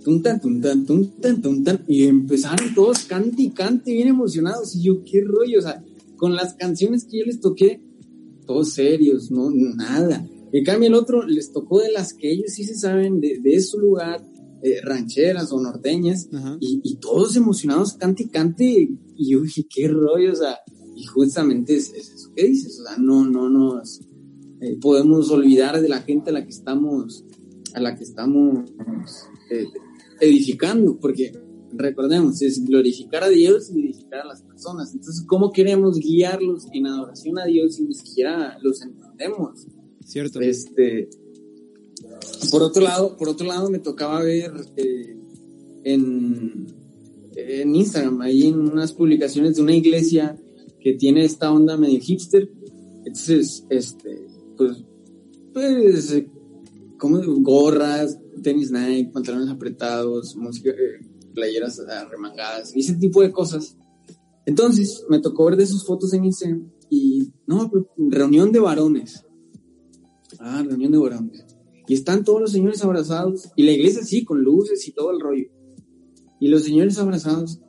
tuntan, 0.04 0.40
tuntan, 0.40 0.86
tuntan, 0.86 1.42
tuntan, 1.42 1.84
y 1.88 2.04
empezaron 2.04 2.74
todos 2.74 3.04
cante 3.04 3.42
y 3.42 3.50
cante, 3.50 3.92
bien 3.92 4.08
emocionados. 4.08 4.74
Y 4.76 4.82
yo, 4.82 5.04
qué 5.04 5.22
rollo, 5.22 5.58
o 5.58 5.62
sea, 5.62 5.84
con 6.16 6.34
las 6.34 6.54
canciones 6.54 7.04
que 7.04 7.18
yo 7.18 7.24
les 7.26 7.40
toqué, 7.40 7.80
todos 8.46 8.72
serios, 8.72 9.30
no, 9.30 9.50
nada. 9.50 10.26
En 10.52 10.64
cambio, 10.64 10.88
el 10.88 10.94
otro 10.94 11.26
les 11.26 11.52
tocó 11.52 11.80
de 11.80 11.90
las 11.92 12.14
que 12.14 12.30
ellos 12.30 12.52
sí 12.52 12.64
se 12.64 12.74
saben 12.74 13.20
de, 13.20 13.40
de 13.40 13.60
su 13.60 13.78
lugar, 13.78 14.24
eh, 14.66 14.80
rancheras 14.82 15.52
o 15.52 15.60
norteñas, 15.60 16.28
y, 16.60 16.80
y, 16.82 16.96
todos 16.96 17.36
emocionados, 17.36 17.94
cante 17.94 18.24
y 18.24 18.28
cante. 18.28 18.88
Y 19.16 19.40
dije, 19.40 19.66
qué 19.68 19.88
rollo, 19.88 20.32
o 20.32 20.36
sea, 20.36 20.58
y 20.96 21.04
justamente 21.04 21.76
es, 21.76 21.92
es 21.92 22.10
eso 22.10 22.32
que 22.34 22.46
dices, 22.46 22.80
o 22.80 22.84
sea, 22.84 22.96
no, 22.98 23.24
no 23.24 23.50
nos 23.50 24.00
eh, 24.60 24.78
podemos 24.80 25.30
olvidar 25.30 25.80
de 25.80 25.88
la 25.88 26.00
gente 26.00 26.30
a 26.30 26.32
la 26.32 26.42
que 26.42 26.50
estamos, 26.50 27.24
a 27.74 27.80
la 27.80 27.94
que 27.94 28.04
estamos 28.04 28.70
eh, 29.50 29.66
edificando, 30.20 30.98
porque 30.98 31.32
recordemos, 31.72 32.40
es 32.40 32.64
glorificar 32.64 33.24
a 33.24 33.28
Dios 33.28 33.70
y 33.70 33.74
glorificar 33.74 34.20
a 34.20 34.24
las 34.24 34.42
personas. 34.42 34.94
Entonces, 34.94 35.24
¿cómo 35.26 35.52
queremos 35.52 35.98
guiarlos 35.98 36.66
en 36.72 36.86
adoración 36.86 37.38
a 37.38 37.44
Dios 37.44 37.76
si 37.76 37.84
ni 37.84 37.94
siquiera 37.94 38.58
los 38.62 38.80
entendemos? 38.82 39.66
Cierto. 40.02 40.40
Este, 40.40 41.10
por 42.50 42.62
otro 42.62 42.82
lado, 42.82 43.16
por 43.16 43.28
otro 43.28 43.46
lado 43.46 43.70
me 43.70 43.78
tocaba 43.78 44.22
ver 44.22 44.52
eh, 44.76 45.16
en, 45.84 46.66
en 47.36 47.74
Instagram, 47.74 48.20
ahí 48.20 48.48
en 48.48 48.60
unas 48.60 48.92
publicaciones 48.92 49.56
de 49.56 49.62
una 49.62 49.74
iglesia 49.74 50.36
que 50.80 50.94
tiene 50.94 51.24
esta 51.24 51.50
onda 51.50 51.76
medio 51.76 52.00
hipster. 52.00 52.50
Entonces, 53.04 53.64
este, 53.70 54.26
pues, 54.56 54.84
pues, 55.52 56.24
como 56.98 57.20
gorras, 57.40 58.18
tenis 58.42 58.70
Nike, 58.70 59.10
pantalones 59.12 59.48
apretados, 59.48 60.36
música, 60.36 60.70
eh, 60.70 61.04
playeras 61.34 61.80
remangadas, 62.10 62.74
y 62.74 62.80
ese 62.80 62.94
tipo 62.94 63.22
de 63.22 63.32
cosas. 63.32 63.76
Entonces, 64.44 65.04
me 65.08 65.20
tocó 65.20 65.46
ver 65.46 65.56
de 65.56 65.66
sus 65.66 65.84
fotos 65.84 66.12
en 66.14 66.24
Instagram 66.24 66.70
y, 66.88 67.32
no, 67.46 67.70
pues, 67.70 67.84
reunión 67.96 68.52
de 68.52 68.60
varones. 68.60 69.24
Ah, 70.38 70.64
reunión 70.66 70.92
de 70.92 70.98
varones. 70.98 71.45
Y 71.86 71.94
están 71.94 72.24
todos 72.24 72.40
los 72.40 72.52
señores 72.52 72.82
abrazados, 72.82 73.50
y 73.56 73.62
la 73.62 73.72
iglesia 73.72 74.02
sí, 74.02 74.24
con 74.24 74.42
luces 74.42 74.86
y 74.88 74.92
todo 74.92 75.10
el 75.12 75.20
rollo. 75.20 75.48
Y 76.40 76.48
los 76.48 76.64
señores 76.64 76.98
abrazados, 76.98 77.60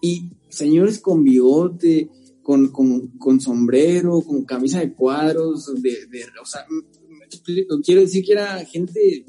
y 0.00 0.30
señores 0.48 0.98
con 1.00 1.24
bigote, 1.24 2.10
con, 2.42 2.68
con, 2.68 3.08
con 3.18 3.40
sombrero, 3.40 4.22
con 4.22 4.44
camisa 4.44 4.80
de 4.80 4.94
cuadros, 4.94 5.72
de, 5.82 6.06
de 6.06 6.24
o 6.40 6.46
sea, 6.46 6.64
quiero 7.84 8.00
decir 8.00 8.24
que 8.24 8.32
era 8.32 8.64
gente 8.64 9.24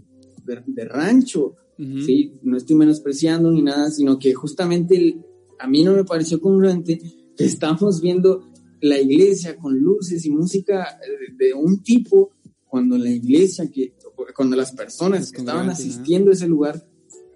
de, 0.45 0.63
de 0.65 0.85
rancho, 0.85 1.55
Uh-huh. 1.79 2.01
¿sí? 2.01 2.33
No 2.43 2.57
estoy 2.57 2.75
menospreciando 2.75 3.49
ni 3.51 3.61
nada, 3.61 3.89
sino 3.89 4.19
que 4.19 4.33
justamente 4.33 4.97
el, 4.97 5.21
a 5.59 5.65
mí 5.65 5.81
no 5.81 5.93
me 5.93 6.03
pareció 6.03 6.41
congruente 6.41 6.99
que 7.37 7.45
estamos 7.45 8.01
viendo 8.01 8.49
la 8.81 8.99
iglesia 8.99 9.55
con 9.55 9.79
luces 9.79 10.25
y 10.25 10.29
música 10.29 10.99
de, 11.37 11.45
de 11.45 11.53
un 11.53 11.81
tipo 11.81 12.31
cuando 12.69 12.97
la 12.97 13.09
iglesia 13.09 13.69
que 13.69 13.93
cuando 14.35 14.55
las 14.55 14.71
personas 14.71 15.31
que 15.31 15.39
estaban 15.39 15.69
asistiendo 15.69 16.31
a 16.31 16.33
ese 16.33 16.47
lugar 16.47 16.87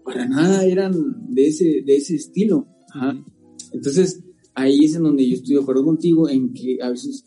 para 0.05 0.27
nada 0.27 0.63
eran 0.65 0.93
de 1.33 1.47
ese 1.47 1.83
de 1.85 1.95
ese 1.97 2.15
estilo 2.15 2.67
uh-huh. 2.95 3.25
entonces 3.73 4.23
ahí 4.53 4.85
es 4.85 4.95
en 4.95 5.03
donde 5.03 5.27
yo 5.27 5.35
estoy 5.35 5.55
de 5.55 5.61
acuerdo 5.61 5.83
contigo 5.83 6.29
en 6.29 6.53
que 6.53 6.77
a 6.81 6.89
veces 6.89 7.25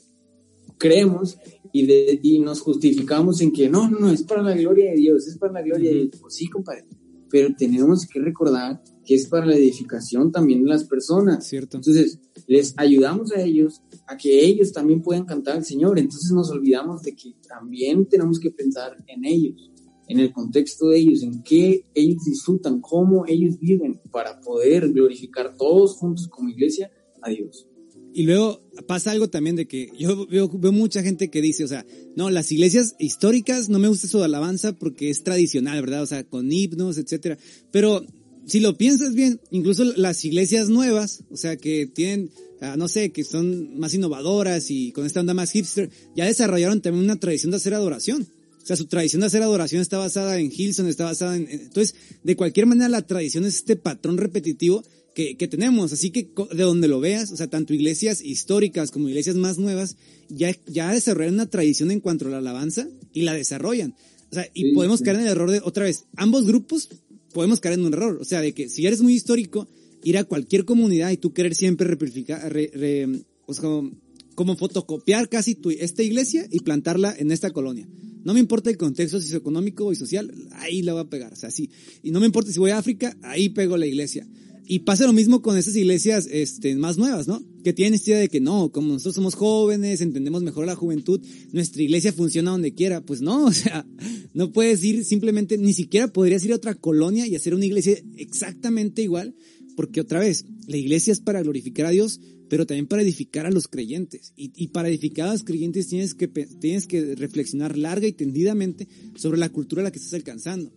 creemos 0.79 1.39
y, 1.73 1.87
de, 1.87 2.21
y 2.23 2.39
nos 2.39 2.61
justificamos 2.61 3.41
en 3.41 3.53
que 3.53 3.69
no, 3.69 3.89
no, 3.91 3.99
no, 3.99 4.11
es 4.11 4.23
para 4.23 4.43
la 4.43 4.55
gloria 4.55 4.91
de 4.91 4.97
Dios, 4.97 5.27
es 5.27 5.37
para 5.37 5.53
la 5.53 5.63
gloria 5.63 5.91
de 5.91 5.97
Dios. 5.97 6.17
Pues 6.21 6.35
sí, 6.35 6.49
compadre, 6.49 6.87
pero 7.29 7.55
tenemos 7.57 8.07
que 8.07 8.21
recordar 8.21 8.83
que 9.07 9.15
es 9.15 9.27
para 9.27 9.47
la 9.47 9.55
edificación 9.55 10.33
también 10.33 10.65
de 10.65 10.69
las 10.69 10.85
personas. 10.85 11.47
Cierto. 11.47 11.77
Entonces, 11.77 12.19
les 12.47 12.75
ayudamos 12.77 13.33
a 13.33 13.41
ellos 13.41 13.81
a 14.07 14.17
que 14.17 14.45
ellos 14.45 14.73
también 14.73 15.01
puedan 15.01 15.25
cantar 15.25 15.57
al 15.57 15.65
Señor. 15.65 15.99
Entonces 15.99 16.31
nos 16.33 16.51
olvidamos 16.51 17.03
de 17.03 17.15
que 17.15 17.35
también 17.49 18.07
tenemos 18.07 18.41
que 18.41 18.51
pensar 18.51 19.03
en 19.07 19.25
ellos, 19.25 19.71
en 20.09 20.21
el 20.21 20.33
contexto 20.33 20.89
de 20.89 20.99
ellos, 20.99 21.23
en 21.23 21.43
qué 21.43 21.85
ellos 21.95 22.25
disfrutan, 22.25 22.81
cómo 22.81 23.25
ellos 23.27 23.59
viven 23.59 24.01
para 24.11 24.41
poder 24.41 24.93
glorificar 24.93 25.57
todos 25.57 25.95
juntos 25.95 26.29
como 26.29 26.51
iglesia 26.51 26.91
a 27.23 27.31
Dios. 27.31 27.69
Y 28.13 28.23
luego 28.23 28.63
pasa 28.87 29.11
algo 29.11 29.29
también 29.29 29.57
de 29.57 29.69
que 29.69 29.91
yo 29.99 30.27
veo, 30.27 30.49
veo, 30.49 30.73
mucha 30.73 31.03
gente 31.03 31.29
que 31.29 31.43
dice, 31.43 31.65
o 31.65 31.69
sea, 31.69 31.85
no, 32.15 32.31
las 32.31 32.51
iglesias 32.51 32.97
históricas 32.99 33.69
no 33.69 33.79
me 33.79 33.89
gusta 33.89 34.09
de 34.17 34.25
alabanza 34.25 34.73
porque 34.73 35.11
es 35.11 35.23
tradicional, 35.23 35.83
¿verdad? 35.83 36.03
O 36.03 36.07
sea, 36.07 36.25
con 36.25 36.51
himnos, 36.51 36.97
etcétera. 36.97 37.37
Pero 37.71 38.07
si 38.47 38.61
lo 38.61 38.77
piensas 38.79 39.15
bien, 39.15 39.41
incluso 39.51 39.85
las 39.97 40.25
iglesias 40.25 40.69
nuevas, 40.69 41.25
o 41.31 41.37
sea, 41.37 41.57
que 41.57 41.87
tienen, 41.87 42.31
uh, 42.63 42.77
no 42.77 42.89
sé, 42.89 43.11
que 43.11 43.25
son 43.25 43.79
más 43.79 43.93
innovadoras 43.95 44.71
y 44.71 44.93
con 44.93 45.05
esta 45.05 45.21
onda 45.21 45.35
más 45.35 45.51
hipster, 45.51 45.91
ya 46.15 46.27
desarrollaron 46.27 46.81
también 46.81 47.05
una 47.05 47.19
tradición 47.19 47.51
de 47.51 47.57
hacer 47.57 47.75
adoración. 47.75 48.27
O 48.63 48.67
sea, 48.67 48.77
su 48.77 48.87
tradición 48.87 49.21
de 49.21 49.27
hacer 49.27 49.43
adoración 49.43 49.81
está 49.81 49.99
basada 49.99 50.39
en 50.39 50.51
Hilson, 50.51 50.89
está 50.89 51.05
basada 51.05 51.37
en... 51.37 51.49
Entonces, 51.49 51.95
de 52.25 52.37
cualquier 52.37 52.67
manera, 52.67 52.89
la 52.89 53.07
tradición 53.07 53.45
es 53.45 53.57
este 53.57 53.77
patrón 53.77 54.17
repetitivo 54.17 54.83
que, 55.15 55.37
que, 55.37 55.47
tenemos. 55.47 55.93
Así 55.93 56.11
que 56.11 56.29
de 56.53 56.63
donde 56.65 56.89
lo 56.89 56.99
veas, 56.99 57.31
o 57.31 57.37
sea, 57.37 57.47
tanto 57.47 57.75
iglesias 57.75 58.21
históricas 58.21 58.91
como 58.91 59.09
iglesias 59.09 59.37
más 59.37 59.59
nuevas, 59.59 59.97
ya, 60.29 60.53
ya 60.67 60.93
desarrollan 60.93 61.35
una 61.35 61.49
tradición 61.49 61.93
en 61.93 62.01
cuanto 62.01 62.27
a 62.27 62.31
la 62.31 62.39
alabanza 62.39 62.89
y 63.13 63.23
la 63.23 63.35
desarrollan. 63.35 63.95
O 64.31 64.35
sea, 64.35 64.49
y 64.53 64.63
sí, 64.63 64.73
podemos 64.73 64.99
sí. 64.99 65.05
caer 65.05 65.19
en 65.19 65.23
el 65.23 65.29
error 65.29 65.51
de, 65.51 65.61
otra 65.63 65.85
vez, 65.85 66.07
ambos 66.17 66.45
grupos 66.45 66.89
podemos 67.37 67.61
caer 67.61 67.79
en 67.79 67.85
un 67.85 67.93
error. 67.93 68.17
O 68.19 68.25
sea, 68.25 68.41
de 68.41 68.55
que 68.55 68.71
si 68.71 68.87
eres 68.87 69.03
muy 69.03 69.13
histórico, 69.13 69.69
ir 70.03 70.17
a 70.17 70.25
cualquier 70.25 70.65
comunidad 70.65 71.11
y 71.11 71.19
tú 71.19 71.35
querer 71.35 71.55
siempre 71.55 71.87
replicar, 71.87 72.51
re, 72.51 72.71
re, 72.73 73.07
o 73.45 73.53
sea, 73.53 73.61
como, 73.61 73.91
como, 74.35 74.57
fotocopiar 74.57 75.29
casi 75.29 75.55
tu, 75.55 75.69
esta 75.69 76.03
iglesia 76.03 76.47
y 76.51 76.61
plantarla 76.61 77.15
en 77.19 77.31
esta 77.31 77.51
colonia. 77.51 77.87
No 78.25 78.33
me 78.33 78.41
importa 78.41 78.71
el 78.71 78.79
contexto 78.79 79.21
socioeconómico 79.21 79.93
y 79.93 79.97
social, 79.97 80.33
ahí 80.53 80.81
la 80.81 80.95
voy 80.95 81.03
a 81.03 81.11
pegar. 81.11 81.35
O 81.35 81.37
sea, 81.37 81.51
sí. 81.51 81.69
Y 82.03 82.11
no 82.11 82.21
me 82.21 82.27
importa 82.27 82.51
si 82.51 82.59
voy 82.59 82.71
a 82.71 82.79
África, 82.79 83.15
ahí 83.21 83.51
pego 83.51 83.77
la 83.77 83.87
iglesia. 83.87 84.27
Y 84.69 84.81
pasa 84.81 85.07
lo 85.07 85.13
mismo 85.13 85.43
con 85.43 85.57
esas 85.57 85.77
iglesias 85.77 86.27
este, 86.31 86.75
más 86.75 86.99
nuevas, 86.99 87.29
¿no? 87.29 87.41
Que 87.63 87.73
tienen 87.73 87.95
esta 87.95 88.11
idea 88.11 88.21
de 88.21 88.29
que 88.29 88.41
no, 88.41 88.73
como 88.73 88.95
nosotros 88.95 89.15
somos 89.15 89.37
jóvenes, 89.37 90.01
entendemos 90.01 90.43
mejor 90.43 90.67
la 90.67 90.75
juventud, 90.75 91.21
nuestra 91.53 91.83
iglesia 91.83 92.13
funciona 92.13 92.51
donde 92.51 92.75
quiera. 92.75 93.01
Pues 93.01 93.21
no, 93.21 93.45
o 93.47 93.53
sea, 93.53 93.87
no 94.35 94.53
puedes 94.53 94.83
ir 94.83 95.05
simplemente, 95.05 95.57
ni 95.57 95.73
siquiera 95.73 96.13
podrías 96.13 96.45
ir 96.45 96.53
a 96.53 96.57
otra 96.57 96.75
colonia 96.75 97.29
y 97.29 97.37
hacer 97.37 97.55
una 97.55 97.65
iglesia 97.65 97.97
exactamente 98.17 99.03
igual, 99.03 99.37
porque 99.77 100.01
otra 100.01 100.19
vez, 100.19 100.47
la 100.67 100.77
iglesia 100.77 101.13
es 101.13 101.21
para 101.21 101.43
glorificar 101.43 101.87
a 101.87 101.91
Dios, 101.91 102.21
pero 102.49 102.67
también 102.67 102.89
para 102.89 103.03
edificar 103.03 103.47
a 103.47 103.51
los 103.51 103.69
creyentes. 103.69 104.33
Y, 104.37 104.51
y 104.57 104.69
para 104.69 104.89
edificar 104.89 105.29
a 105.29 105.33
los 105.33 105.45
creyentes 105.45 105.87
tienes 105.87 106.15
que, 106.15 106.27
tienes 106.27 106.89
que 106.89 107.15
reflexionar 107.15 107.79
larga 107.79 108.09
y 108.09 108.13
tendidamente 108.13 108.89
sobre 109.15 109.39
la 109.39 109.49
cultura 109.49 109.83
a 109.83 109.85
la 109.85 109.93
que 109.93 109.99
estás 109.99 110.15
alcanzando. 110.15 110.73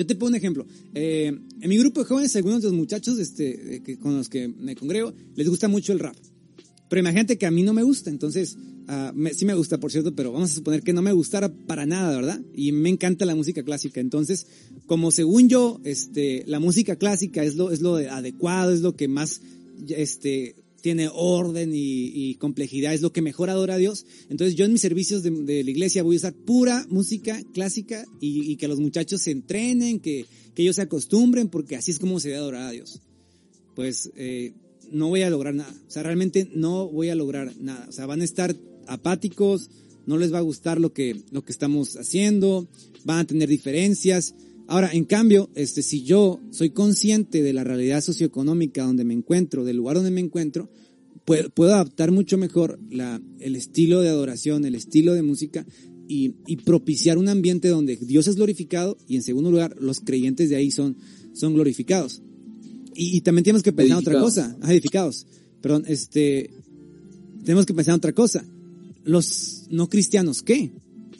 Yo 0.00 0.06
te 0.06 0.14
pongo 0.14 0.30
un 0.30 0.34
ejemplo. 0.34 0.66
Eh, 0.94 1.26
en 1.26 1.68
mi 1.68 1.76
grupo 1.76 2.00
de 2.00 2.06
jóvenes, 2.06 2.34
algunos 2.34 2.62
de 2.62 2.68
los 2.68 2.74
muchachos 2.74 3.18
este, 3.18 3.82
que, 3.84 3.98
con 3.98 4.16
los 4.16 4.30
que 4.30 4.48
me 4.48 4.74
congrego 4.74 5.12
les 5.36 5.46
gusta 5.46 5.68
mucho 5.68 5.92
el 5.92 5.98
rap. 5.98 6.16
Pero 6.88 7.00
imagínate 7.00 7.36
que 7.36 7.44
a 7.44 7.50
mí 7.50 7.62
no 7.62 7.74
me 7.74 7.82
gusta, 7.82 8.08
entonces, 8.08 8.56
me, 9.12 9.34
sí 9.34 9.44
me 9.44 9.52
gusta, 9.52 9.78
por 9.78 9.92
cierto, 9.92 10.16
pero 10.16 10.32
vamos 10.32 10.52
a 10.52 10.54
suponer 10.54 10.82
que 10.82 10.94
no 10.94 11.02
me 11.02 11.12
gustara 11.12 11.52
para 11.52 11.84
nada, 11.84 12.16
¿verdad? 12.16 12.40
Y 12.54 12.72
me 12.72 12.88
encanta 12.88 13.26
la 13.26 13.34
música 13.34 13.62
clásica. 13.62 14.00
Entonces, 14.00 14.46
como 14.86 15.10
según 15.10 15.50
yo, 15.50 15.82
este, 15.84 16.44
la 16.46 16.60
música 16.60 16.96
clásica 16.96 17.44
es 17.44 17.56
lo, 17.56 17.70
es 17.70 17.82
lo 17.82 17.96
adecuado, 17.96 18.72
es 18.72 18.80
lo 18.80 18.96
que 18.96 19.06
más, 19.06 19.42
este, 19.86 20.56
tiene 20.80 21.08
orden 21.12 21.70
y, 21.74 22.34
complejidad, 22.36 22.94
es 22.94 23.02
lo 23.02 23.12
que 23.12 23.22
mejor 23.22 23.50
adora 23.50 23.74
a 23.74 23.78
Dios. 23.78 24.06
Entonces 24.28 24.56
yo 24.56 24.64
en 24.64 24.72
mis 24.72 24.80
servicios 24.80 25.22
de, 25.22 25.30
la 25.30 25.70
iglesia 25.70 26.02
voy 26.02 26.16
a 26.16 26.18
usar 26.18 26.34
pura 26.34 26.86
música 26.88 27.40
clásica 27.52 28.04
y, 28.20 28.50
y 28.50 28.56
que 28.56 28.68
los 28.68 28.80
muchachos 28.80 29.22
se 29.22 29.30
entrenen, 29.30 30.00
que, 30.00 30.26
que, 30.54 30.62
ellos 30.62 30.76
se 30.76 30.82
acostumbren, 30.82 31.48
porque 31.48 31.76
así 31.76 31.90
es 31.90 31.98
como 31.98 32.20
se 32.20 32.28
debe 32.28 32.40
adorar 32.40 32.68
a 32.68 32.70
Dios. 32.70 33.00
Pues 33.74 34.10
eh, 34.16 34.52
no 34.90 35.08
voy 35.08 35.22
a 35.22 35.30
lograr 35.30 35.54
nada, 35.54 35.74
o 35.86 35.90
sea, 35.90 36.02
realmente 36.02 36.50
no 36.54 36.88
voy 36.88 37.08
a 37.08 37.14
lograr 37.14 37.54
nada, 37.60 37.86
o 37.88 37.92
sea, 37.92 38.06
van 38.06 38.20
a 38.20 38.24
estar 38.24 38.56
apáticos, 38.86 39.70
no 40.06 40.18
les 40.18 40.32
va 40.32 40.38
a 40.38 40.42
gustar 40.42 40.80
lo 40.80 40.92
que, 40.92 41.22
lo 41.30 41.44
que 41.44 41.52
estamos 41.52 41.96
haciendo, 41.96 42.68
van 43.04 43.20
a 43.20 43.26
tener 43.26 43.48
diferencias. 43.48 44.34
Ahora, 44.70 44.90
en 44.92 45.04
cambio, 45.04 45.50
este, 45.56 45.82
si 45.82 46.04
yo 46.04 46.38
soy 46.52 46.70
consciente 46.70 47.42
de 47.42 47.52
la 47.52 47.64
realidad 47.64 48.00
socioeconómica 48.00 48.84
donde 48.84 49.02
me 49.02 49.14
encuentro, 49.14 49.64
del 49.64 49.78
lugar 49.78 49.96
donde 49.96 50.12
me 50.12 50.20
encuentro, 50.20 50.70
puedo, 51.24 51.50
puedo 51.50 51.74
adaptar 51.74 52.12
mucho 52.12 52.38
mejor 52.38 52.78
la, 52.88 53.20
el 53.40 53.56
estilo 53.56 54.00
de 54.00 54.10
adoración, 54.10 54.64
el 54.64 54.76
estilo 54.76 55.12
de 55.14 55.22
música 55.22 55.66
y, 56.06 56.36
y, 56.46 56.58
propiciar 56.58 57.18
un 57.18 57.28
ambiente 57.28 57.66
donde 57.66 57.96
Dios 57.96 58.28
es 58.28 58.36
glorificado 58.36 58.96
y 59.08 59.16
en 59.16 59.24
segundo 59.24 59.50
lugar 59.50 59.74
los 59.80 59.98
creyentes 59.98 60.50
de 60.50 60.54
ahí 60.54 60.70
son, 60.70 60.96
son 61.32 61.54
glorificados. 61.54 62.22
Y, 62.94 63.16
y 63.16 63.22
también 63.22 63.42
tenemos 63.42 63.64
que 63.64 63.72
pensar 63.72 63.98
otra 63.98 64.20
cosa, 64.20 64.56
ah, 64.60 64.72
edificados. 64.72 65.26
Perdón, 65.60 65.82
este, 65.88 66.48
tenemos 67.42 67.66
que 67.66 67.74
pensar 67.74 67.96
otra 67.96 68.12
cosa. 68.12 68.44
Los 69.02 69.66
no 69.68 69.88
cristianos, 69.88 70.44
¿qué? 70.44 70.70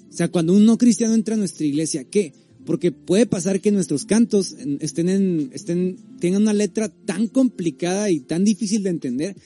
O 0.08 0.12
sea, 0.12 0.28
cuando 0.28 0.52
un 0.52 0.64
no 0.64 0.78
cristiano 0.78 1.14
entra 1.14 1.34
a 1.34 1.38
nuestra 1.38 1.66
iglesia, 1.66 2.04
¿qué? 2.04 2.32
Porque 2.66 2.92
puede 2.92 3.26
pasar 3.26 3.60
que 3.60 3.72
nuestros 3.72 4.04
cantos 4.04 4.54
estén 4.80 5.08
en, 5.08 5.50
estén, 5.52 5.96
tengan 6.20 6.42
una 6.42 6.52
letra 6.52 6.88
tan 6.88 7.26
complicada 7.26 8.10
y 8.10 8.20
tan 8.20 8.44
difícil 8.44 8.82
de 8.82 8.90
entender 8.90 9.36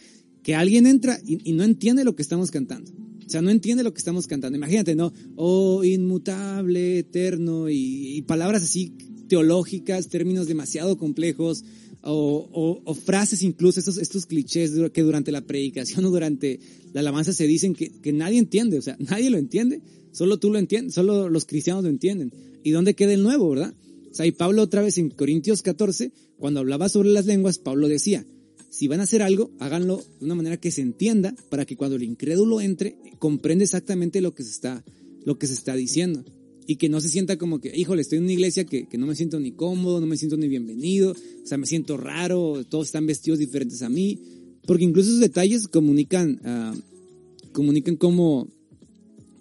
que 0.42 0.54
alguien 0.54 0.86
entra 0.86 1.18
y, 1.24 1.38
y 1.48 1.52
no 1.52 1.64
entiende 1.64 2.04
lo 2.04 2.14
que 2.14 2.22
estamos 2.22 2.50
cantando. 2.50 2.90
O 3.26 3.30
sea, 3.30 3.40
no 3.40 3.50
entiende 3.50 3.82
lo 3.82 3.94
que 3.94 3.98
estamos 3.98 4.26
cantando. 4.26 4.56
Imagínate, 4.56 4.94
¿no? 4.94 5.12
Oh, 5.36 5.82
inmutable, 5.82 6.98
eterno, 6.98 7.70
y, 7.70 8.18
y 8.18 8.22
palabras 8.22 8.62
así 8.62 8.92
teológicas, 9.28 10.08
términos 10.08 10.46
demasiado 10.46 10.98
complejos, 10.98 11.64
o, 12.02 12.48
o, 12.52 12.82
o, 12.84 12.94
frases 12.94 13.42
incluso, 13.42 13.80
estos, 13.80 13.96
estos 13.96 14.26
clichés 14.26 14.72
que 14.92 15.02
durante 15.02 15.32
la 15.32 15.40
predicación 15.40 16.04
o 16.04 16.10
durante 16.10 16.60
la 16.92 17.00
alabanza 17.00 17.32
se 17.32 17.46
dicen 17.46 17.74
que, 17.74 17.90
que 17.90 18.12
nadie 18.12 18.38
entiende, 18.38 18.78
o 18.78 18.82
sea, 18.82 18.96
nadie 18.98 19.30
lo 19.30 19.38
entiende, 19.38 19.80
solo 20.14 20.38
tú 20.38 20.50
lo 20.50 20.58
entiendes, 20.58 20.94
solo 20.94 21.28
los 21.28 21.44
cristianos 21.44 21.84
lo 21.84 21.90
entienden. 21.90 22.32
¿Y 22.62 22.70
dónde 22.70 22.94
queda 22.94 23.12
el 23.12 23.22
nuevo, 23.22 23.50
verdad? 23.50 23.74
O 24.10 24.14
sea, 24.14 24.24
y 24.26 24.32
Pablo 24.32 24.62
otra 24.62 24.80
vez 24.80 24.96
en 24.96 25.10
Corintios 25.10 25.60
14, 25.60 26.12
cuando 26.38 26.60
hablaba 26.60 26.88
sobre 26.88 27.10
las 27.10 27.26
lenguas, 27.26 27.58
Pablo 27.58 27.88
decía, 27.88 28.24
si 28.70 28.88
van 28.88 29.00
a 29.00 29.04
hacer 29.04 29.22
algo, 29.22 29.50
háganlo 29.58 30.02
de 30.18 30.24
una 30.24 30.34
manera 30.34 30.56
que 30.56 30.70
se 30.70 30.80
entienda 30.80 31.34
para 31.50 31.66
que 31.66 31.76
cuando 31.76 31.96
el 31.96 32.02
incrédulo 32.02 32.60
entre, 32.60 32.96
comprenda 33.18 33.64
exactamente 33.64 34.20
lo 34.20 34.34
que 34.34 34.44
se 34.44 34.50
está, 34.50 34.84
lo 35.24 35.38
que 35.38 35.46
se 35.46 35.54
está 35.54 35.74
diciendo 35.74 36.24
y 36.66 36.76
que 36.76 36.88
no 36.88 37.00
se 37.00 37.08
sienta 37.08 37.36
como 37.36 37.60
que, 37.60 37.76
híjole, 37.76 38.02
estoy 38.02 38.18
en 38.18 38.24
una 38.24 38.32
iglesia 38.32 38.64
que, 38.64 38.86
que, 38.86 38.98
no 38.98 39.06
me 39.06 39.14
siento 39.14 39.38
ni 39.38 39.52
cómodo, 39.52 40.00
no 40.00 40.06
me 40.06 40.16
siento 40.16 40.36
ni 40.36 40.48
bienvenido, 40.48 41.12
o 41.12 41.46
sea, 41.46 41.58
me 41.58 41.66
siento 41.66 41.96
raro, 41.96 42.64
todos 42.64 42.86
están 42.86 43.06
vestidos 43.06 43.38
diferentes 43.38 43.82
a 43.82 43.88
mí, 43.88 44.18
porque 44.66 44.84
incluso 44.84 45.10
esos 45.10 45.20
detalles 45.20 45.68
comunican, 45.68 46.40
uh, 46.44 47.52
comunican 47.52 47.96
cómo, 47.96 48.48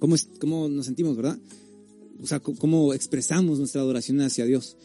cómo, 0.04 0.18
cómo 0.38 0.68
nos 0.68 0.86
sentimos, 0.86 1.16
¿verdad? 1.16 1.40
O 2.22 2.28
sea, 2.28 2.42
cómo 2.42 2.94
expresamos 2.94 3.58
nuestra 3.58 3.80
adoración 3.80 4.20
hacia 4.20 4.44
Dios. 4.44 4.76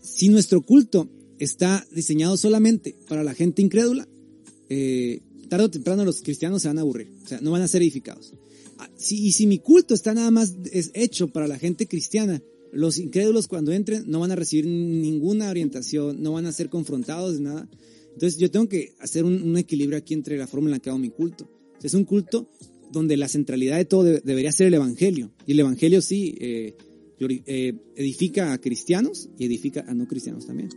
Si 0.00 0.28
nuestro 0.28 0.62
culto 0.62 1.10
está 1.40 1.84
diseñado 1.90 2.36
solamente 2.36 2.94
para 3.08 3.24
la 3.24 3.34
gente 3.34 3.60
incrédula, 3.60 4.06
eh, 4.68 5.20
tarde 5.48 5.64
o 5.64 5.70
temprano 5.70 6.04
los 6.04 6.22
cristianos 6.22 6.62
se 6.62 6.68
van 6.68 6.78
a 6.78 6.82
aburrir, 6.82 7.10
o 7.24 7.26
sea, 7.26 7.40
no 7.40 7.50
van 7.50 7.62
a 7.62 7.66
ser 7.66 7.82
edificados. 7.82 8.34
Si, 8.96 9.26
y 9.26 9.32
si 9.32 9.48
mi 9.48 9.58
culto 9.58 9.94
está 9.94 10.14
nada 10.14 10.30
más 10.30 10.54
es 10.70 10.92
hecho 10.94 11.26
para 11.26 11.48
la 11.48 11.58
gente 11.58 11.88
cristiana, 11.88 12.40
los 12.70 12.98
incrédulos 12.98 13.48
cuando 13.48 13.72
entren 13.72 14.04
no 14.06 14.20
van 14.20 14.30
a 14.30 14.36
recibir 14.36 14.66
ninguna 14.66 15.50
orientación, 15.50 16.22
no 16.22 16.34
van 16.34 16.46
a 16.46 16.52
ser 16.52 16.68
confrontados 16.68 17.34
de 17.34 17.40
nada. 17.40 17.68
Entonces 18.12 18.38
yo 18.38 18.48
tengo 18.48 18.68
que 18.68 18.94
hacer 19.00 19.24
un, 19.24 19.42
un 19.42 19.58
equilibrio 19.58 19.98
aquí 19.98 20.14
entre 20.14 20.38
la 20.38 20.46
forma 20.46 20.68
en 20.68 20.72
la 20.72 20.78
que 20.78 20.88
hago 20.88 21.00
mi 21.00 21.10
culto. 21.10 21.50
Es 21.82 21.94
un 21.94 22.04
culto 22.04 22.48
donde 22.92 23.16
la 23.16 23.28
centralidad 23.28 23.78
de 23.78 23.84
todo 23.84 24.04
de, 24.04 24.20
debería 24.24 24.52
ser 24.52 24.68
el 24.68 24.74
Evangelio. 24.74 25.32
Y 25.46 25.52
el 25.52 25.60
Evangelio 25.60 26.00
sí 26.00 26.36
eh, 26.40 26.76
eh, 27.18 27.74
edifica 27.96 28.52
a 28.52 28.60
cristianos 28.60 29.28
y 29.38 29.46
edifica 29.46 29.84
a 29.88 29.94
no 29.94 30.06
cristianos 30.06 30.46
también. 30.46 30.68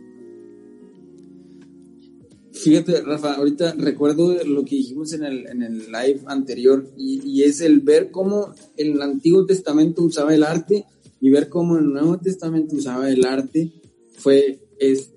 Fíjate, 2.52 3.02
Rafa, 3.02 3.34
ahorita 3.34 3.74
recuerdo 3.74 4.42
lo 4.44 4.64
que 4.64 4.76
dijimos 4.76 5.12
en 5.12 5.24
el, 5.24 5.46
en 5.46 5.62
el 5.62 5.78
live 5.92 6.20
anterior 6.26 6.90
y, 6.96 7.20
y, 7.22 7.42
es 7.42 7.60
el 7.60 7.80
ver 7.80 8.10
cómo 8.10 8.54
el 8.78 9.00
Antiguo 9.02 9.44
Testamento 9.44 10.02
usaba 10.02 10.34
el 10.34 10.42
arte 10.42 10.86
y 11.20 11.30
ver 11.30 11.50
cómo 11.50 11.76
el 11.76 11.92
Nuevo 11.92 12.18
Testamento 12.18 12.74
usaba 12.74 13.10
el 13.10 13.26
arte 13.26 13.72
fue 14.16 14.58
es 14.78 15.10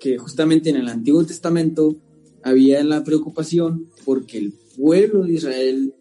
que 0.00 0.16
justamente 0.16 0.70
en 0.70 0.76
el 0.76 0.88
Antiguo 0.88 1.24
Testamento 1.24 1.96
había 2.42 2.82
la 2.82 3.04
preocupación 3.04 3.86
porque 4.04 4.38
el 4.38 4.54
pueblo 4.76 5.24
de 5.24 5.34
Israel 5.34 5.94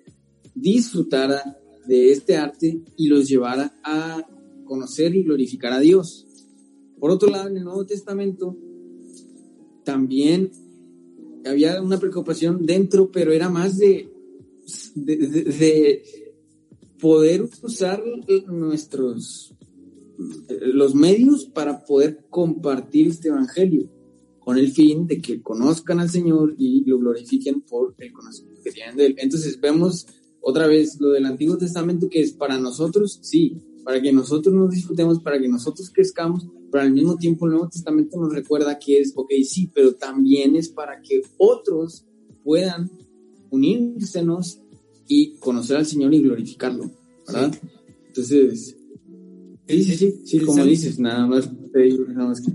disfrutara 0.61 1.57
de 1.87 2.11
este 2.11 2.37
arte 2.37 2.81
y 2.97 3.07
los 3.07 3.27
llevara 3.27 3.73
a 3.83 4.25
conocer 4.65 5.15
y 5.15 5.23
glorificar 5.23 5.73
a 5.73 5.79
Dios. 5.79 6.27
Por 6.99 7.11
otro 7.11 7.29
lado, 7.29 7.49
en 7.49 7.57
el 7.57 7.63
Nuevo 7.63 7.85
Testamento 7.85 8.57
también 9.83 10.51
había 11.45 11.81
una 11.81 11.99
preocupación 11.99 12.65
dentro, 12.65 13.11
pero 13.11 13.31
era 13.31 13.49
más 13.49 13.77
de, 13.77 14.11
de, 14.95 15.17
de, 15.17 15.43
de 15.43 16.03
poder 16.99 17.49
usar 17.63 18.03
nuestros 18.47 19.55
los 20.61 20.95
medios 20.95 21.45
para 21.45 21.85
poder 21.85 22.25
compartir 22.29 23.07
este 23.07 23.29
evangelio 23.29 23.89
con 24.39 24.57
el 24.57 24.71
fin 24.71 25.07
de 25.07 25.21
que 25.21 25.41
conozcan 25.41 25.99
al 25.99 26.09
Señor 26.09 26.55
y 26.57 26.83
lo 26.85 26.97
glorifiquen 26.99 27.61
por 27.61 27.95
el 27.97 28.11
conocimiento 28.11 28.61
que 28.63 28.71
tienen 28.71 28.97
de 28.97 29.05
él. 29.07 29.15
Entonces 29.19 29.59
vemos 29.61 30.07
otra 30.49 30.67
vez 30.67 30.99
lo 30.99 31.11
del 31.11 31.25
Antiguo 31.25 31.57
Testamento 31.57 32.09
que 32.09 32.21
es 32.21 32.33
para 32.33 32.59
nosotros, 32.59 33.19
sí, 33.21 33.57
para 33.83 34.01
que 34.01 34.11
nosotros 34.11 34.53
nos 34.53 34.71
disfrutemos, 34.71 35.19
para 35.19 35.39
que 35.39 35.47
nosotros 35.47 35.89
crezcamos, 35.89 36.45
pero 36.71 36.83
al 36.83 36.91
mismo 36.91 37.17
tiempo 37.17 37.45
el 37.45 37.53
Nuevo 37.53 37.69
Testamento 37.69 38.19
nos 38.19 38.33
recuerda 38.33 38.77
que 38.77 38.99
es, 38.99 39.13
ok, 39.15 39.31
sí, 39.43 39.71
pero 39.73 39.93
también 39.95 40.55
es 40.55 40.69
para 40.69 41.01
que 41.01 41.21
otros 41.37 42.05
puedan 42.43 42.91
unírsenos 43.49 44.61
y 45.07 45.35
conocer 45.37 45.77
al 45.77 45.85
Señor 45.85 46.13
y 46.13 46.21
glorificarlo, 46.21 46.91
¿verdad? 47.27 47.51
Sí. 47.53 47.67
Entonces, 48.07 48.77
sí, 49.67 49.83
sí, 49.83 49.95
sí, 49.95 50.21
sí 50.23 50.39
como 50.41 50.63
dices, 50.65 50.99
nada 50.99 51.25
más, 51.25 51.49
nada 51.51 52.27
más 52.27 52.41
que... 52.41 52.51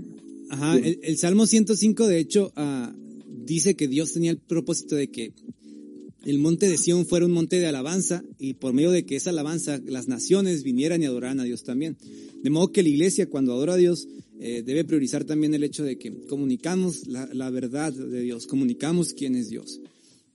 Ajá, 0.49 0.77
el, 0.77 0.99
el, 1.01 1.17
Salmo 1.17 1.47
105 1.47 2.07
de 2.07 2.19
hecho 2.19 2.53
uh, 2.55 2.93
dice 3.45 3.75
que 3.75 3.87
Dios 3.87 4.13
tenía 4.13 4.31
el 4.31 4.37
propósito 4.37 4.95
de 4.95 5.09
que 5.09 5.33
el 6.25 6.39
monte 6.39 6.67
de 6.67 6.77
Sión 6.77 7.05
fuera 7.05 7.25
un 7.25 7.31
monte 7.31 7.59
de 7.59 7.67
alabanza 7.67 8.23
y 8.39 8.55
por 8.55 8.73
medio 8.73 8.91
de 8.91 9.05
que 9.05 9.15
esa 9.15 9.29
alabanza 9.29 9.79
las 9.85 10.07
naciones 10.07 10.63
vinieran 10.63 11.01
y 11.01 11.05
adoraran 11.05 11.39
a 11.39 11.43
Dios 11.43 11.63
también. 11.63 11.97
De 12.41 12.49
modo 12.49 12.71
que 12.71 12.83
la 12.83 12.89
iglesia 12.89 13.29
cuando 13.29 13.53
adora 13.53 13.73
a 13.73 13.77
Dios 13.77 14.07
eh, 14.39 14.63
debe 14.65 14.83
priorizar 14.83 15.23
también 15.23 15.53
el 15.53 15.63
hecho 15.63 15.83
de 15.83 15.97
que 15.97 16.11
comunicamos 16.27 17.07
la, 17.07 17.49
verdad 17.51 17.93
de 17.93 18.21
Dios, 18.21 18.47
comunicamos 18.47 19.13
quién 19.13 19.35
es 19.35 19.49
Dios. 19.49 19.79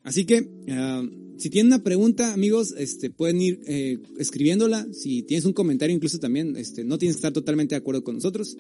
Así 0.03 0.25
que 0.25 0.41
uh, 0.41 1.39
si 1.39 1.51
tienen 1.51 1.73
una 1.73 1.83
pregunta, 1.83 2.33
amigos, 2.33 2.75
este, 2.79 3.11
pueden 3.11 3.41
ir 3.41 3.61
eh, 3.67 3.99
escribiéndola. 4.19 4.87
Si 4.93 5.23
tienes 5.23 5.45
un 5.45 5.53
comentario, 5.53 5.95
incluso 5.95 6.19
también, 6.19 6.57
este, 6.57 6.85
no 6.85 6.99
tienes 6.99 7.17
que 7.17 7.19
estar 7.19 7.33
totalmente 7.33 7.75
de 7.75 7.79
acuerdo 7.79 8.05
con 8.05 8.15
nosotros, 8.15 8.57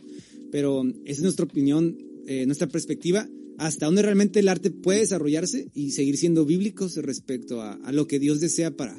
pero 0.50 0.82
esa 1.04 1.18
es 1.18 1.22
nuestra 1.22 1.44
opinión, 1.44 1.96
eh, 2.26 2.44
nuestra 2.44 2.68
perspectiva 2.68 3.28
hasta 3.60 3.84
donde 3.84 4.00
realmente 4.00 4.40
el 4.40 4.48
arte 4.48 4.70
puede 4.70 5.00
desarrollarse 5.00 5.68
y 5.74 5.90
seguir 5.90 6.16
siendo 6.16 6.46
bíblicos 6.46 6.96
respecto 6.96 7.60
a, 7.60 7.92
lo 7.92 8.06
que 8.06 8.18
Dios 8.18 8.40
desea 8.40 8.74
para, 8.74 8.98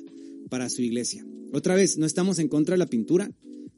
para 0.52 0.70
su 0.70 0.84
iglesia. 0.84 1.26
Otra 1.52 1.74
vez, 1.74 1.98
no 1.98 2.06
estamos 2.06 2.38
en 2.38 2.48
contra 2.48 2.76
de 2.76 2.78
la 2.78 2.86
pintura, 2.86 3.32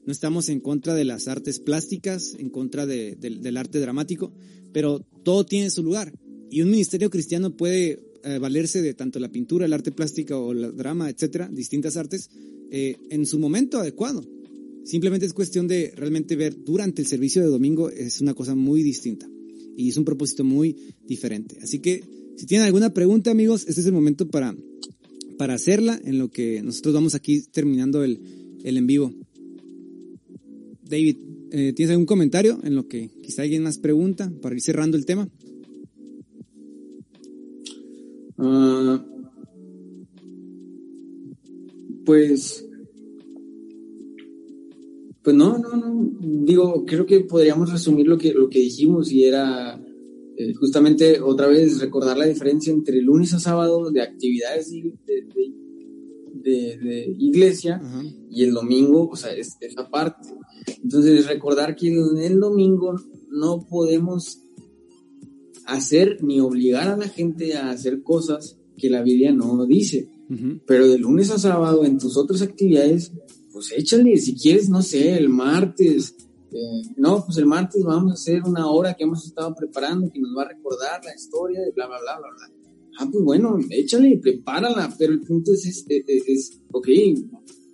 no 0.05 0.11
estamos 0.11 0.49
en 0.49 0.59
contra 0.59 0.93
de 0.93 1.05
las 1.05 1.29
artes 1.29 1.61
plásticas, 1.61 2.36
en 2.38 2.49
contra 2.49 2.86
de, 2.86 3.15
de, 3.15 3.29
del 3.29 3.55
arte 3.55 3.79
dramático, 3.79 4.34
pero 4.73 4.99
todo 5.23 5.45
tiene 5.45 5.69
su 5.69 5.84
lugar. 5.84 6.13
Y 6.51 6.61
un 6.61 6.69
ministerio 6.69 7.09
cristiano 7.09 7.55
puede 7.55 8.03
eh, 8.25 8.38
valerse 8.39 8.81
de 8.81 8.93
tanto 8.93 9.19
la 9.19 9.31
pintura, 9.31 9.65
el 9.65 9.71
arte 9.71 9.93
plástico 9.93 10.38
o 10.38 10.51
el 10.51 10.75
drama, 10.75 11.09
etcétera, 11.09 11.47
distintas 11.49 11.95
artes, 11.95 12.29
eh, 12.71 12.97
en 13.09 13.25
su 13.25 13.39
momento 13.39 13.79
adecuado. 13.79 14.21
Simplemente 14.84 15.27
es 15.27 15.34
cuestión 15.34 15.65
de 15.65 15.93
realmente 15.95 16.36
ver 16.36 16.61
durante 16.61 17.01
el 17.01 17.07
servicio 17.07 17.41
de 17.41 17.47
domingo, 17.47 17.89
es 17.89 18.19
una 18.19 18.34
cosa 18.34 18.53
muy 18.53 18.84
distinta 18.84 19.29
y 19.78 19.89
es 19.89 19.97
un 19.97 20.05
propósito 20.05 20.43
muy 20.43 20.76
diferente. 21.07 21.57
Así 21.61 21.80
que 21.80 22.03
si 22.36 22.45
tienen 22.45 22.65
alguna 22.65 22.93
pregunta, 22.93 23.32
amigos, 23.32 23.65
este 23.67 23.82
es 23.82 23.88
el 23.88 23.93
momento 23.93 24.28
para, 24.28 24.55
para 25.38 25.53
hacerla 25.53 25.99
en 26.03 26.17
lo 26.17 26.30
que 26.30 26.61
nosotros 26.61 26.93
vamos 26.93 27.15
aquí 27.15 27.41
terminando 27.51 28.03
el, 28.03 28.19
el 28.63 28.78
en 28.78 28.88
vivo. 28.88 29.13
David, 30.84 31.17
eh, 31.51 31.74
¿tienes 31.74 31.91
algún 31.91 32.05
comentario 32.05 32.59
en 32.63 32.76
lo 32.76 32.88
que 32.88 33.09
quizá 33.21 33.43
alguien 33.43 33.63
más 33.63 33.78
pregunta 33.78 34.32
para 34.41 34.55
ir 34.55 34.61
cerrando 34.61 34.97
el 34.97 35.05
tema? 35.05 35.30
Uh, 38.38 38.99
pues 42.05 42.65
pues 45.24 45.36
no, 45.36 45.57
no, 45.57 45.69
no. 45.76 46.11
Digo, 46.19 46.84
creo 46.86 47.05
que 47.05 47.21
podríamos 47.21 47.71
resumir 47.71 48.07
lo 48.07 48.17
que, 48.17 48.34
lo 48.34 48.49
que 48.49 48.59
dijimos 48.59 49.11
y 49.11 49.24
era 49.24 49.82
eh, 50.38 50.53
justamente 50.53 51.21
otra 51.21 51.47
vez 51.47 51.80
recordar 51.80 52.17
la 52.17 52.26
diferencia 52.26 52.74
entre 52.74 53.01
lunes 53.01 53.34
a 53.34 53.39
sábado 53.39 53.89
de 53.91 54.01
actividades 54.01 54.69
de, 54.71 54.93
de, 56.43 56.78
de, 56.78 57.15
iglesia 57.17 57.82
y 58.30 58.43
el 58.43 58.53
domingo, 58.53 59.07
o 59.07 59.15
sea, 59.15 59.32
es 59.34 59.55
esa 59.61 59.89
parte. 59.89 60.30
Entonces, 60.84 61.28
recordar 61.28 61.76
que 61.76 61.88
el 61.88 62.39
domingo 62.39 62.95
no 63.30 63.65
podemos 63.69 64.39
hacer 65.65 66.21
ni 66.21 66.39
obligar 66.39 66.89
a 66.89 66.97
la 66.97 67.07
gente 67.07 67.55
a 67.55 67.69
hacer 67.69 68.03
cosas 68.03 68.57
que 68.78 68.89
la 68.89 69.01
Biblia 69.01 69.32
no 69.32 69.65
dice. 69.65 70.09
Pero 70.65 70.88
de 70.88 70.97
lunes 70.97 71.30
a 71.30 71.38
sábado, 71.38 71.86
en 71.86 71.99
tus 71.99 72.17
otras 72.17 72.41
actividades, 72.41 73.11
pues 73.53 73.71
échale, 73.71 74.17
si 74.17 74.35
quieres, 74.35 74.67
no 74.67 74.81
sé, 74.81 75.15
el 75.15 75.29
martes. 75.29 76.15
Eh, 76.51 76.81
no, 76.97 77.23
pues 77.23 77.37
el 77.37 77.45
martes 77.45 77.83
vamos 77.83 78.11
a 78.11 78.13
hacer 78.15 78.41
una 78.43 78.69
hora 78.69 78.95
que 78.95 79.03
hemos 79.03 79.25
estado 79.25 79.53
preparando 79.55 80.11
que 80.11 80.19
nos 80.19 80.35
va 80.35 80.43
a 80.43 80.49
recordar 80.49 81.05
la 81.05 81.15
historia 81.15 81.61
de 81.61 81.71
bla, 81.71 81.87
bla, 81.87 81.99
bla, 82.01 82.17
bla, 82.17 82.29
bla. 82.35 82.49
Ah, 82.99 83.07
pues 83.11 83.23
bueno, 83.23 83.57
échale, 83.69 84.17
prepárala, 84.17 84.93
pero 84.97 85.13
el 85.13 85.21
punto 85.21 85.53
es, 85.53 85.65
es, 85.65 85.85
es, 85.87 86.61
ok, 86.71 86.87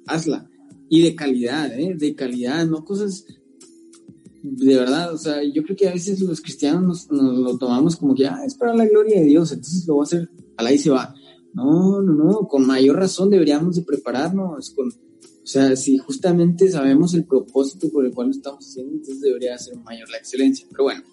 hazla. 0.07 0.49
Y 0.89 1.01
de 1.01 1.15
calidad, 1.15 1.77
¿eh? 1.77 1.95
De 1.97 2.15
calidad, 2.15 2.65
no 2.67 2.83
cosas 2.83 3.25
de 4.41 4.75
verdad, 4.75 5.13
o 5.13 5.17
sea, 5.17 5.43
yo 5.43 5.63
creo 5.63 5.75
que 5.75 5.87
a 5.87 5.93
veces 5.93 6.21
los 6.21 6.41
cristianos 6.41 7.11
nos, 7.11 7.37
lo 7.37 7.57
tomamos 7.57 7.95
como 7.97 8.15
que, 8.15 8.25
ah, 8.27 8.43
es 8.45 8.55
para 8.55 8.73
la 8.73 8.85
gloria 8.85 9.19
de 9.19 9.25
Dios, 9.25 9.51
entonces 9.51 9.85
lo 9.85 9.95
voy 9.95 10.03
a 10.03 10.05
hacer, 10.05 10.29
a 10.57 10.63
la 10.63 10.71
y 10.71 10.77
se 10.77 10.89
va. 10.89 11.13
No, 11.53 12.01
no, 12.01 12.13
no, 12.13 12.47
con 12.47 12.65
mayor 12.65 12.97
razón 12.97 13.29
deberíamos 13.29 13.75
de 13.75 13.81
prepararnos, 13.81 14.69
con, 14.71 14.91
sea, 15.51 15.75
si 15.75 15.97
justamente 15.97 16.69
sabemos 16.69 17.13
el 17.15 17.25
propósito 17.25 17.89
por 17.89 18.05
el 18.05 18.13
cual 18.13 18.27
lo 18.27 18.33
estamos 18.33 18.65
haciendo, 18.65 18.93
entonces 18.93 19.19
debería 19.19 19.57
ser 19.57 19.77
mayor 19.77 20.09
la 20.09 20.17
excelencia. 20.17 20.67
Pero 20.69 20.83
bueno, 20.83 21.03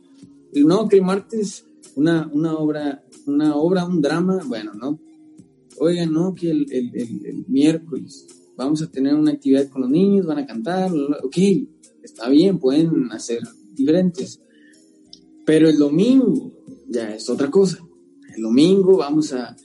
no, 0.52 0.88
que 0.88 0.96
el 0.96 1.02
martes 1.02 1.64
una, 1.96 2.28
una 2.32 2.54
obra, 2.54 3.02
una 3.26 3.56
obra, 3.56 3.86
un 3.86 4.00
drama, 4.00 4.42
bueno, 4.46 4.74
no. 4.74 5.00
Oigan, 5.78 6.12
no, 6.12 6.34
que 6.34 6.50
el, 6.50 6.66
el, 6.70 6.90
el, 6.94 7.44
miércoles 7.48 8.26
vamos 8.56 8.82
a 8.82 8.90
tener 8.90 9.14
una 9.14 9.32
actividad 9.32 9.68
con 9.68 9.82
los 9.82 9.90
niños, 9.90 10.26
van 10.26 10.38
a 10.38 10.46
cantar, 10.46 10.90
ok, 11.22 11.36
está 12.02 12.28
bien, 12.28 12.58
pueden 12.58 13.10
hacer 13.12 13.40
diferentes. 13.74 14.40
Pero 15.44 15.68
el 15.68 15.78
domingo 15.78 16.52
ya 16.88 17.14
es 17.14 17.28
otra 17.30 17.50
cosa. 17.50 17.78
El 18.34 18.42
domingo 18.42 18.98
vamos 18.98 19.32
a, 19.32 19.56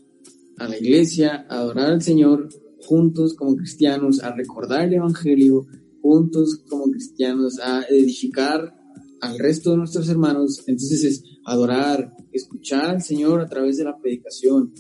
a 0.58 0.68
la 0.68 0.78
iglesia 0.78 1.46
a 1.50 1.60
adorar 1.60 1.92
al 1.92 2.02
Señor 2.02 2.50
juntos 2.92 3.36
como 3.36 3.56
cristianos, 3.56 4.22
a 4.22 4.36
recordar 4.36 4.84
el 4.84 4.96
Evangelio 4.96 5.66
juntos 6.02 6.62
como 6.68 6.92
cristianos, 6.92 7.58
a 7.64 7.84
edificar 7.84 8.76
al 9.22 9.40
resto 9.40 9.72
de 9.72 9.78
nuestros 9.78 10.10
hermanos. 10.10 10.62
Entonces 10.68 11.06
es 11.06 11.24
adorar, 11.46 12.14
escuchar 12.34 12.90
al 12.90 13.02
Señor 13.02 13.40
a 13.40 13.48
través 13.48 13.78
de 13.78 13.86
la 13.86 13.98
predicación, 13.98 14.74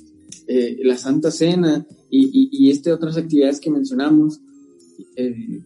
eh, 0.45 0.79
la 0.83 0.97
Santa 0.97 1.31
Cena 1.31 1.87
y, 2.09 2.49
y, 2.51 2.69
este 2.69 2.91
otras 2.91 3.15
actividades 3.15 3.61
que 3.61 3.71
mencionamos. 3.71 4.41
Eh, 5.15 5.61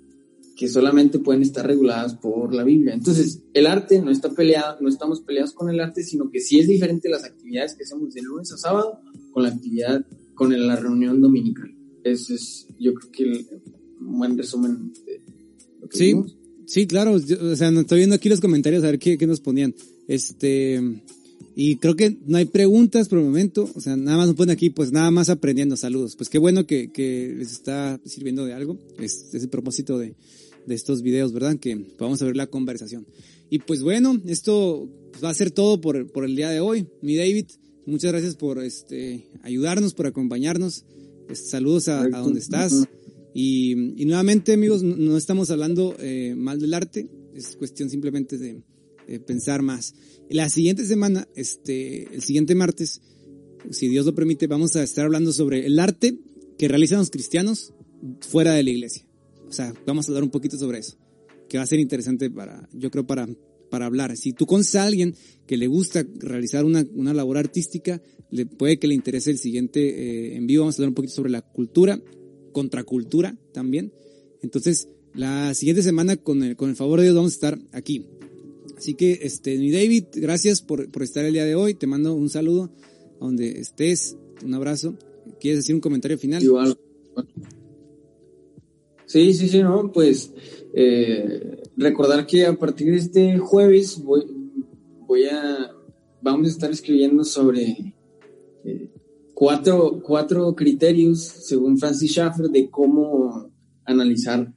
que 0.56 0.70
solamente 0.70 1.20
pueden 1.20 1.42
estar 1.42 1.68
reguladas 1.68 2.16
por 2.16 2.56
la 2.56 2.64
Biblia. 2.64 2.94
Entonces, 2.94 3.42
el 3.54 3.68
arte 3.68 4.02
no 4.02 4.10
está 4.10 4.30
peleado, 4.30 4.78
no 4.80 4.88
estamos 4.88 5.20
peleados 5.20 5.52
con 5.52 5.70
el 5.70 5.82
arte, 5.82 6.02
sino 6.02 6.30
que 6.32 6.40
sí 6.40 6.62
es 6.62 6.70
diferente 6.70 7.10
las 7.10 7.26
actividades 7.26 7.76
que 7.76 7.84
hacemos 7.84 8.14
de 8.14 8.22
lunes 8.22 8.54
a 8.54 8.58
sábado 8.58 9.02
con 9.34 9.44
la 9.44 9.50
actividad, 9.50 10.06
con 10.34 10.58
la 10.66 10.78
reunión 10.78 11.20
dominical. 11.20 11.75
Ese 12.06 12.36
es, 12.36 12.68
yo 12.80 12.94
creo 12.94 13.12
que 13.12 13.46
un 14.00 14.20
buen 14.20 14.38
resumen 14.38 14.94
de 15.06 15.22
lo 15.82 15.90
que 15.90 15.98
Sí, 15.98 16.16
sí, 16.68 16.86
claro. 16.86 17.14
o 17.14 17.56
sea, 17.56 17.70
estoy 17.70 17.98
viendo 17.98 18.16
aquí 18.16 18.30
los 18.30 18.40
comentarios 18.40 18.84
a 18.84 18.88
ver 18.88 19.00
qué, 19.00 19.18
qué 19.18 19.26
nos 19.26 19.42
ponían. 19.42 19.74
Este, 20.08 20.80
y 21.56 21.78
creo 21.78 21.96
que 21.96 22.16
no 22.28 22.38
hay 22.38 22.46
preguntas 22.46 23.10
por 23.10 23.18
el 23.18 23.26
momento. 23.26 23.68
O 23.74 23.82
sea, 23.82 23.98
nada 23.98 24.18
más 24.18 24.28
nos 24.28 24.36
ponen 24.36 24.54
aquí, 24.54 24.70
pues 24.70 24.92
nada 24.92 25.10
más 25.10 25.30
aprendiendo. 25.30 25.76
Saludos. 25.78 26.16
Pues 26.16 26.30
qué 26.30 26.38
bueno 26.38 26.68
que, 26.68 26.92
que 26.92 27.34
les 27.36 27.52
está 27.52 28.00
sirviendo 28.06 28.46
de 28.46 28.54
algo. 28.54 28.78
Es, 29.00 29.34
es 29.34 29.42
el 29.42 29.50
propósito 29.50 29.98
de, 29.98 30.16
de 30.68 30.76
estos 30.76 31.02
videos, 31.02 31.34
¿verdad? 31.34 31.58
Que 31.58 31.76
vamos 31.98 32.22
a 32.22 32.26
ver 32.26 32.36
la 32.36 32.48
conversación. 32.48 33.08
Y 33.50 33.60
pues 33.60 33.82
bueno, 33.82 34.22
esto 34.28 34.88
va 35.24 35.32
a 35.32 35.34
ser 35.34 35.50
todo 35.50 35.82
por, 35.82 36.12
por 36.12 36.26
el 36.26 36.36
día 36.36 36.52
de 36.52 36.60
hoy. 36.60 36.88
Mi 37.02 37.16
David, 37.16 37.46
muchas 37.88 38.12
gracias 38.12 38.36
por 38.36 38.64
este, 38.64 39.26
ayudarnos, 39.42 39.96
por 39.96 40.06
acompañarnos. 40.06 40.86
Saludos 41.34 41.88
a, 41.88 42.08
donde 42.08 42.40
estás. 42.40 42.88
Y, 43.34 44.02
y, 44.02 44.06
nuevamente, 44.06 44.54
amigos, 44.54 44.84
no, 44.84 45.18
estamos 45.18 45.52
hablando 45.52 45.96
eh, 46.00 46.34
mal 46.38 46.60
del 46.60 46.74
arte, 46.74 47.10
es 47.34 47.56
cuestión 47.58 47.90
simplemente 47.90 48.38
de 48.38 48.64
pensar 49.20 49.62
más. 49.62 49.94
La 50.30 50.50
siguiente 50.50 50.86
semana, 50.86 51.28
este, 51.36 52.14
el 52.14 52.24
siguiente 52.24 52.56
martes, 52.56 53.02
si 53.70 53.88
Dios 53.88 54.06
lo 54.06 54.16
permite, 54.16 54.48
vamos 54.48 54.76
a 54.76 54.84
estar 54.84 55.06
hablando 55.06 55.32
sobre 55.34 55.66
el 55.66 55.80
arte 55.80 56.18
que 56.58 56.68
realizan 56.68 57.00
los 57.00 57.10
cristianos 57.10 57.74
fuera 58.22 58.54
de 58.54 58.64
la 58.64 58.70
iglesia. 58.70 59.06
O 59.48 59.52
sea, 59.52 59.74
vamos 59.86 60.08
a 60.08 60.12
hablar 60.12 60.24
un 60.24 60.32
poquito 60.32 60.58
sobre 60.58 60.80
eso, 60.80 60.98
que 61.48 61.58
va 61.58 61.64
a 61.64 61.68
ser 61.68 61.80
interesante 61.80 62.30
para, 62.30 62.68
yo 62.74 62.90
creo, 62.90 63.06
para, 63.06 63.28
para 63.70 63.86
hablar. 63.86 64.16
Si 64.18 64.34
tú 64.34 64.46
conoces 64.46 64.76
a 64.76 64.86
alguien 64.86 65.16
que 65.48 65.58
le 65.58 65.68
gusta 65.68 66.06
realizar 66.20 66.66
una, 66.66 66.86
una 66.96 67.14
labor 67.14 67.38
artística, 67.38 68.02
le 68.32 68.46
puede 68.46 68.80
que 68.80 68.88
le 68.88 68.96
interese 68.96 69.32
el 69.32 69.38
siguiente 69.38 69.80
eh, 69.82 70.36
en 70.36 70.48
vivo. 70.48 70.64
Vamos 70.64 70.76
a 70.76 70.78
hablar 70.80 70.90
un 70.90 70.96
poquito 70.96 71.14
sobre 71.14 71.32
la 71.32 71.42
cultura, 71.42 72.02
contracultura 72.52 73.38
también. 73.54 73.94
Entonces, 74.42 74.90
la 75.14 75.54
siguiente 75.54 75.82
semana, 75.82 76.18
con 76.18 76.44
el, 76.44 76.56
con 76.56 76.70
el 76.70 76.76
favor 76.76 77.00
de 77.00 77.06
Dios, 77.06 77.16
vamos 77.16 77.32
a 77.34 77.36
estar 77.36 77.60
aquí. 77.72 78.06
Así 78.78 78.94
que, 78.94 79.20
este, 79.22 79.58
mi 79.58 79.72
David, 79.72 80.06
gracias 80.16 80.62
por, 80.62 80.92
por 80.92 81.04
estar 81.04 81.24
el 81.24 81.34
día 81.34 81.46
de 81.46 81.56
hoy. 81.56 81.74
Te 81.76 81.88
mando 81.88 82.14
un 82.14 82.30
saludo 82.30 82.72
a 83.22 83.26
donde 83.26 83.60
estés, 83.60 84.18
un 84.44 84.54
abrazo. 84.54 84.98
¿Quieres 85.40 85.60
decir 85.60 85.76
un 85.76 85.82
comentario 85.82 86.18
final? 86.18 86.44
Sí, 89.06 89.34
sí, 89.34 89.48
sí, 89.48 89.62
no, 89.62 89.92
pues 89.92 90.32
eh, 90.74 91.64
recordar 91.78 92.26
que 92.26 92.46
a 92.46 92.58
partir 92.58 92.92
de 92.92 92.98
este 92.98 93.38
jueves 93.38 94.02
voy, 94.02 94.26
voy 95.08 95.26
a, 95.26 95.72
vamos 96.22 96.48
a 96.48 96.52
estar 96.52 96.72
escribiendo 96.72 97.24
sobre 97.24 97.96
eh, 98.64 98.92
cuatro, 99.34 100.02
cuatro 100.04 100.56
criterios, 100.56 101.24
según 101.24 101.78
Francis 101.78 102.12
Schaeffer, 102.12 102.48
de 102.48 102.70
cómo 102.70 103.52
analizar 103.86 104.54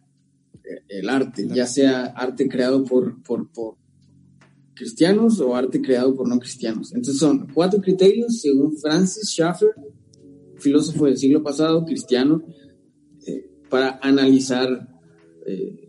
eh, 0.54 0.82
el 0.88 1.08
arte, 1.08 1.46
ya 1.48 1.66
sea 1.66 2.06
arte 2.06 2.48
creado 2.48 2.84
por, 2.84 3.22
por, 3.22 3.50
por 3.52 3.76
cristianos 4.74 5.40
o 5.40 5.54
arte 5.54 5.82
creado 5.82 6.14
por 6.14 6.28
no 6.28 6.38
cristianos. 6.38 6.92
Entonces 6.92 7.18
son 7.18 7.48
cuatro 7.52 7.80
criterios 7.80 8.40
según 8.40 8.76
Francis 8.78 9.30
Schaeffer, 9.30 9.74
filósofo 10.58 11.06
del 11.06 11.16
siglo 11.16 11.42
pasado, 11.42 11.84
cristiano, 11.84 12.42
para 13.68 13.98
analizar 14.02 14.88
eh, 15.46 15.87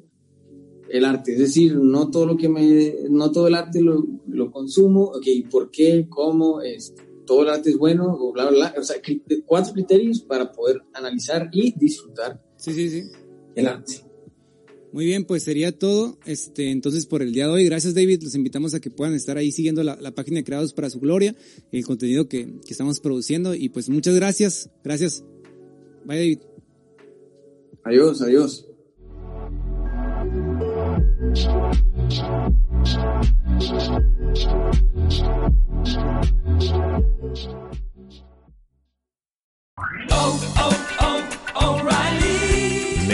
el 0.91 1.05
arte. 1.05 1.33
Es 1.33 1.39
decir, 1.39 1.75
no 1.75 2.09
todo 2.09 2.25
lo 2.25 2.37
que 2.37 2.49
me, 2.49 2.95
no 3.09 3.31
todo 3.31 3.47
el 3.47 3.55
arte 3.55 3.81
lo, 3.81 4.05
lo 4.27 4.51
consumo, 4.51 5.03
ok, 5.05 5.25
¿por 5.49 5.71
qué? 5.71 6.07
¿Cómo? 6.09 6.61
Es, 6.61 6.93
todo 7.25 7.43
el 7.43 7.49
arte 7.49 7.69
es 7.69 7.77
bueno, 7.77 8.17
o 8.19 8.31
bla, 8.31 8.49
bla, 8.49 8.71
bla. 8.71 8.75
O 8.79 8.83
sea, 8.83 8.97
cuatro 9.45 9.73
criterios 9.73 10.21
para 10.21 10.51
poder 10.51 10.81
analizar 10.93 11.49
y 11.51 11.73
disfrutar 11.77 12.43
sí, 12.57 12.73
sí, 12.73 12.89
sí. 12.89 13.03
el 13.55 13.67
arte. 13.67 14.03
Muy 14.91 15.05
bien, 15.05 15.25
pues 15.25 15.43
sería 15.43 15.77
todo. 15.77 16.17
Este, 16.25 16.71
entonces 16.71 17.05
por 17.05 17.21
el 17.21 17.31
día 17.31 17.45
de 17.45 17.53
hoy, 17.53 17.65
gracias 17.65 17.93
David, 17.93 18.23
los 18.23 18.33
invitamos 18.33 18.73
a 18.73 18.79
que 18.79 18.89
puedan 18.89 19.13
estar 19.13 19.37
ahí 19.37 19.51
siguiendo 19.51 19.83
la, 19.83 19.97
la 20.01 20.15
página 20.15 20.37
de 20.37 20.43
Creados 20.43 20.73
para 20.73 20.89
su 20.89 20.99
Gloria, 20.99 21.35
el 21.71 21.85
contenido 21.85 22.27
que, 22.27 22.59
que 22.65 22.71
estamos 22.71 22.99
produciendo 22.99 23.53
y 23.53 23.69
pues 23.69 23.89
muchas 23.89 24.15
gracias, 24.15 24.69
gracias. 24.83 25.23
Bye 26.05 26.17
David. 26.17 26.39
Adiós, 27.83 28.21
adiós. 28.21 28.68
Oh, 40.11 40.53
oh, 40.57 40.88